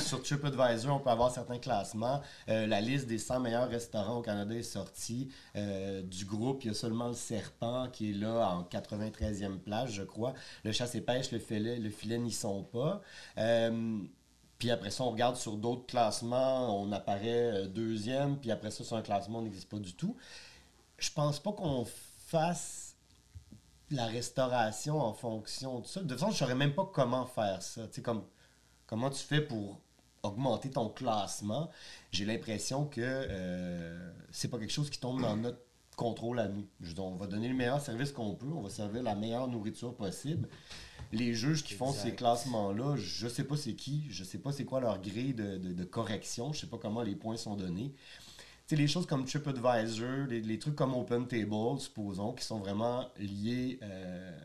sur 0.01 0.23
TripAdvisor, 0.23 0.95
on 0.95 0.99
peut 0.99 1.11
avoir 1.11 1.31
certains 1.31 1.59
classements. 1.59 2.21
Euh, 2.49 2.65
la 2.65 2.81
liste 2.81 3.05
des 3.05 3.19
100 3.19 3.39
meilleurs 3.39 3.69
restaurants 3.69 4.17
au 4.17 4.21
Canada 4.21 4.55
est 4.55 4.63
sortie. 4.63 5.29
Euh, 5.55 6.01
du 6.01 6.25
groupe, 6.25 6.63
il 6.63 6.67
y 6.67 6.71
a 6.71 6.73
seulement 6.73 7.09
le 7.09 7.13
Serpent 7.13 7.87
qui 7.91 8.11
est 8.11 8.13
là 8.13 8.49
en 8.49 8.63
93e 8.63 9.59
place, 9.59 9.91
je 9.91 10.01
crois. 10.01 10.33
Le 10.63 10.71
Chasse 10.71 10.95
et 10.95 11.01
Pêche, 11.01 11.31
le 11.31 11.39
filet, 11.39 11.77
le 11.77 11.91
filet 11.91 12.17
n'y 12.17 12.31
sont 12.31 12.63
pas. 12.63 13.01
Puis 14.57 14.71
après 14.71 14.89
ça, 14.89 15.03
on 15.03 15.11
regarde 15.11 15.35
sur 15.35 15.57
d'autres 15.57 15.85
classements, 15.85 16.81
on 16.81 16.91
apparaît 16.93 17.67
deuxième. 17.67 18.37
Puis 18.37 18.49
après 18.49 18.71
ça, 18.71 18.83
sur 18.83 18.95
un 18.95 19.03
classement, 19.03 19.39
on 19.39 19.43
n'existe 19.43 19.69
pas 19.69 19.79
du 19.79 19.93
tout. 19.93 20.15
Je 20.97 21.11
pense 21.11 21.39
pas 21.39 21.51
qu'on 21.51 21.85
fasse 22.25 22.84
la 23.91 24.05
restauration 24.07 24.99
en 24.99 25.13
fonction 25.13 25.79
de 25.79 25.85
ça. 25.87 26.01
De 26.01 26.07
toute 26.09 26.17
façon, 26.19 26.31
je 26.31 26.35
ne 26.35 26.39
saurais 26.39 26.55
même 26.55 26.73
pas 26.73 26.89
comment 26.91 27.25
faire 27.25 27.61
ça. 27.61 27.87
Tu 27.87 27.95
sais, 27.95 28.01
comme, 28.01 28.23
comment 28.87 29.09
tu 29.09 29.23
fais 29.23 29.41
pour 29.41 29.79
augmenter 30.23 30.69
ton 30.71 30.89
classement? 30.89 31.69
J'ai 32.11 32.25
l'impression 32.25 32.85
que 32.85 33.01
euh, 33.01 34.11
c'est 34.31 34.47
pas 34.47 34.57
quelque 34.57 34.73
chose 34.73 34.89
qui 34.89 34.99
tombe 34.99 35.21
dans 35.21 35.37
notre 35.37 35.59
contrôle 35.95 36.39
à 36.39 36.47
nous. 36.47 36.65
Je 36.81 36.91
dis, 36.93 36.99
on 36.99 37.15
va 37.15 37.27
donner 37.27 37.47
le 37.47 37.53
meilleur 37.55 37.79
service 37.79 38.11
qu'on 38.11 38.33
peut, 38.35 38.47
on 38.53 38.61
va 38.61 38.69
servir 38.69 39.01
la 39.03 39.15
meilleure 39.15 39.47
nourriture 39.47 39.93
possible. 39.95 40.49
Les 41.13 41.33
juges 41.33 41.63
qui 41.63 41.73
font 41.75 41.93
ces 41.93 42.13
classements-là, 42.15 42.95
je 42.97 43.27
sais 43.29 43.43
pas 43.45 43.55
c'est 43.55 43.75
qui, 43.75 44.05
je 44.09 44.23
sais 44.25 44.39
pas 44.39 44.51
c'est 44.51 44.65
quoi 44.65 44.81
leur 44.81 44.99
grille 44.99 45.33
de, 45.33 45.57
de- 45.57 45.71
de 45.71 45.83
correction, 45.85 46.51
je 46.51 46.61
sais 46.61 46.67
pas 46.67 46.77
comment 46.79 47.01
les 47.03 47.15
points 47.15 47.37
sont 47.37 47.55
donnés. 47.55 47.93
Sais, 48.67 48.75
les 48.75 48.87
choses 48.87 49.05
comme 49.05 49.25
TripAdvisor, 49.25 50.25
les, 50.27 50.59
trucs 50.59 50.75
comme 50.75 50.95
Open 50.95 51.27
Table, 51.27 51.79
supposons, 51.79 52.33
qui 52.33 52.43
sont 52.43 52.57
vraiment 52.57 53.07
liés 53.19 53.77
euh, 53.83 54.39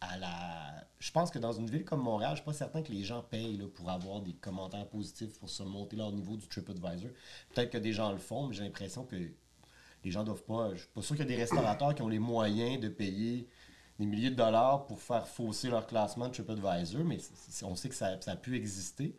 à 0.00 0.18
la. 0.18 0.84
Je 0.98 1.12
pense 1.12 1.30
que 1.30 1.38
dans 1.38 1.52
une 1.52 1.70
ville 1.70 1.84
comme 1.84 2.00
Montréal, 2.00 2.32
je 2.32 2.36
suis 2.36 2.44
pas 2.44 2.52
certain 2.52 2.82
que 2.82 2.90
les 2.90 3.04
gens 3.04 3.22
payent 3.22 3.56
là, 3.56 3.66
pour 3.72 3.88
avoir 3.88 4.20
des 4.20 4.32
commentaires 4.32 4.88
positifs 4.88 5.38
pour 5.38 5.48
se 5.48 5.62
monter 5.62 5.96
leur 5.96 6.10
niveau 6.10 6.36
du 6.36 6.48
TripAdvisor. 6.48 7.10
Peut-être 7.54 7.70
que 7.70 7.78
des 7.78 7.92
gens 7.92 8.10
le 8.10 8.18
font, 8.18 8.48
mais 8.48 8.54
j'ai 8.54 8.64
l'impression 8.64 9.04
que 9.04 9.16
les 10.04 10.10
gens 10.10 10.24
doivent 10.24 10.42
pas. 10.42 10.74
Je 10.74 10.80
suis 10.80 10.88
pas 10.88 11.02
sûr 11.02 11.14
qu'il 11.14 11.24
y 11.24 11.28
a 11.32 11.36
des 11.36 11.40
restaurateurs 11.40 11.94
qui 11.94 12.02
ont 12.02 12.08
les 12.08 12.18
moyens 12.18 12.80
de 12.80 12.88
payer 12.88 13.48
des 14.00 14.06
milliers 14.06 14.30
de 14.30 14.36
dollars 14.36 14.86
pour 14.86 15.00
faire 15.00 15.28
fausser 15.28 15.68
leur 15.68 15.86
classement 15.86 16.26
de 16.26 16.32
TripAdvisor, 16.32 17.04
mais 17.04 17.18
on 17.62 17.76
sait 17.76 17.88
que 17.88 17.94
ça 17.94 18.16
a 18.26 18.36
pu 18.36 18.56
exister. 18.56 19.14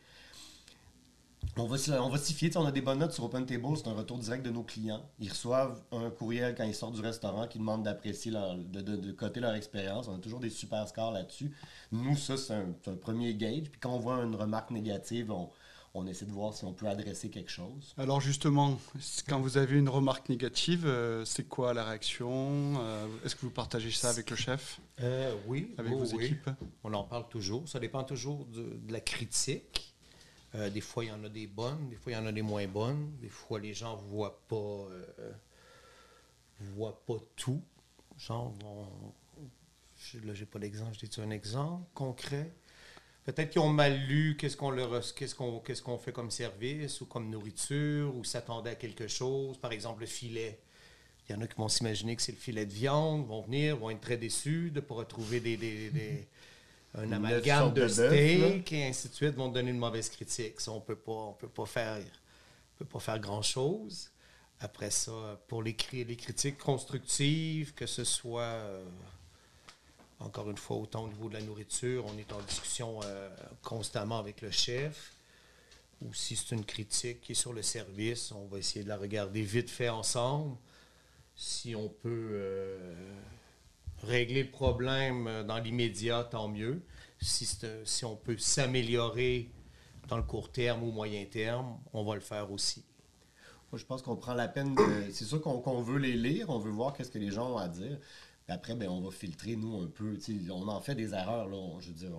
On 1.58 1.66
va, 1.66 1.78
s'y- 1.78 1.92
on 1.92 2.10
va 2.10 2.18
s'y 2.18 2.34
fier. 2.34 2.50
Tu 2.50 2.54
sais, 2.54 2.60
On 2.60 2.66
a 2.66 2.72
des 2.72 2.82
bonnes 2.82 3.00
notes 3.00 3.12
sur 3.14 3.24
Open 3.26 3.46
Table. 3.46 3.64
C'est 3.78 3.88
un 3.88 3.94
retour 3.94 4.18
direct 4.18 4.44
de 4.46 4.50
nos 4.50 4.64
clients. 4.64 5.02
Ils 5.20 5.30
reçoivent 5.30 5.82
un 5.92 6.10
courriel 6.10 6.56
quand 6.56 6.64
ils 6.64 6.74
sortent 6.74 6.96
du 6.96 7.02
restaurant 7.02 7.48
qui 7.48 7.60
demande 7.60 7.84
d'apprécier 7.84 8.32
leur, 8.32 8.56
de, 8.56 8.82
de, 8.82 8.96
de 8.96 9.12
coter 9.12 9.40
leur 9.40 9.54
expérience. 9.54 10.08
On 10.08 10.16
a 10.16 10.20
toujours 10.20 10.40
des 10.40 10.50
super 10.50 10.88
scores 10.88 11.12
là-dessus. 11.12 11.52
Nous, 11.92 12.16
ça, 12.18 12.38
c'est 12.38 12.54
un, 12.54 12.68
c'est 12.84 12.92
un 12.92 12.96
premier 12.96 13.34
gauge. 13.36 13.70
Puis 13.72 13.80
quand 13.80 13.92
on 13.94 14.00
voit 14.00 14.24
une 14.24 14.36
remarque 14.36 14.72
négative, 14.72 15.32
on, 15.32 15.50
on 15.94 16.08
essaie 16.08 16.26
de 16.26 16.32
voir 16.32 16.56
si 16.56 16.66
on 16.66 16.74
peut 16.74 16.88
adresser 16.88 17.30
quelque 17.30 17.52
chose. 17.52 17.94
Alors 18.00 18.20
justement, 18.20 18.80
quand 19.30 19.40
vous 19.40 19.58
avez 19.58 19.78
une 19.78 19.90
remarque 19.90 20.30
négative, 20.30 20.86
euh, 20.88 21.24
c'est 21.24 21.48
quoi 21.48 21.76
la 21.76 21.84
réaction? 21.86 22.74
Euh, 22.80 23.06
Est-ce 23.24 23.36
que 23.36 23.42
vous 23.42 23.52
partagez 23.52 23.92
ça 23.92 24.10
avec 24.10 24.32
le 24.32 24.36
chef, 24.36 24.80
Euh, 25.02 25.32
oui, 25.46 25.76
avec 25.78 25.94
vos 25.94 26.04
oui. 26.16 26.26
équipes? 26.26 26.50
On 26.84 26.94
en 26.96 27.04
parle 27.04 27.28
toujours. 27.30 27.70
Ça 27.70 27.80
dépend 27.80 28.04
toujours 28.04 28.46
de, 28.46 28.80
de 28.84 28.92
la 28.92 29.02
critique. 29.02 29.93
Euh, 30.56 30.70
des 30.70 30.82
fois, 30.82 31.04
il 31.04 31.08
y 31.08 31.12
en 31.12 31.24
a 31.24 31.30
des 31.30 31.48
bonnes, 31.48 31.90
des 31.90 31.96
fois, 31.96 32.12
il 32.12 32.16
y 32.16 32.18
en 32.18 32.26
a 32.28 32.32
des 32.32 32.42
moins 32.44 32.68
bonnes. 32.68 33.12
Des 33.22 33.30
fois, 33.30 33.60
les 33.60 33.74
gens 33.74 33.98
ne 33.98 34.02
voient 34.08 34.40
pas, 34.48 34.56
euh, 34.56 35.32
voient 36.60 37.02
pas 37.06 37.18
tout. 37.36 37.62
Genre, 38.18 38.54
on- 38.64 38.88
je, 39.98 40.20
là, 40.20 40.34
j'ai 40.34 40.46
pas 40.46 40.60
d'exemple. 40.60 40.96
J'ai 41.00 41.22
un 41.22 41.32
exemple 41.32 41.86
concret? 41.94 42.52
Peut-être 43.26 43.52
qu'ils 43.52 43.62
ont 43.62 43.70
mal 43.70 43.98
lu 44.06 44.36
qu'est-ce 44.38 44.58
qu'on 44.58 44.70
leur 44.70 45.02
qu'est-ce 45.16 45.34
qu'on 45.34 45.60
qu'est-ce 45.62 45.82
qu'on 45.82 45.98
fait 45.98 46.12
comme 46.12 46.30
service 46.30 47.00
ou 47.02 47.06
comme 47.06 47.30
nourriture 47.30 48.14
ou 48.16 48.24
s'attendaient 48.26 48.72
à 48.72 48.76
quelque 48.76 49.08
chose. 49.08 49.58
Par 49.58 49.72
exemple, 49.72 50.02
le 50.02 50.08
filet. 50.08 50.60
Il 51.30 51.32
y 51.32 51.36
en 51.38 51.42
a 51.42 51.48
qui 51.48 51.56
vont 51.56 51.70
s'imaginer 51.70 52.18
que 52.18 52.22
c'est 52.22 52.34
le 52.34 52.38
filet 52.38 52.66
de 52.66 52.74
viande, 52.74 53.26
vont 53.26 53.42
venir, 53.42 53.78
vont 53.78 53.90
être 53.92 54.02
très 54.02 54.18
déçus 54.18 54.72
de 54.72 54.82
ne 54.82 54.86
pas 54.86 54.96
retrouver 54.96 55.40
des- 55.40 55.58
un 56.96 57.12
amalgame 57.12 57.74
de, 57.74 57.88
steak 57.88 58.72
et 58.72 58.88
ainsi 58.88 59.10
de 59.10 59.14
suite, 59.14 59.36
vont 59.36 59.50
te 59.50 59.56
donner 59.56 59.72
une 59.72 59.80
mauvaise 59.80 60.10
critique. 60.10 60.62
Ça, 60.62 60.72
on 60.72 60.82
peut 60.82 60.96
pas, 60.96 61.12
on 61.12 61.34
peut 61.34 61.48
pas 61.48 61.66
faire, 61.66 61.98
on 61.98 62.78
peut 62.78 62.86
pas 62.86 63.00
faire 63.00 63.20
grand-chose. 63.20 64.12
Après 64.60 64.92
ça, 64.92 65.42
pour 65.48 65.62
les 65.64 65.74
critiques 65.74 66.58
constructives, 66.58 67.74
que 67.74 67.86
ce 67.86 68.04
soit, 68.04 68.42
euh, 68.44 68.84
encore 70.20 70.50
une 70.50 70.58
fois, 70.58 70.78
autant 70.78 71.04
au 71.04 71.08
niveau 71.10 71.28
de 71.28 71.34
la 71.34 71.42
nourriture, 71.42 72.06
on 72.06 72.18
est 72.18 72.32
en 72.32 72.40
discussion 72.42 73.00
euh, 73.04 73.30
constamment 73.62 74.20
avec 74.20 74.42
le 74.42 74.52
chef. 74.52 75.14
Ou 76.02 76.14
si 76.14 76.36
c'est 76.36 76.56
une 76.56 76.66
critique 76.66 77.22
qui 77.22 77.32
est 77.32 77.36
sur 77.36 77.54
le 77.54 77.62
service, 77.62 78.32
on 78.32 78.46
va 78.46 78.60
essayer 78.60 78.84
de 78.84 78.90
la 78.90 78.98
regarder 78.98 79.42
vite 79.42 79.70
fait 79.70 79.90
ensemble. 79.90 80.56
Si 81.36 81.76
on 81.76 81.90
peut 81.90 82.30
euh, 82.32 82.94
régler 84.04 84.44
le 84.44 84.52
problème 84.52 85.28
euh, 85.28 85.44
dans 85.44 85.58
l'immédiat, 85.60 86.24
tant 86.24 86.48
mieux. 86.48 86.82
Si, 87.22 87.48
un- 87.66 87.86
si 87.86 88.06
on 88.06 88.16
peut 88.16 88.38
s'améliorer 88.38 89.50
dans 90.08 90.18
le 90.18 90.24
court 90.24 90.52
terme 90.52 90.84
ou 90.84 90.92
moyen 90.92 91.26
terme, 91.26 91.78
on 91.94 92.04
va 92.04 92.16
le 92.16 92.22
faire 92.22 92.52
aussi. 92.52 92.84
Moi, 93.72 93.80
je 93.80 93.86
pense 93.86 94.02
qu'on 94.02 94.16
prend 94.16 94.34
la 94.34 94.48
peine 94.48 94.76
de. 94.76 94.82
C'est 95.12 95.26
sûr 95.26 95.42
qu'on 95.42 95.82
veut 95.82 95.98
les 96.00 96.14
lire, 96.14 96.50
on 96.50 96.60
veut 96.60 96.72
voir 96.72 96.94
qu'est-ce 96.94 97.12
que 97.12 97.20
les 97.20 97.32
gens 97.32 97.54
ont 97.54 97.58
à 97.58 97.68
dire. 97.68 97.98
Puis 98.46 98.54
après, 98.54 98.76
ben, 98.76 98.90
on 98.90 99.00
va 99.02 99.10
filtrer, 99.12 99.56
nous, 99.56 99.82
un 99.82 99.88
peu. 99.88 100.18
On 100.52 100.68
en 100.68 100.82
fait 100.82 100.96
des 100.96 101.14
erreurs, 101.14 101.48
là. 101.48 101.56
On- 101.56 101.80
je 101.80 101.88
veux 101.88 101.94
dire, 101.96 102.12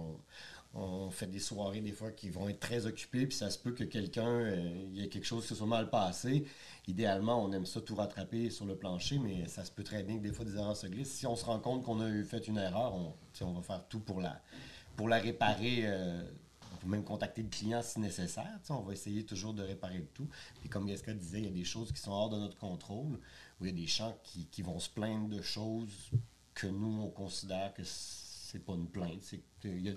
on, 0.74 1.10
fait 1.10 1.26
des 1.28 1.38
soirées, 1.38 1.80
des 1.80 1.92
fois, 1.92 2.10
qui 2.10 2.30
vont 2.30 2.48
être 2.48 2.58
très 2.60 2.86
occupées, 2.86 3.26
puis 3.26 3.36
ça 3.36 3.50
se 3.50 3.58
peut 3.58 3.72
que 3.72 3.84
quelqu'un, 3.84 4.26
euh, 4.28 4.86
il 4.92 5.00
y 5.00 5.04
ait 5.04 5.08
quelque 5.08 5.26
chose 5.26 5.46
qui 5.46 5.54
soit 5.54 5.66
mal 5.66 5.88
passé. 5.90 6.44
Idéalement, 6.86 7.42
on 7.42 7.50
aime 7.52 7.64
ça 7.64 7.80
tout 7.80 7.94
rattraper 7.94 8.50
sur 8.50 8.66
le 8.66 8.76
plancher, 8.76 9.18
mais 9.18 9.48
ça 9.48 9.64
se 9.64 9.70
peut 9.70 9.84
très 9.84 10.02
bien 10.02 10.18
que 10.18 10.22
des 10.22 10.32
fois, 10.32 10.44
des 10.44 10.56
erreurs 10.56 10.76
se 10.76 10.86
glissent. 10.86 11.12
Si 11.12 11.26
on 11.26 11.34
se 11.34 11.44
rend 11.44 11.58
compte 11.58 11.82
qu'on 11.82 12.00
a 12.00 12.22
fait 12.24 12.46
une 12.46 12.58
erreur, 12.58 12.94
on, 12.94 13.52
va 13.52 13.62
faire 13.62 13.88
tout 13.88 14.00
pour 14.00 14.20
la, 14.20 14.40
réparer. 15.18 15.80
euh, 15.84 16.22
on 16.74 16.76
peut 16.76 16.88
même 16.88 17.04
contacter 17.04 17.42
le 17.42 17.48
client 17.48 17.80
si 17.80 18.00
nécessaire. 18.00 18.60
On 18.68 18.80
va 18.80 18.92
essayer 18.92 19.24
toujours 19.24 19.54
de 19.54 19.62
réparer 19.62 20.06
tout. 20.12 20.28
Puis 20.60 20.68
comme 20.68 20.86
Jessica 20.86 21.14
disait, 21.14 21.38
il 21.38 21.44
y 21.44 21.48
a 21.48 21.52
des 21.52 21.64
choses 21.64 21.90
qui 21.90 22.00
sont 22.00 22.12
hors 22.12 22.28
de 22.28 22.36
notre 22.36 22.58
contrôle, 22.58 23.18
où 23.60 23.64
il 23.64 23.68
y 23.68 23.70
a 23.70 23.74
des 23.74 23.86
gens 23.86 24.14
qui, 24.22 24.62
vont 24.62 24.78
se 24.78 24.90
plaindre 24.90 25.28
de 25.28 25.40
choses 25.40 26.10
que 26.52 26.66
nous, 26.66 27.00
on 27.02 27.08
considère 27.08 27.72
que 27.72 27.82
c'est 27.84 28.58
pas 28.58 28.74
une 28.74 28.88
plainte. 28.88 29.22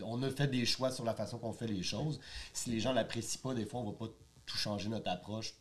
On 0.05 0.23
a 0.23 0.29
fait 0.29 0.47
des 0.47 0.65
choix 0.65 0.89
sur 0.91 1.03
la 1.03 1.13
façon 1.13 1.37
qu'on 1.37 1.51
fait 1.51 1.67
les 1.67 1.83
choses. 1.83 2.21
Si 2.53 2.69
les 2.69 2.79
gens 2.79 2.93
l'apprécient 2.93 3.41
pas, 3.41 3.53
des 3.53 3.65
fois, 3.65 3.81
on 3.81 3.91
va 3.91 3.97
pas 3.97 4.07
tout 4.45 4.57
changer 4.57 4.87
notre 4.87 5.11
approche 5.11 5.53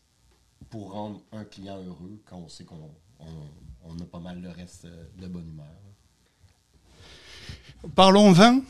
pour 0.71 0.93
rendre 0.93 1.21
un 1.33 1.45
client 1.45 1.77
heureux 1.79 2.19
quand 2.29 2.37
on 2.39 2.49
sait 2.49 2.65
qu'on 2.65 2.91
on, 3.21 3.25
on 3.85 3.95
a 4.01 4.05
pas 4.05 4.19
mal 4.19 4.41
le 4.41 4.49
reste 4.51 4.87
euh, 4.87 5.05
de 5.21 5.27
bonne 5.27 5.49
humeur. 5.49 5.67
Parlons 7.95 8.33
vin. 8.33 8.61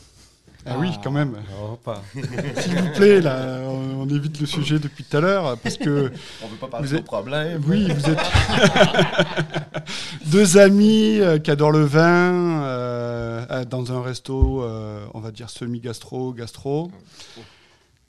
Ah, 0.68 0.77
oui, 0.79 0.90
quand 1.03 1.12
même. 1.12 1.37
Hop. 1.62 1.88
S'il 2.61 2.77
vous 2.77 2.92
plaît, 2.96 3.20
là, 3.20 3.61
on, 3.62 4.01
on 4.03 4.09
évite 4.09 4.40
le 4.40 4.46
sujet 4.46 4.81
depuis 4.81 5.05
tout 5.05 5.16
à 5.16 5.20
l'heure, 5.20 5.57
parce 5.59 5.77
que 5.77 6.11
On 6.42 6.49
veut 6.49 6.57
pas 6.57 6.66
parler 6.66 6.88
Vous 6.88 6.94
de 6.94 6.99
êtes- 6.99 7.05
problème. 7.05 7.62
oui, 7.68 7.88
vous 7.88 8.11
êtes 8.11 8.18
deux 10.27 10.59
amis 10.59 11.20
euh, 11.20 11.38
qui 11.38 11.53
adorent 11.53 11.70
le 11.70 11.85
vin 11.85 12.62
euh, 12.64 13.64
dans 13.64 13.92
un 13.92 14.03
resto, 14.03 14.64
euh, 14.64 15.07
on 15.14 15.20
va 15.20 15.31
dire 15.31 15.51
semi-gastro, 15.51 16.33
gastro. 16.33 16.90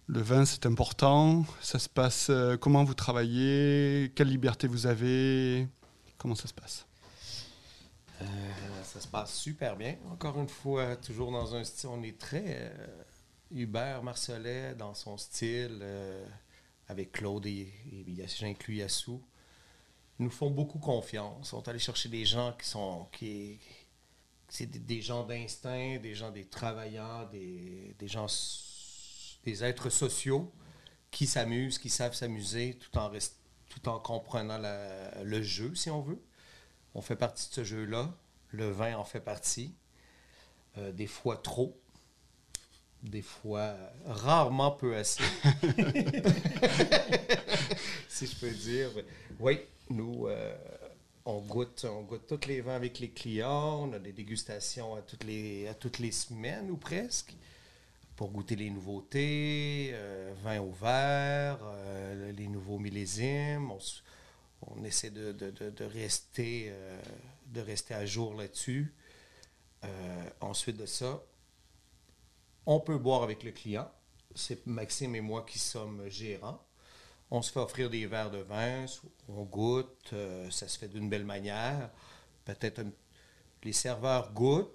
Le 0.09 0.21
vin, 0.21 0.45
c'est 0.45 0.65
important. 0.65 1.45
Ça 1.61 1.79
se 1.79 1.89
passe. 1.89 2.27
euh, 2.29 2.55
comment 2.55 2.83
vous 2.85 2.93
travaillez? 2.93 4.11
Quelle 4.15 4.29
liberté 4.29 4.65
vous 4.67 4.87
avez? 4.87 5.67
Comment 6.17 6.35
ça 6.35 6.47
se 6.47 6.53
passe? 6.53 6.85
Euh, 8.21 8.25
ça 8.83 9.01
se 9.01 9.07
passe 9.07 9.35
super 9.37 9.75
bien. 9.75 9.97
Encore 10.09 10.39
une 10.39 10.47
fois, 10.47 10.95
toujours 10.95 11.31
dans 11.31 11.53
un 11.55 11.63
style, 11.65 11.89
on 11.89 12.01
est 12.03 12.17
très 12.17 12.43
euh, 12.47 13.03
Hubert 13.51 14.01
Marcelet 14.01 14.75
dans 14.75 14.93
son 14.93 15.17
style, 15.17 15.85
avec 16.87 17.11
Claude 17.11 17.45
et, 17.45 17.73
et 17.91 18.27
j'inclus 18.27 18.75
Yassou. 18.77 19.21
Ils 20.19 20.23
nous 20.23 20.31
font 20.31 20.49
beaucoup 20.49 20.79
confiance. 20.79 21.47
Ils 21.47 21.49
sont 21.49 21.67
allés 21.67 21.79
chercher 21.79 22.07
des 22.07 22.23
gens 22.23 22.53
qui 22.53 22.67
sont. 22.67 23.07
Qui, 23.11 23.59
c'est 24.47 24.67
des, 24.67 24.79
des 24.79 25.01
gens 25.01 25.25
d'instinct, 25.25 25.97
des 26.01 26.15
gens 26.15 26.31
des 26.31 26.45
travailleurs, 26.45 27.29
des, 27.29 27.93
des 27.99 28.07
gens, 28.07 28.27
des 29.43 29.63
êtres 29.63 29.89
sociaux 29.89 30.51
qui 31.11 31.25
s'amusent, 31.27 31.79
qui 31.79 31.89
savent 31.89 32.13
s'amuser 32.13 32.77
tout 32.77 33.89
en, 33.89 33.99
comprenant 33.99 34.59
le 35.23 35.41
jeu, 35.41 35.73
si 35.75 35.89
on 35.89 36.01
veut. 36.01 36.21
On 36.93 37.01
fait 37.01 37.15
partie 37.15 37.49
de 37.49 37.53
ce 37.53 37.63
jeu-là. 37.63 38.13
Le 38.49 38.69
vin 38.69 38.97
en 38.97 39.03
fait 39.03 39.19
partie. 39.19 39.75
Euh, 40.77 40.91
des 40.91 41.07
fois 41.07 41.37
trop. 41.37 41.79
Des 43.03 43.21
fois 43.21 43.59
euh, 43.59 43.89
rarement 44.05 44.71
peu 44.71 44.95
assez. 44.95 45.23
si 48.09 48.25
je 48.25 48.35
peux 48.39 48.51
dire. 48.51 48.89
Oui, 49.39 49.59
nous, 49.89 50.27
euh, 50.27 50.55
on, 51.25 51.39
goûte, 51.41 51.85
on 51.85 52.03
tous 52.27 52.47
les 52.47 52.61
vins 52.61 52.75
avec 52.75 52.99
les 52.99 53.09
clients. 53.09 53.87
On 53.87 53.93
a 53.93 53.99
des 53.99 54.13
dégustations 54.13 54.95
à 54.95 55.01
toutes 55.01 55.23
les, 55.23 55.67
à 55.67 55.73
toutes 55.73 55.99
les 55.99 56.11
semaines 56.11 56.71
ou 56.71 56.77
presque 56.77 57.35
pour 58.17 58.31
goûter 58.31 58.55
les 58.55 58.71
nouveautés, 58.71 59.91
euh, 59.93 60.33
vin 60.43 60.59
au 60.59 60.71
verre, 60.71 61.59
euh, 61.61 62.31
les 62.31 62.47
nouveaux 62.47 62.79
millésimes. 62.79 63.71
On, 64.63 64.83
essaie 64.83 65.11
de, 65.11 65.35
rester, 65.85 66.69
euh, 66.71 66.99
de 67.45 67.61
rester 67.61 67.93
à 67.93 68.07
jour 68.07 68.33
là-dessus. 68.33 68.91
Euh, 69.83 70.29
ensuite 70.41 70.77
de 70.77 70.87
ça, 70.87 71.21
on 72.65 72.79
peut 72.79 72.97
boire 72.97 73.21
avec 73.21 73.43
le 73.43 73.51
client. 73.51 73.89
C'est 74.33 74.65
Maxime 74.65 75.15
et 75.15 75.21
moi 75.21 75.45
qui 75.47 75.59
sommes 75.59 76.09
gérants. 76.09 76.65
On 77.29 77.43
se 77.43 77.51
fait 77.51 77.59
offrir 77.59 77.91
des 77.91 78.07
verres 78.07 78.31
de 78.31 78.39
vin, 78.39 78.85
on 79.27 79.43
goûte, 79.43 80.13
ça 80.49 80.67
se 80.67 80.79
fait 80.79 80.87
d'une 80.87 81.09
belle 81.09 81.25
manière. 81.25 81.91
Peut-être 82.45 82.81
les 83.63 83.73
serveurs 83.73 84.31
goûtent 84.31 84.73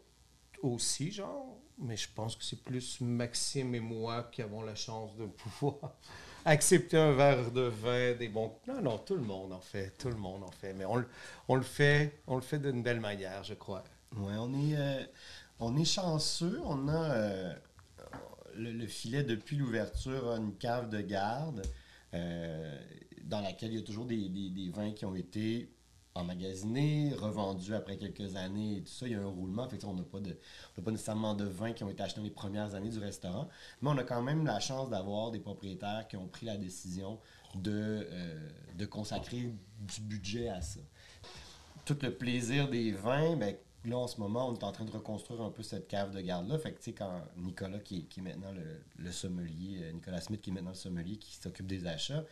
aussi, 0.61 1.11
genre, 1.11 1.62
mais 1.83 1.97
je 1.97 2.09
pense 2.15 2.37
que 2.37 2.45
c'est 2.45 2.63
plus 2.63 3.01
Maxime 3.01 3.75
et 3.75 3.81
moi 3.81 4.29
qui 4.33 4.43
avons 4.43 4.63
la 4.63 4.75
chance 4.75 5.17
de 5.17 5.27
pouvoir 5.27 5.95
accepter 6.45 6.97
un 6.97 7.13
verre 7.13 7.51
de 7.53 7.63
vin, 7.63 8.15
des 8.15 8.29
bons. 8.29 8.53
Non, 8.67 8.81
non, 8.83 8.99
tout 8.99 9.15
le 9.17 9.23
monde 9.23 9.53
en 9.53 9.61
fait, 9.61 9.97
tout 9.99 10.09
le 10.09 10.17
monde 10.17 10.43
en 10.45 10.51
fait, 10.51 10.73
mais 10.75 10.85
on, 10.85 10.97
le- 10.97 11.09
on 11.49 11.55
le 11.57 11.63
fait, 11.63 12.21
on 12.27 12.37
le 12.37 12.43
fait 12.43 12.59
d'une 12.59 12.83
belle 12.83 13.01
manière, 13.01 13.43
je 13.45 13.55
crois. 13.55 13.85
On 14.17 14.53
est, 14.55 14.77
euh, 14.77 15.05
on 15.61 15.77
est 15.77 15.85
chanceux. 15.85 16.61
On 16.65 16.89
a 16.89 17.11
euh, 17.13 17.55
le, 18.55 18.73
le 18.73 18.87
filet 18.87 19.23
depuis 19.23 19.57
l'ouverture, 19.57 20.33
une 20.37 20.55
cave 20.57 20.91
de 20.91 21.01
garde 21.01 21.63
euh, 22.15 22.79
dans 23.25 23.41
laquelle 23.41 23.73
il 23.73 23.79
y 23.79 23.83
a 23.83 23.85
toujours 23.85 24.05
des- 24.07 24.29
des 24.29 24.71
vins 24.71 24.93
qui 24.93 25.05
ont 25.07 25.15
été 25.15 25.71
emmagasinés, 26.15 27.15
revendus 27.15 27.75
après 27.75 27.97
quelques 27.97 28.37
années 28.37 28.79
et 28.79 28.83
tout 28.83 28.93
ça. 28.93 29.07
Il 29.07 29.13
y 29.13 29.15
a 29.15 29.21
un 29.21 29.27
roulement. 29.27 29.69
Fait 29.69 29.85
on 29.85 29.95
n'a 29.95 30.03
pas, 30.03 30.91
nécessairement 30.91 31.35
de 31.35 31.45
vins 31.45 31.73
qui 31.73 31.85
ont 31.85 31.91
été 31.91 32.03
achetés 32.03 32.21
dans 32.21 32.25
les 32.25 32.31
premières 32.31 32.75
années 32.75 32.91
du 32.91 32.99
restaurant. 32.99 33.49
Mais 33.81 33.91
on 33.91 33.99
a 33.99 34.05
quand 34.05 34.23
même 34.23 34.45
la 34.45 34.61
chance 34.61 34.91
d'avoir 34.91 35.31
des 35.31 35.41
propriétaires 35.41 36.07
qui 36.09 36.17
ont 36.17 36.29
pris 36.29 36.47
la 36.47 36.57
décision 36.57 37.19
de, 37.55 38.07
euh, 38.11 38.87
consacrer 38.91 39.53
du 39.81 40.01
budget 40.01 40.49
à 40.49 40.61
ça 40.61 40.81
tout 41.85 41.97
le 42.03 42.15
plaisir 42.15 42.69
des 42.69 42.93
vins, 42.93 43.37
ben, 43.37 43.57
là, 43.85 43.99
en 43.99 44.07
ce 44.07 44.21
moment, 44.21 44.49
on 44.49 44.55
est 44.55 44.65
en 44.65 44.73
train 44.73 44.85
de 44.85 44.91
reconstruire 44.91 45.41
un 45.43 45.51
peu 45.51 45.63
cette 45.63 45.89
cave 45.89 46.13
de 46.13 46.21
garde-là. 46.21 46.59
Fait 46.59 46.73
que, 46.73 46.79
tu 46.79 46.85
sais, 46.85 46.93
quand 46.93 47.21
Nicolas, 47.37 47.79
qui, 47.81 48.07
est- 48.17 48.21
maintenant 48.21 48.53
le, 48.99 49.13
sommelier, 49.13 49.83
euh, 49.83 49.93
Nicolas 49.93 50.21
Smith, 50.21 50.41
qui 50.41 50.51
est 50.51 50.53
maintenant 50.53 50.71
le 50.71 50.77
sommelier, 50.77 51.17
qui 51.17 51.35
s'occupe 51.35 51.67
des 51.67 51.87
achats, 51.87 52.25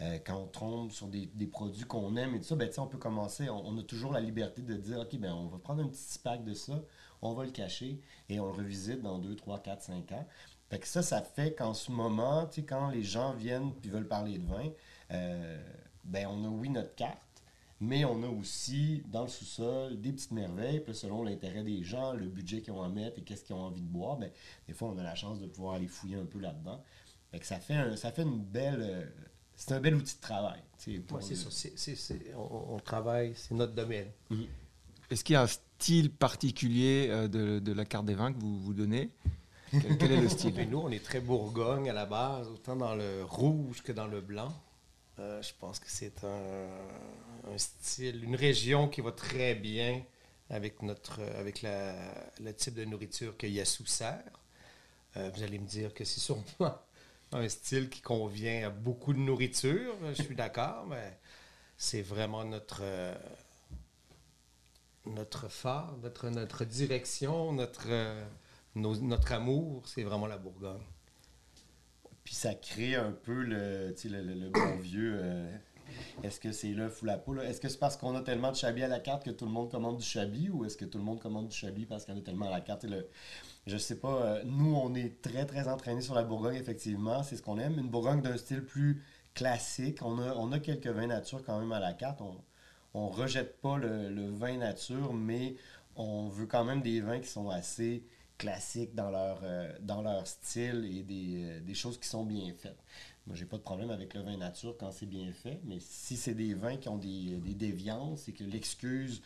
euh, 0.00 0.18
quand 0.24 0.36
on 0.36 0.46
tombe 0.46 0.90
sur 0.90 1.08
des, 1.08 1.28
produits 1.46 1.84
qu'on 1.84 2.16
aime 2.16 2.34
et 2.34 2.40
tout 2.40 2.46
ça, 2.46 2.56
ben, 2.56 2.68
tu 2.68 2.74
sais, 2.74 2.80
on 2.80 2.86
peut 2.86 2.98
commencer, 2.98 3.48
on, 3.48 3.78
a 3.78 3.82
toujours 3.82 4.12
la 4.12 4.20
liberté 4.20 4.62
de 4.62 4.74
dire, 4.74 4.98
OK, 4.98 5.16
ben, 5.18 5.32
on 5.32 5.46
va 5.46 5.58
prendre 5.58 5.82
un 5.82 5.88
petit 5.88 6.18
pack 6.18 6.44
de 6.44 6.54
ça, 6.54 6.82
on 7.22 7.32
va 7.34 7.44
le 7.44 7.52
cacher 7.52 8.00
et 8.28 8.40
on 8.40 8.46
le 8.46 8.52
revisite 8.52 9.00
dans 9.02 9.18
2, 9.18 9.36
3, 9.36 9.60
4, 9.60 9.82
5 9.82 10.12
ans. 10.12 10.26
Fait 10.68 10.80
que 10.80 10.88
ça, 10.88 11.02
ça 11.02 11.22
fait 11.22 11.54
qu'en 11.54 11.74
ce 11.74 11.92
moment, 11.92 12.46
tu 12.46 12.56
sais, 12.56 12.66
quand 12.66 12.90
les 12.90 13.04
gens 13.04 13.32
viennent 13.34 13.72
puis 13.74 13.90
veulent 13.90 14.08
parler 14.08 14.38
de 14.38 14.46
vin, 14.46 14.70
euh, 15.12 15.62
ben, 16.04 16.26
on 16.28 16.44
a, 16.44 16.48
oui, 16.48 16.68
notre 16.68 16.94
carte, 16.94 17.35
mais 17.80 18.04
on 18.04 18.22
a 18.22 18.28
aussi 18.28 19.02
dans 19.08 19.22
le 19.22 19.28
sous-sol 19.28 20.00
des 20.00 20.12
petites 20.12 20.30
merveilles, 20.32 20.80
puis 20.80 20.94
selon 20.94 21.22
l'intérêt 21.22 21.62
des 21.62 21.82
gens, 21.84 22.12
le 22.14 22.26
budget 22.26 22.60
qu'ils 22.62 22.72
ont 22.72 22.82
à 22.82 22.88
mettre 22.88 23.18
et 23.18 23.22
qu'est-ce 23.22 23.44
qu'ils 23.44 23.54
ont 23.54 23.62
envie 23.64 23.82
de 23.82 23.86
boire, 23.88 24.16
ben, 24.16 24.30
des 24.66 24.72
fois 24.74 24.88
on 24.88 24.98
a 24.98 25.02
la 25.02 25.14
chance 25.14 25.40
de 25.40 25.46
pouvoir 25.46 25.74
aller 25.74 25.86
fouiller 25.88 26.16
un 26.16 26.24
peu 26.24 26.38
là-dedans. 26.38 26.82
Fait 27.30 27.38
que 27.38 27.46
ça 27.46 27.58
fait 27.60 27.74
un- 27.74 27.96
ça 27.96 28.12
fait 28.12 28.22
une 28.22 28.42
belle 28.42 28.80
euh, 28.80 29.04
c'est 29.56 29.72
un 29.72 29.80
bel 29.80 29.94
outil 29.94 30.16
de 30.16 30.20
travail. 30.20 30.60
Ouais, 31.16 31.22
c'est 31.22 31.30
le- 31.30 31.36
ça. 31.36 31.50
on, 32.36 32.74
on 32.74 32.78
travaille, 32.78 33.32
c'est 33.34 33.54
notre 33.54 33.74
domaine. 33.74 34.08
Est-ce 35.10 35.24
qu'il 35.24 35.34
y 35.34 35.36
a 35.36 35.42
un 35.42 35.46
style 35.46 36.10
particulier 36.10 37.08
euh, 37.10 37.28
de, 37.28 37.58
de 37.58 37.72
la 37.72 37.84
carte 37.84 38.06
des 38.06 38.14
vins 38.14 38.32
que 38.32 38.38
vous 38.38 38.58
vous 38.60 38.74
donnez? 38.74 39.10
Quel, 39.70 39.98
quel 39.98 40.12
est 40.12 40.20
le 40.20 40.28
style? 40.36 40.52
Mais 40.56 40.66
nous, 40.66 40.78
on 40.78 40.90
est 40.90 41.02
très 41.02 41.20
Bourgogne 41.20 41.88
à 41.90 41.92
la 41.92 42.06
base, 42.06 42.48
autant 42.48 42.76
dans 42.76 42.94
le 42.94 43.24
rouge 43.24 43.82
que 43.82 43.92
dans 43.92 44.06
le 44.06 44.20
blanc. 44.20 44.52
Euh, 45.18 45.40
je 45.40 45.52
pense 45.58 45.78
que 45.78 45.88
c'est 45.88 46.24
un, 46.24 47.58
style, 47.58 48.22
une 48.24 48.36
région 48.36 48.88
qui 48.88 49.00
va 49.00 49.12
très 49.12 49.54
bien 49.54 50.02
avec, 50.50 50.82
notre, 50.82 51.22
avec 51.38 51.62
la, 51.62 51.94
le 52.40 52.52
type 52.54 52.74
de 52.74 52.84
nourriture 52.84 53.36
que 53.36 53.46
Yassou 53.46 53.86
sert. 53.86 54.22
Euh, 55.16 55.30
vous 55.34 55.42
allez 55.42 55.58
me 55.58 55.66
dire 55.66 55.94
que 55.94 56.04
c'est 56.04 56.20
sûrement 56.20 56.44
un 57.32 57.48
style 57.48 57.88
qui 57.88 58.02
convient 58.02 58.66
à 58.66 58.70
beaucoup 58.70 59.14
de 59.14 59.18
nourriture, 59.18 59.94
je 60.14 60.22
suis 60.22 60.36
d'accord, 60.36 60.86
mais 60.86 61.18
c'est 61.78 62.02
vraiment 62.02 62.44
notre, 62.44 62.82
notre 65.06 65.48
phare, 65.48 65.96
notre, 66.02 66.28
notre 66.28 66.64
direction, 66.64 67.52
notre, 67.52 67.86
euh, 67.88 68.24
notre 68.74 69.32
amour, 69.32 69.88
c'est 69.88 70.02
vraiment 70.02 70.26
la 70.26 70.36
Bourgogne. 70.36 70.84
Puis 72.26 72.34
ça 72.34 72.54
crée 72.56 72.96
un 72.96 73.12
peu 73.12 73.44
le, 73.44 73.94
le, 74.04 74.48
bon 74.50 74.76
vieux. 74.80 75.14
euh, 75.14 75.56
est-ce 76.24 76.40
que 76.40 76.50
c'est 76.50 76.70
l'œuf 76.70 77.00
ou 77.02 77.04
la 77.04 77.18
poule? 77.18 77.40
Est-ce 77.40 77.60
que 77.60 77.68
c'est 77.68 77.78
parce 77.78 77.96
qu'on 77.96 78.16
a 78.16 78.20
tellement 78.20 78.50
de 78.50 78.56
chablis 78.56 78.82
à 78.82 78.88
la 78.88 78.98
carte 78.98 79.24
que 79.24 79.30
tout 79.30 79.44
le 79.44 79.52
monde 79.52 79.70
commande 79.70 79.98
du 79.98 80.04
chablis 80.04 80.50
ou 80.50 80.64
est-ce 80.64 80.76
que 80.76 80.84
tout 80.84 80.98
le 80.98 81.04
monde 81.04 81.20
commande 81.20 81.46
du 81.46 81.56
chablis 81.56 81.86
parce 81.86 82.08
en 82.10 82.16
a 82.16 82.20
tellement 82.20 82.48
à 82.48 82.50
la 82.50 82.60
carte? 82.60 82.82
Le- 82.82 83.06
je 83.68 83.76
sais 83.76 84.00
pas. 84.00 84.22
euh, 84.24 84.42
nous, 84.44 84.74
on 84.74 84.92
est 84.96 85.22
très, 85.22 85.46
très 85.46 85.68
entraînés 85.68 86.00
sur 86.00 86.14
la 86.16 86.24
Bourgogne, 86.24 86.56
effectivement. 86.56 87.22
C'est 87.22 87.36
ce 87.36 87.42
qu'on 87.42 87.58
aime. 87.58 87.78
Une 87.78 87.90
Bourgogne 87.90 88.22
d'un 88.22 88.36
style 88.36 88.64
plus 88.64 89.04
classique. 89.34 90.00
On 90.02 90.18
a, 90.18 90.34
on 90.34 90.50
a 90.50 90.58
quelques 90.58 90.88
vins 90.88 91.06
nature 91.06 91.44
quand 91.44 91.60
même 91.60 91.70
à 91.70 91.78
la 91.78 91.92
carte. 91.92 92.20
On, 92.22 92.34
on 92.94 93.08
rejette 93.08 93.60
pas 93.60 93.78
le, 93.78 94.10
le 94.10 94.30
vin 94.30 94.56
nature, 94.56 95.14
mais 95.14 95.54
on 95.94 96.26
veut 96.28 96.46
quand 96.46 96.64
même 96.64 96.82
des 96.82 97.00
vins 97.00 97.20
qui 97.20 97.28
sont 97.28 97.50
assez 97.50 98.04
classiques 98.38 98.94
dans 98.94 99.10
leur, 99.10 99.40
euh, 99.42 99.72
dans 99.80 100.02
leur 100.02 100.26
style 100.26 100.84
et 100.84 101.02
des, 101.02 101.44
euh, 101.44 101.60
des 101.60 101.74
choses 101.74 101.98
qui 101.98 102.08
sont 102.08 102.24
bien 102.24 102.52
faites. 102.56 102.78
Moi, 103.26 103.36
j'ai 103.36 103.44
pas 103.44 103.56
de 103.56 103.62
problème 103.62 103.90
avec 103.90 104.14
le 104.14 104.22
vin 104.22 104.36
nature 104.36 104.76
quand 104.78 104.92
c'est 104.92 105.06
bien 105.06 105.32
fait, 105.32 105.60
mais 105.64 105.78
si 105.80 106.16
c'est 106.16 106.34
des 106.34 106.54
vins 106.54 106.76
qui 106.76 106.88
ont 106.88 106.98
des, 106.98 107.38
des 107.38 107.54
déviances 107.54 108.28
et 108.28 108.32
que 108.32 108.44
l'excuse 108.44 109.22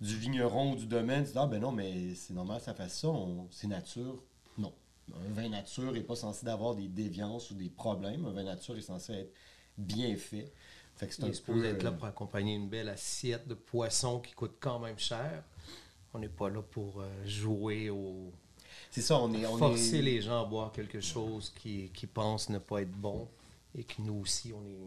du 0.00 0.16
vigneron 0.16 0.72
ou 0.72 0.76
du 0.76 0.86
domaine, 0.86 1.26
c'est 1.26 1.36
ah 1.36 1.46
ben 1.46 1.60
non, 1.60 1.72
mais 1.72 2.14
c'est 2.14 2.34
normal 2.34 2.58
que 2.58 2.64
ça 2.64 2.74
fasse 2.74 3.00
ça, 3.00 3.08
c'est 3.50 3.66
nature. 3.66 4.22
Non. 4.58 4.72
Un 5.12 5.32
vin 5.32 5.48
nature 5.48 5.92
n'est 5.92 6.02
pas 6.02 6.16
censé 6.16 6.46
avoir 6.46 6.74
des 6.74 6.88
déviances 6.88 7.50
ou 7.50 7.54
des 7.54 7.70
problèmes. 7.70 8.24
Un 8.26 8.32
vin 8.32 8.44
nature 8.44 8.76
est 8.76 8.82
censé 8.82 9.12
être 9.12 9.32
bien 9.76 10.16
fait. 10.16 10.52
Fait 10.96 11.08
que 11.08 11.14
c'est 11.14 11.24
un 11.24 11.30
peu, 11.44 11.64
être 11.64 11.82
là 11.82 11.90
euh, 11.90 11.92
pour 11.92 12.06
accompagner 12.06 12.54
une 12.54 12.68
belle 12.68 12.88
assiette 12.88 13.48
de 13.48 13.54
poisson 13.54 14.20
qui 14.20 14.32
coûte 14.32 14.56
quand 14.60 14.78
même 14.78 14.98
cher. 14.98 15.42
On 16.14 16.18
n'est 16.20 16.28
pas 16.28 16.48
là 16.48 16.62
pour 16.62 17.00
euh, 17.00 17.26
jouer 17.26 17.90
au. 17.90 18.32
C'est 18.90 19.02
ça, 19.02 19.18
on 19.18 19.32
est. 19.34 19.44
On 19.46 19.58
forcer 19.58 19.98
est... 19.98 20.02
les 20.02 20.22
gens 20.22 20.42
à 20.42 20.44
boire 20.44 20.72
quelque 20.72 21.00
chose 21.00 21.52
qui, 21.60 21.90
qui 21.92 22.06
pensent 22.06 22.48
ne 22.48 22.58
pas 22.58 22.82
être 22.82 22.92
bon 22.92 23.28
et 23.76 23.84
que 23.84 24.00
nous 24.00 24.20
aussi, 24.20 24.52
on 24.52 24.64
est. 24.66 24.78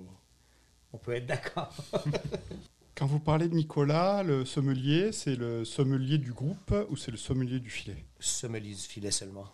On 0.93 0.97
peut 0.97 1.13
être 1.13 1.25
d'accord. 1.27 1.73
Quand 2.95 3.05
vous 3.05 3.19
parlez 3.19 3.47
de 3.47 3.53
Nicolas, 3.53 4.23
le 4.23 4.43
sommelier, 4.45 5.11
c'est 5.11 5.35
le 5.35 5.63
sommelier 5.65 6.17
du 6.17 6.33
groupe 6.33 6.73
ou 6.89 6.95
c'est 6.95 7.11
le 7.11 7.17
sommelier 7.17 7.59
du 7.59 7.69
filet? 7.69 8.03
Sommelier 8.19 8.73
du 8.73 8.81
filet 8.81 9.11
seulement. 9.11 9.45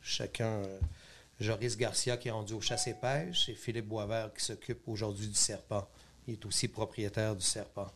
Chacun. 0.00 0.62
euh, 0.62 0.78
Joris 1.40 1.76
Garcia 1.76 2.16
qui 2.16 2.28
est 2.28 2.30
rendu 2.30 2.52
au 2.52 2.60
chasse 2.60 2.86
et 2.86 2.94
pêche 2.94 3.48
et 3.48 3.54
Philippe 3.54 3.88
Boisvert 3.88 4.32
qui 4.32 4.44
s'occupe 4.44 4.86
aujourd'hui 4.86 5.26
du 5.26 5.34
serpent. 5.34 5.88
Il 6.26 6.34
est 6.34 6.46
aussi 6.46 6.68
propriétaire 6.68 7.34
du 7.34 7.44
serpent. 7.44 7.90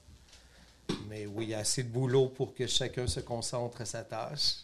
Mais 1.09 1.27
oui, 1.27 1.45
il 1.45 1.51
y 1.51 1.55
a 1.55 1.59
assez 1.59 1.83
de 1.83 1.89
boulot 1.89 2.29
pour 2.29 2.55
que 2.55 2.67
chacun 2.67 3.07
se 3.07 3.21
concentre 3.21 3.81
à 3.81 3.85
sa 3.85 4.05
tâche. 4.05 4.57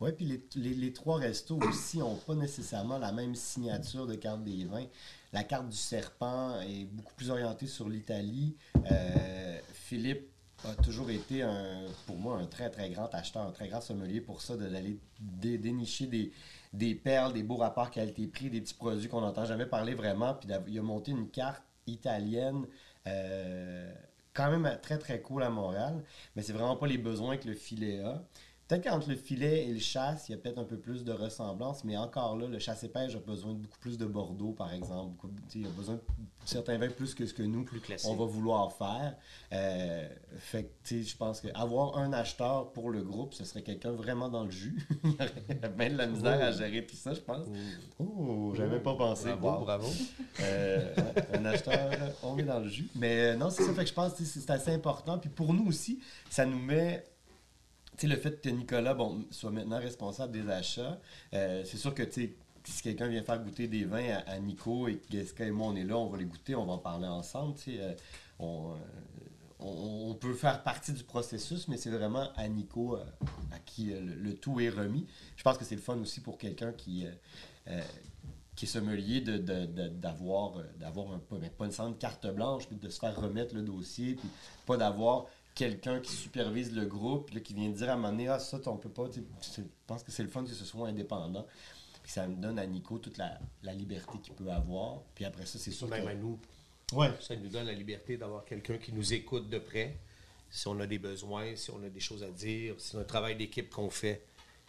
Oui, 0.00 0.10
puis 0.12 0.42
les, 0.56 0.92
trois 0.92 1.18
restos 1.18 1.58
aussi 1.62 1.98
n'ont 1.98 2.16
pas 2.16 2.34
nécessairement 2.34 2.98
la 2.98 3.12
même 3.12 3.34
signature 3.36 4.06
de 4.06 4.14
carte 4.16 4.42
des 4.42 4.64
vins. 4.64 4.86
La 5.32 5.44
carte 5.44 5.68
du 5.68 5.76
serpent 5.76 6.60
est 6.62 6.84
beaucoup 6.86 7.14
plus 7.14 7.30
orientée 7.30 7.68
sur 7.68 7.88
l'Italie. 7.88 8.56
Euh, 8.90 9.58
Philippe 9.72 10.28
a 10.64 10.74
toujours 10.74 11.10
été, 11.10 11.46
pour 12.06 12.16
moi, 12.16 12.38
un 12.38 12.46
très, 12.46 12.68
très 12.70 12.90
grand 12.90 13.12
acheteur, 13.14 13.42
un 13.42 13.52
très 13.52 13.68
grand 13.68 13.80
sommelier 13.80 14.20
pour 14.20 14.42
ça, 14.42 14.56
d'aller 14.56 14.98
dé- 15.20 15.58
dénicher 15.58 16.06
des, 16.72 16.94
perles, 16.96 17.32
des 17.32 17.42
beaux 17.42 17.56
rapports 17.56 17.90
qualité-prix, 17.90 18.50
des 18.50 18.60
petits 18.60 18.74
produits 18.74 19.08
qu'on 19.08 19.20
n'entend 19.20 19.44
jamais 19.44 19.66
parler 19.66 19.94
vraiment. 19.94 20.34
Puis 20.34 20.48
il 20.68 20.78
a 20.78 20.82
monté 20.82 21.12
une 21.12 21.28
carte 21.28 21.62
italienne. 21.86 22.66
euh, 23.06 23.92
quand 24.34 24.50
même 24.50 24.78
très 24.82 24.98
très 24.98 25.20
cool 25.20 25.42
à 25.42 25.50
Montréal, 25.50 26.02
mais 26.36 26.42
c'est 26.42 26.52
vraiment 26.52 26.76
pas 26.76 26.86
les 26.86 26.98
besoins 26.98 27.36
que 27.36 27.48
le 27.48 27.54
filet 27.54 28.00
a. 28.00 28.22
Peut-être 28.72 28.88
qu'entre 28.88 29.10
le 29.10 29.16
filet 29.16 29.66
et 29.68 29.72
le 29.74 29.78
chasse, 29.80 30.30
il 30.30 30.32
y 30.32 30.34
a 30.34 30.38
peut-être 30.38 30.56
un 30.58 30.64
peu 30.64 30.78
plus 30.78 31.04
de 31.04 31.12
ressemblance, 31.12 31.84
mais 31.84 31.98
encore 31.98 32.38
là, 32.38 32.46
le 32.46 32.58
chasse 32.58 32.82
et 32.84 32.88
pêche 32.88 33.14
a 33.14 33.18
besoin 33.18 33.52
de 33.52 33.58
beaucoup 33.58 33.78
plus 33.78 33.98
de 33.98 34.06
Bordeaux, 34.06 34.52
par 34.52 34.72
exemple. 34.72 35.10
Beaucoup- 35.12 35.30
il 35.54 35.66
a 35.66 35.68
besoin 35.68 35.96
de 35.96 36.00
certains 36.46 36.78
vins 36.78 36.88
plus 36.88 37.14
que 37.14 37.26
ce 37.26 37.34
que 37.34 37.42
nous, 37.42 37.64
Plus 37.66 37.80
classique. 37.80 38.08
on 38.10 38.16
va 38.16 38.24
vouloir 38.24 38.72
faire. 38.72 39.14
Euh, 39.52 40.08
fait 40.38 40.62
que, 40.64 40.68
tu 40.84 41.02
sais, 41.04 41.10
je 41.10 41.16
pense 41.18 41.42
qu'avoir 41.42 41.98
un 41.98 42.14
acheteur 42.14 42.72
pour 42.72 42.88
le 42.88 43.02
groupe, 43.02 43.34
ce 43.34 43.44
serait 43.44 43.60
quelqu'un 43.60 43.92
vraiment 43.92 44.30
dans 44.30 44.44
le 44.44 44.50
jus. 44.50 44.88
il 45.04 45.10
aurait 45.60 45.68
bien 45.76 45.90
de 45.90 45.96
la 45.98 46.06
misère 46.06 46.42
à 46.42 46.50
gérer 46.52 46.86
tout 46.86 46.96
ça, 46.96 47.12
je 47.12 47.20
pense. 47.20 47.46
Oh, 47.98 48.54
j'avais 48.56 48.80
pas 48.80 48.94
pensé. 48.94 49.34
Bravo, 49.34 49.58
Wow. 49.58 49.64
bravo. 49.64 49.88
Euh, 50.40 50.94
un 51.34 51.44
acheteur, 51.44 51.90
on 52.22 52.38
est 52.38 52.42
dans 52.44 52.60
le 52.60 52.68
jus. 52.68 52.88
Mais 52.94 53.32
euh, 53.32 53.36
non, 53.36 53.50
c'est 53.50 53.64
ça. 53.64 53.74
Fait 53.74 53.82
que 53.82 53.88
je 53.90 53.94
pense 53.94 54.14
que 54.14 54.24
c'est 54.24 54.48
assez 54.48 54.70
important. 54.72 55.18
Puis 55.18 55.28
pour 55.28 55.52
nous 55.52 55.66
aussi, 55.68 56.00
ça 56.30 56.46
nous 56.46 56.58
met. 56.58 57.04
Le 58.02 58.16
fait 58.16 58.40
que 58.40 58.48
Nicolas 58.48 58.96
soit 59.30 59.50
maintenant 59.50 59.78
responsable 59.78 60.32
des 60.32 60.48
achats, 60.50 60.98
euh, 61.34 61.62
c'est 61.64 61.76
sûr 61.76 61.94
que, 61.94 62.02
si 62.10 62.82
quelqu'un 62.82 63.06
vient 63.06 63.22
faire 63.22 63.38
goûter 63.42 63.68
des 63.68 63.84
vins 63.84 64.18
à, 64.26 64.38
Nico 64.38 64.88
et 64.88 64.96
que 64.96 65.10
Jessica 65.10 65.44
et 65.44 65.50
moi, 65.50 65.68
on 65.68 65.76
est 65.76 65.84
là, 65.84 65.96
on 65.96 66.06
va 66.06 66.18
les 66.18 66.24
goûter, 66.24 66.54
on 66.54 66.64
va 66.64 66.72
en 66.72 66.78
parler 66.78 67.06
ensemble, 67.06 67.54
euh, 67.68 67.94
on, 68.38 68.72
euh, 68.72 68.76
on, 69.60 70.14
peut 70.14 70.34
faire 70.34 70.62
partie 70.64 70.92
du 70.92 71.04
processus, 71.04 71.68
mais 71.68 71.76
c'est 71.76 71.90
vraiment 71.90 72.32
à 72.34 72.48
Nico 72.48 72.96
à 72.96 73.58
qui 73.64 73.92
le, 73.92 74.34
tout 74.34 74.58
est 74.58 74.70
remis. 74.70 75.06
Je 75.36 75.42
pense 75.44 75.58
que 75.58 75.64
c'est 75.64 75.76
le 75.76 75.80
fun 75.80 75.98
aussi 75.98 76.20
pour 76.20 76.38
quelqu'un 76.38 76.72
qui, 76.72 77.06
qui 78.56 78.64
est 78.64 78.68
sommelier 78.68 79.20
d'avoir 79.20 80.54
d'avoir 80.80 81.12
un, 81.12 81.18
pas, 81.18 81.36
pas 81.56 81.66
une 81.66 81.96
carte 81.96 82.26
blanche, 82.34 82.66
puis 82.66 82.76
de 82.76 82.88
se 82.88 82.98
faire 82.98 83.14
remettre 83.14 83.54
le 83.54 83.62
dossier, 83.62 84.14
puis 84.14 84.28
pas 84.66 84.76
d'avoir 84.76 85.26
quelqu'un 85.54 86.00
qui 86.00 86.12
supervise 86.12 86.72
le 86.74 86.86
groupe, 86.86 87.30
là, 87.30 87.40
qui 87.40 87.54
vient 87.54 87.68
dire 87.70 87.90
à 87.90 87.92
un 87.92 87.96
moment 87.96 88.10
donné, 88.10 88.28
ah, 88.28 88.38
ça, 88.38 88.58
on 88.66 88.76
peut 88.76 88.88
pas. 88.88 89.08
Je 89.14 89.62
pense 89.86 90.02
que 90.02 90.10
c'est 90.12 90.22
le 90.22 90.28
fun 90.28 90.44
que 90.44 90.50
ce 90.50 90.64
soit 90.64 90.88
indépendant. 90.88 91.46
Puis 92.02 92.12
ça 92.12 92.26
me 92.26 92.34
donne 92.36 92.58
à 92.58 92.66
Nico 92.66 92.98
toute 92.98 93.16
la, 93.18 93.38
la 93.62 93.72
liberté 93.74 94.18
qu'il 94.22 94.34
peut 94.34 94.50
avoir. 94.50 95.02
Puis 95.14 95.24
après 95.24 95.46
ça, 95.46 95.58
c'est 95.58 95.70
sûr 95.70 95.88
Même 95.88 96.08
à 96.08 96.14
nous, 96.14 96.38
Ouais. 96.92 97.10
ça 97.20 97.36
nous 97.36 97.48
donne 97.48 97.66
la 97.66 97.72
liberté 97.72 98.16
d'avoir 98.16 98.44
quelqu'un 98.44 98.76
qui 98.78 98.92
nous 98.92 99.12
écoute 99.14 99.48
de 99.48 99.58
près. 99.58 99.96
Si 100.50 100.66
on 100.68 100.78
a 100.80 100.86
des 100.86 100.98
besoins, 100.98 101.54
si 101.56 101.70
on 101.70 101.82
a 101.82 101.88
des 101.88 102.00
choses 102.00 102.22
à 102.22 102.28
dire, 102.30 102.74
si 102.78 102.90
c'est 102.90 102.98
un 102.98 103.04
travail 103.04 103.36
d'équipe 103.36 103.70
qu'on 103.70 103.88
fait. 103.88 104.24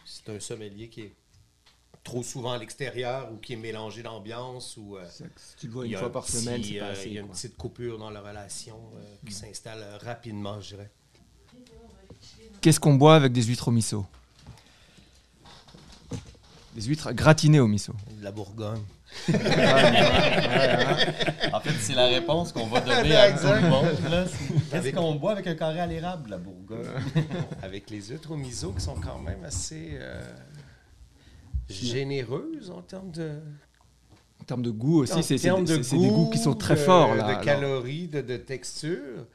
C'est 0.06 0.28
un 0.30 0.38
sommelier 0.40 0.88
qui 0.88 1.00
est 1.02 1.12
trop 2.04 2.22
souvent 2.22 2.52
à 2.52 2.58
l'extérieur 2.58 3.32
ou 3.32 3.36
qui 3.38 3.54
est 3.54 3.56
mélangé 3.56 4.02
d'ambiance 4.02 4.76
ou 4.76 4.96
euh, 4.96 5.04
Si 5.08 5.24
tu 5.58 5.66
le 5.68 5.72
vois 5.72 5.86
il 5.86 5.88
y 5.88 5.92
une 5.92 5.96
a 5.96 6.00
fois 6.00 6.08
un 6.08 6.12
par 6.12 6.24
petit, 6.24 6.36
semaine, 6.36 6.62
c'est 6.62 6.76
euh, 6.78 6.84
pas 6.84 6.90
assez. 6.92 7.06
Il 7.08 7.12
y 7.14 7.16
a 7.18 7.20
une 7.22 7.26
quoi. 7.26 7.34
petite 7.34 7.56
coupure 7.56 7.98
dans 7.98 8.10
la 8.10 8.20
relation 8.20 8.76
euh, 8.96 9.14
qui 9.26 9.32
s'installe 9.32 9.82
rapidement, 10.02 10.60
je 10.60 10.68
dirais. 10.76 10.90
Qu'est-ce 12.60 12.78
qu'on 12.78 12.94
boit 12.94 13.16
avec 13.16 13.32
des 13.32 13.42
huîtres 13.42 13.68
au 13.68 13.70
miso? 13.70 14.06
Des 16.74 16.82
huîtres 16.82 17.12
gratinées 17.12 17.60
au 17.60 17.66
miso. 17.68 17.92
De 18.18 18.24
la 18.24 18.32
Bourgogne. 18.32 18.82
En 21.52 21.60
fait, 21.60 21.72
c'est 21.80 21.94
la 21.94 22.06
réponse 22.06 22.50
qu'on 22.52 22.66
va 22.66 22.80
donner 22.80 23.14
à 23.16 23.32
tout 23.32 23.46
le 23.46 23.68
monde. 23.68 23.86
Qu'est-ce 24.70 24.74
Avec- 24.76 24.94
qu'on 24.96 25.14
boit 25.14 25.32
avec 25.32 25.46
un 25.46 25.54
carré 25.54 25.78
à 25.80 25.86
l'érable, 25.86 26.30
la 26.30 26.38
Bourgogne? 26.38 26.84
Avec 27.62 27.90
les 27.90 28.02
huîtres 28.02 28.32
au 28.32 28.36
miso 28.36 28.72
qui 28.72 28.80
sont 28.80 28.96
quand 28.96 29.18
même 29.20 29.44
assez 29.44 29.90
euh, 29.94 30.20
généreuses 31.68 32.70
en 32.70 32.82
termes 32.82 33.10
de, 33.10 33.40
En 34.40 34.44
termes 34.44 34.62
de 34.62 34.70
goût 34.70 35.00
aussi, 35.02 35.22
c'est 35.22 35.36
des, 35.36 35.62
de 35.62 35.82
c'est 35.82 35.98
des 35.98 36.08
goûts 36.08 36.30
qui 36.30 36.38
sont 36.38 36.54
très 36.54 36.74
de- 36.74 36.80
forts. 36.80 37.14
Là, 37.14 37.36
de 37.38 37.44
calories, 37.44 38.08
de, 38.08 38.20
de 38.20 38.36
texture. 38.36 39.26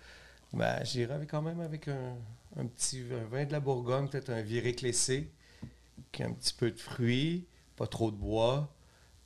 Ben, 0.53 0.84
J'irais 0.84 1.25
quand 1.27 1.41
même 1.41 1.59
avec 1.61 1.88
un, 1.88 2.15
un 2.57 2.65
petit 2.65 3.03
un 3.11 3.25
vin 3.30 3.45
de 3.45 3.51
la 3.51 3.59
Bourgogne, 3.59 4.07
peut-être 4.07 4.30
un 4.32 4.41
viré 4.41 4.73
clessé, 4.73 5.30
qui 6.11 6.23
a 6.23 6.27
un 6.27 6.34
petit 6.34 6.53
peu 6.53 6.71
de 6.71 6.80
fruits, 6.80 7.45
pas 7.75 7.88
trop 7.88 8.09
de 8.11 8.15
bois, 8.17 8.73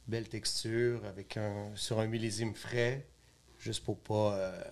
belle 0.07 0.27
texture, 0.27 1.05
avec 1.05 1.37
un, 1.37 1.71
sur 1.75 1.99
un 1.99 2.07
millésime 2.07 2.53
frais, 2.55 3.07
juste 3.57 3.83
pour 3.85 3.97
pas 3.99 4.35
euh, 4.35 4.63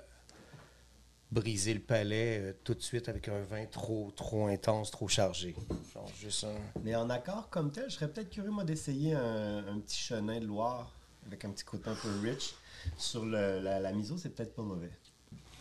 briser 1.32 1.74
le 1.74 1.80
palais 1.80 2.40
euh, 2.42 2.54
tout 2.64 2.74
de 2.74 2.82
suite 2.82 3.08
avec 3.10 3.28
un 3.30 3.42
vin 3.44 3.66
trop, 3.66 4.12
trop 4.16 4.48
intense, 4.48 4.92
trop 4.92 5.08
chargé. 5.08 5.56
Genre 5.94 6.10
juste 6.20 6.44
un... 6.44 6.56
Mais 6.84 6.96
en 6.96 7.10
accord 7.10 7.50
comme 7.50 7.72
tel, 7.72 7.86
je 7.90 7.96
serais 7.96 8.10
peut-être 8.10 8.30
curieux, 8.30 8.52
moi, 8.52 8.64
d'essayer 8.66 9.14
un, 9.14 9.66
un 9.68 9.80
petit 9.80 9.98
chenin 10.00 10.40
de 10.40 10.46
Loire 10.46 10.92
avec 11.26 11.46
un 11.46 11.52
petit 11.52 11.64
côté 11.64 11.90
un 11.90 11.96
peu 11.96 12.10
rich. 12.22 12.54
Sur 12.98 13.26
le- 13.26 13.60
la, 13.62 13.80
la 13.80 13.92
miso, 13.94 14.18
c'est 14.18 14.30
peut-être 14.36 14.56
pas 14.56 14.64
mauvais. 14.64 14.92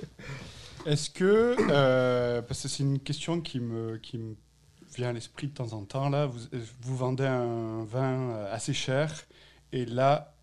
Est-ce 0.86 1.10
que, 1.10 1.56
euh, 1.70 2.40
parce 2.42 2.62
que 2.62 2.68
c'est 2.68 2.82
une 2.82 2.98
question 2.98 3.40
qui 3.40 3.60
me, 3.60 3.98
qui 3.98 4.16
me 4.18 4.34
vient 4.96 5.10
à 5.10 5.12
l'esprit 5.12 5.48
de 5.48 5.52
temps 5.54 5.72
en 5.74 5.84
temps, 5.84 6.08
là, 6.08 6.26
vous, 6.26 6.40
vous 6.80 6.96
vendez 6.96 7.26
un 7.26 7.84
vin 7.84 8.30
euh, 8.30 8.54
assez 8.54 8.72
cher 8.72 9.12
et 9.72 9.84
là, 9.84 10.34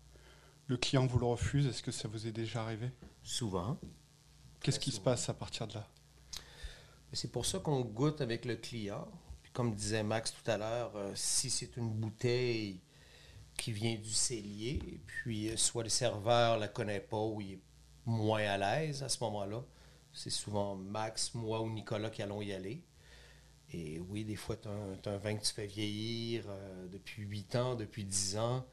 le 0.68 0.76
client 0.76 1.06
vous 1.06 1.18
le 1.18 1.26
refuse, 1.26 1.66
est-ce 1.66 1.82
que 1.82 1.90
ça 1.90 2.06
vous 2.08 2.26
est 2.26 2.32
déjà 2.32 2.62
arrivé? 2.62 2.90
Souvent. 3.24 3.78
Qu'est-ce 4.62 4.80
qui 4.80 4.90
se 4.90 5.00
passe 5.00 5.28
à 5.28 5.34
partir 5.34 5.66
de 5.66 5.74
là? 5.74 5.86
C'est 7.12 7.32
pour 7.32 7.46
ça 7.46 7.58
qu'on 7.58 7.80
goûte 7.80 8.20
avec 8.20 8.44
le 8.44 8.56
client. 8.56 9.08
Puis 9.42 9.52
comme 9.52 9.74
disait 9.74 10.02
Max 10.02 10.32
tout 10.32 10.50
à 10.50 10.58
l'heure, 10.58 10.92
euh, 10.96 11.12
si 11.14 11.48
c'est 11.48 11.76
une 11.76 11.88
bouteille 11.90 12.80
qui 13.56 13.72
vient 13.72 13.94
du 13.94 14.12
cellier, 14.12 15.00
puis 15.06 15.48
euh, 15.48 15.56
soit 15.56 15.84
le 15.84 15.88
serveur 15.88 16.58
la 16.58 16.68
connaît 16.68 17.00
pas 17.00 17.20
ou 17.20 17.40
il 17.40 17.52
est 17.52 17.60
moins 18.04 18.42
à 18.42 18.58
l'aise 18.58 19.02
à 19.02 19.08
ce 19.08 19.22
moment-là, 19.24 19.64
c'est 20.12 20.30
souvent 20.30 20.76
Max, 20.76 21.34
moi 21.34 21.60
ou 21.60 21.70
Nicolas 21.70 22.10
qui 22.10 22.22
allons 22.22 22.42
y 22.42 22.52
aller. 22.52 22.82
Et 23.72 24.00
oui, 24.00 24.24
des 24.24 24.36
fois, 24.36 24.56
tu 24.56 24.68
as, 24.68 25.10
un 25.12 25.18
vin 25.18 25.36
que 25.36 25.44
tu 25.44 25.52
fais 25.52 25.66
vieillir 25.66 26.44
euh, 26.48 26.86
depuis 26.88 27.22
8 27.22 27.56
ans, 27.56 27.74
depuis 27.74 28.04
10 28.04 28.38
ans, 28.38 28.66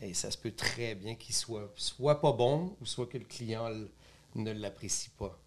et 0.00 0.14
ça 0.14 0.30
se 0.30 0.38
peut 0.38 0.50
très 0.52 0.94
bien 0.96 1.14
qu'il 1.14 1.34
soit 1.34 1.72
soit 1.76 2.20
pas 2.20 2.32
bon 2.32 2.76
ou 2.80 2.86
soit 2.86 3.06
que 3.06 3.18
le 3.18 3.24
client 3.24 3.68
l- 3.68 3.88
ne 4.34 4.52
l'apprécie 4.52 5.10
pas. 5.10 5.38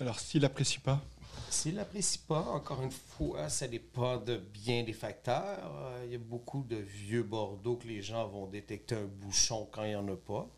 Alors, 0.00 0.18
s'il 0.20 0.42
n'apprécie 0.42 0.78
pas, 0.78 1.00
S'il 1.48 1.76
l'apprécie 1.76 2.18
pas, 2.18 2.40
encore 2.42 2.82
une 2.82 2.90
fois, 2.90 3.48
ça 3.48 3.68
dépend 3.68 4.16
de 4.18 4.36
bien 4.36 4.82
des 4.82 4.92
facteurs. 4.92 5.72
Euh, 5.76 6.02
Il 6.06 6.12
y 6.12 6.14
a 6.16 6.18
beaucoup 6.18 6.64
de 6.64 6.76
vieux 6.76 7.22
Bordeaux 7.22 7.76
que 7.76 7.86
les 7.86 8.02
gens 8.02 8.26
vont 8.28 8.46
détecter 8.46 8.94
un 8.96 9.04
bouchon 9.04 9.68
quand 9.70 9.84
il 9.84 9.90
n'y 9.90 9.96
en 9.96 10.08
a 10.08 10.16
pas. 10.16 10.48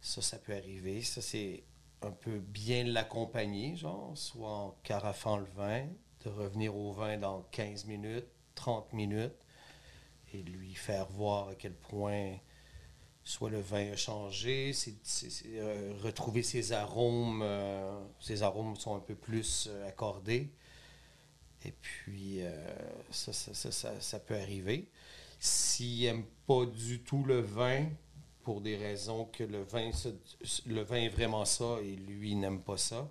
Ça, 0.00 0.22
ça 0.22 0.38
peut 0.38 0.54
arriver. 0.54 1.02
Ça, 1.02 1.20
c'est 1.20 1.64
un 2.02 2.12
peu 2.12 2.38
bien 2.38 2.84
l'accompagner, 2.84 3.74
genre, 3.76 4.12
soit 4.16 4.48
en 4.50 4.76
carafant 4.82 5.38
le 5.38 5.46
vin, 5.56 5.86
de 6.24 6.30
revenir 6.30 6.74
au 6.76 6.92
vin 6.92 7.16
dans 7.18 7.42
15 7.50 7.86
minutes, 7.86 8.26
30 8.54 8.92
minutes, 8.92 9.34
et 10.32 10.42
lui 10.42 10.74
faire 10.74 11.06
voir 11.08 11.48
à 11.48 11.54
quel 11.54 11.74
point 11.74 12.36
soit 13.26 13.50
le 13.50 13.60
vin 13.60 13.90
a 13.90 13.96
changé, 13.96 14.70
euh, 15.46 15.92
retrouver 16.00 16.44
ses 16.44 16.72
arômes, 16.72 17.42
euh, 17.42 18.00
ses 18.20 18.44
arômes 18.44 18.76
sont 18.76 18.94
un 18.94 19.00
peu 19.00 19.16
plus 19.16 19.66
euh, 19.68 19.88
accordés. 19.88 20.48
Et 21.64 21.72
puis, 21.72 22.42
ça, 23.10 24.20
peut 24.20 24.36
arriver. 24.36 24.88
S'il 25.40 26.02
n'aime 26.02 26.24
pas 26.46 26.64
du 26.64 27.00
tout 27.00 27.24
le 27.24 27.40
vin, 27.40 27.86
pour 28.44 28.60
des 28.60 28.76
raisons 28.76 29.24
que 29.24 29.42
le 29.42 29.62
vin, 29.64 29.90
est 30.96 31.08
vraiment 31.08 31.44
ça 31.44 31.78
et 31.82 31.96
lui 31.96 32.36
n'aime 32.36 32.60
pas 32.60 32.76
ça, 32.76 33.10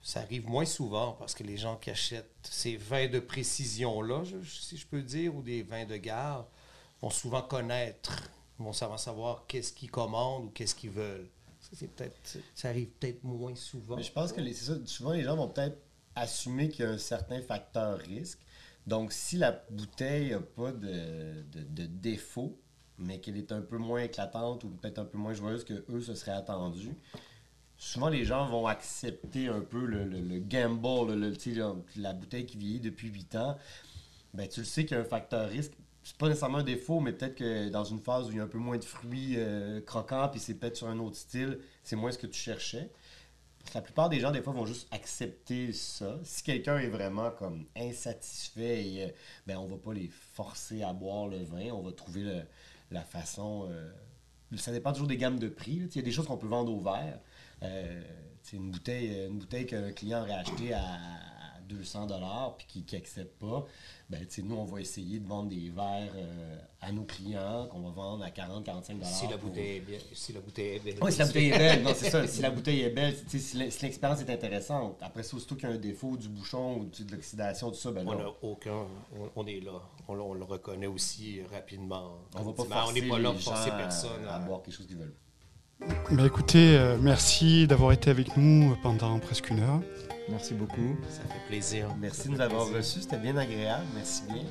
ça 0.00 0.20
arrive 0.20 0.48
moins 0.48 0.64
souvent 0.64 1.12
parce 1.14 1.34
que 1.34 1.42
les 1.42 1.56
gens 1.56 1.76
qui 1.76 1.90
achètent 1.90 2.30
ces 2.42 2.76
vins 2.76 3.08
de 3.08 3.18
précision-là, 3.18 4.22
si 4.44 4.76
je 4.76 4.86
peux 4.86 5.02
dire, 5.02 5.34
ou 5.34 5.42
des 5.42 5.64
vins 5.64 5.86
de 5.86 5.96
gare, 5.96 6.46
vont 7.02 7.10
souvent 7.10 7.42
connaître, 7.42 8.30
vont 8.64 8.72
savoir, 8.72 8.98
savoir 8.98 9.44
qu'est-ce 9.46 9.72
qu'ils 9.72 9.90
commandent 9.90 10.46
ou 10.46 10.50
qu'est-ce 10.50 10.74
qu'ils 10.74 10.90
veulent. 10.90 11.28
Ça, 11.60 11.70
c'est 11.74 11.88
peut-être, 11.88 12.38
ça 12.54 12.68
arrive 12.68 12.88
peut-être 12.88 13.22
moins 13.24 13.54
souvent. 13.54 13.96
Mais 13.96 14.02
je 14.02 14.12
pense 14.12 14.32
que 14.32 14.40
les- 14.40 14.54
c'est 14.54 14.66
ça, 14.72 14.78
souvent 14.86 15.12
les 15.12 15.22
gens 15.22 15.36
vont 15.36 15.48
peut-être 15.48 15.78
assumer 16.14 16.68
qu'il 16.68 16.84
y 16.84 16.88
a 16.88 16.90
un 16.90 16.98
certain 16.98 17.40
facteur 17.42 17.98
risque. 17.98 18.38
Donc, 18.86 19.12
si 19.12 19.36
la 19.36 19.52
bouteille 19.70 20.30
n'a 20.30 20.40
pas 20.40 20.72
de, 20.72 21.42
de, 21.52 21.86
défaut, 21.86 22.58
mais 22.98 23.20
qu'elle 23.20 23.36
est 23.36 23.52
un 23.52 23.60
peu 23.60 23.76
moins 23.78 24.02
éclatante 24.02 24.64
ou 24.64 24.68
peut-être 24.70 24.98
un 24.98 25.04
peu 25.04 25.18
moins 25.18 25.34
joyeuse 25.34 25.64
que 25.64 25.84
eux 25.90 26.00
se 26.00 26.14
seraient 26.14 26.32
attendus, 26.32 26.94
souvent 27.76 28.08
les 28.08 28.24
gens 28.24 28.46
vont 28.48 28.66
accepter 28.66 29.48
un 29.48 29.60
peu 29.60 29.84
le, 29.84 30.04
le- 30.04 30.20
le 30.20 30.38
gamble, 30.40 31.14
le- 31.14 31.34
la 31.96 32.12
bouteille 32.12 32.46
qui 32.46 32.56
vieillit 32.56 32.80
depuis 32.80 33.08
8 33.08 33.34
ans. 33.36 33.56
Ben, 34.34 34.48
tu 34.48 34.60
le 34.60 34.66
sais 34.66 34.84
qu'il 34.84 34.96
y 34.96 35.00
a 35.00 35.02
un 35.02 35.06
facteur 35.06 35.48
risque. 35.48 35.72
C'est 36.02 36.16
pas 36.16 36.28
nécessairement 36.28 36.58
un 36.58 36.64
défaut, 36.64 37.00
mais 37.00 37.12
peut-être 37.12 37.34
que 37.36 37.68
dans 37.68 37.84
une 37.84 38.00
phase 38.00 38.28
où 38.28 38.30
il 38.32 38.38
y 38.38 38.40
a 38.40 38.44
un 38.44 38.48
peu 38.48 38.58
moins 38.58 38.78
de 38.78 38.84
fruits 38.84 39.34
euh, 39.36 39.80
croquants, 39.82 40.28
puis 40.28 40.40
c'est 40.40 40.54
peut-être 40.54 40.76
sur 40.76 40.88
un 40.88 40.98
autre 40.98 41.16
style, 41.16 41.58
c'est 41.84 41.96
moins 41.96 42.10
ce 42.10 42.18
que 42.18 42.26
tu 42.26 42.40
cherchais. 42.40 42.90
La 43.74 43.82
plupart 43.82 44.08
des 44.08 44.18
gens, 44.18 44.30
des 44.30 44.40
fois, 44.40 44.54
vont 44.54 44.64
juste 44.64 44.88
accepter 44.90 45.72
ça. 45.74 46.18
Si 46.24 46.42
quelqu'un 46.42 46.78
est 46.78 46.88
vraiment 46.88 47.30
comme 47.30 47.66
insatisfait, 47.76 48.84
et, 48.86 49.04
euh, 49.04 49.08
ben, 49.46 49.58
on 49.58 49.66
va 49.66 49.76
pas 49.76 49.92
les 49.92 50.08
forcer 50.08 50.82
à 50.82 50.92
boire 50.94 51.28
le 51.28 51.44
vin. 51.44 51.70
On 51.72 51.82
va 51.82 51.92
trouver 51.92 52.42
la 52.90 53.02
façon. 53.02 53.68
euh, 53.70 53.90
ça 54.56 54.72
dépend 54.72 54.92
toujours 54.92 55.06
des 55.06 55.18
gammes 55.18 55.38
de 55.38 55.48
prix. 55.48 55.86
Il 55.90 55.96
y 55.96 55.98
a 55.98 56.02
des 56.02 56.12
choses 56.12 56.26
qu'on 56.26 56.38
peut 56.38 56.48
vendre 56.48 56.72
au 56.72 56.80
verre. 56.80 57.20
Une 58.52 58.70
bouteille, 58.70 59.26
une 59.28 59.38
bouteille 59.38 59.66
qu'un 59.66 59.92
client 59.92 60.22
aurait 60.22 60.32
achetée 60.32 60.72
à 60.72 60.98
200 61.74 62.06
dollars 62.06 62.56
puis 62.58 62.84
qui 62.84 62.94
n'accepte 62.96 63.38
pas, 63.40 63.64
ben, 64.08 64.20
tu 64.20 64.26
sais, 64.28 64.42
nous, 64.42 64.56
on 64.56 64.64
va 64.64 64.80
essayer 64.80 65.18
de 65.20 65.26
vendre 65.26 65.48
des 65.50 65.70
verres 65.70 66.12
euh, 66.16 66.56
à 66.80 66.90
nos 66.92 67.04
clients 67.04 67.68
qu'on 67.70 67.80
va 67.80 67.90
vendre 67.90 68.24
à 68.24 68.28
40-45 68.30 68.94
dollars. 68.94 69.06
si 69.08 69.26
la 69.28 69.36
bouteille 69.36 69.76
est 69.76 69.80
belle. 69.80 70.00
Si 70.12 70.32
la 70.32 70.40
bouteille 70.40 70.66
est 70.76 70.78
belle. 70.80 70.96
Oui, 71.00 71.12
si 71.12 71.18
la 71.18 71.26
bouteille 71.26 71.48
est 71.50 71.58
belle, 71.58 71.82
non, 71.82 71.92
c'est 71.94 72.10
ça. 72.10 72.26
Si 72.26 72.42
la 72.42 72.50
bouteille 72.50 72.80
est 72.82 72.90
belle, 72.90 73.14
tu 73.28 73.30
sais, 73.30 73.38
si 73.38 73.56
l'e- 73.56 73.70
si 73.70 73.82
l'expérience 73.84 74.20
est 74.20 74.30
intéressante. 74.30 74.96
Après 75.00 75.22
ça, 75.22 75.36
aussitôt 75.36 75.54
qu'il 75.54 75.68
y 75.68 75.72
a 75.72 75.74
un 75.74 75.78
défaut 75.78 76.16
du 76.16 76.28
bouchon 76.28 76.78
ou 76.80 76.84
de 76.86 77.12
l'oxydation, 77.12 77.70
tout 77.70 77.76
ça, 77.76 77.90
ben 77.92 78.04
On 78.08 78.14
n'a 78.16 78.30
aucun. 78.42 78.84
On, 79.16 79.30
on 79.42 79.46
est 79.46 79.60
là. 79.60 79.80
On, 80.08 80.14
le- 80.14 80.22
on 80.22 80.34
le 80.34 80.44
reconnaît 80.44 80.86
aussi 80.88 81.40
rapidement. 81.52 82.12
on 82.34 82.42
va 82.42 82.52
pas 82.52 82.64
forcer 82.64 82.88
on 82.88 82.92
n'est 82.92 83.08
pas 83.08 83.18
là 83.18 83.30
pour 83.32 83.40
forcer 83.42 83.70
personne. 83.70 84.24
à, 84.26 84.32
à 84.32 84.36
à- 84.36 84.38
boire 84.40 84.62
quelque 84.62 84.74
chose 84.74 84.86
qu'ils 84.86 84.96
veulent. 84.96 85.14
bah 86.10 86.26
écoutez, 86.26 86.76
euh, 86.76 86.98
merci 87.00 87.66
d'avoir 87.66 87.92
été 87.92 88.10
avec 88.10 88.36
nous 88.36 88.76
pendant 88.82 89.18
presque 89.20 89.50
une 89.50 89.60
heure. 89.60 89.80
Merci 90.30 90.54
beaucoup. 90.54 90.96
Ça 91.08 91.22
fait 91.22 91.46
plaisir. 91.48 91.88
Merci 92.00 92.28
de 92.28 92.34
nous 92.34 92.40
avoir 92.40 92.68
reçus, 92.68 93.02
c'était 93.02 93.18
bien 93.18 93.36
agréable. 93.36 93.84
Merci 93.94 94.22
bien. 94.28 94.42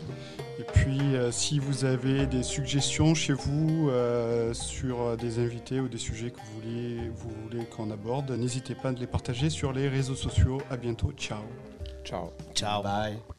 Et 0.59 0.63
puis, 0.63 1.15
euh, 1.15 1.31
si 1.31 1.59
vous 1.59 1.85
avez 1.85 2.25
des 2.25 2.43
suggestions 2.43 3.15
chez 3.15 3.33
vous 3.33 3.89
euh, 3.89 4.53
sur 4.53 5.01
euh, 5.01 5.15
des 5.15 5.39
invités 5.39 5.79
ou 5.79 5.87
des 5.87 5.97
sujets 5.97 6.31
que 6.31 6.37
vous 6.37 6.61
voulez, 6.61 7.09
vous 7.15 7.29
voulez 7.43 7.65
qu'on 7.65 7.91
aborde, 7.91 8.31
n'hésitez 8.31 8.75
pas 8.75 8.89
à 8.89 8.91
les 8.91 9.07
partager 9.07 9.49
sur 9.49 9.71
les 9.71 9.87
réseaux 9.87 10.15
sociaux. 10.15 10.59
À 10.69 10.77
bientôt. 10.77 11.11
Ciao. 11.13 11.43
Ciao. 12.03 12.31
Ciao. 12.53 12.83
Bye. 12.83 13.38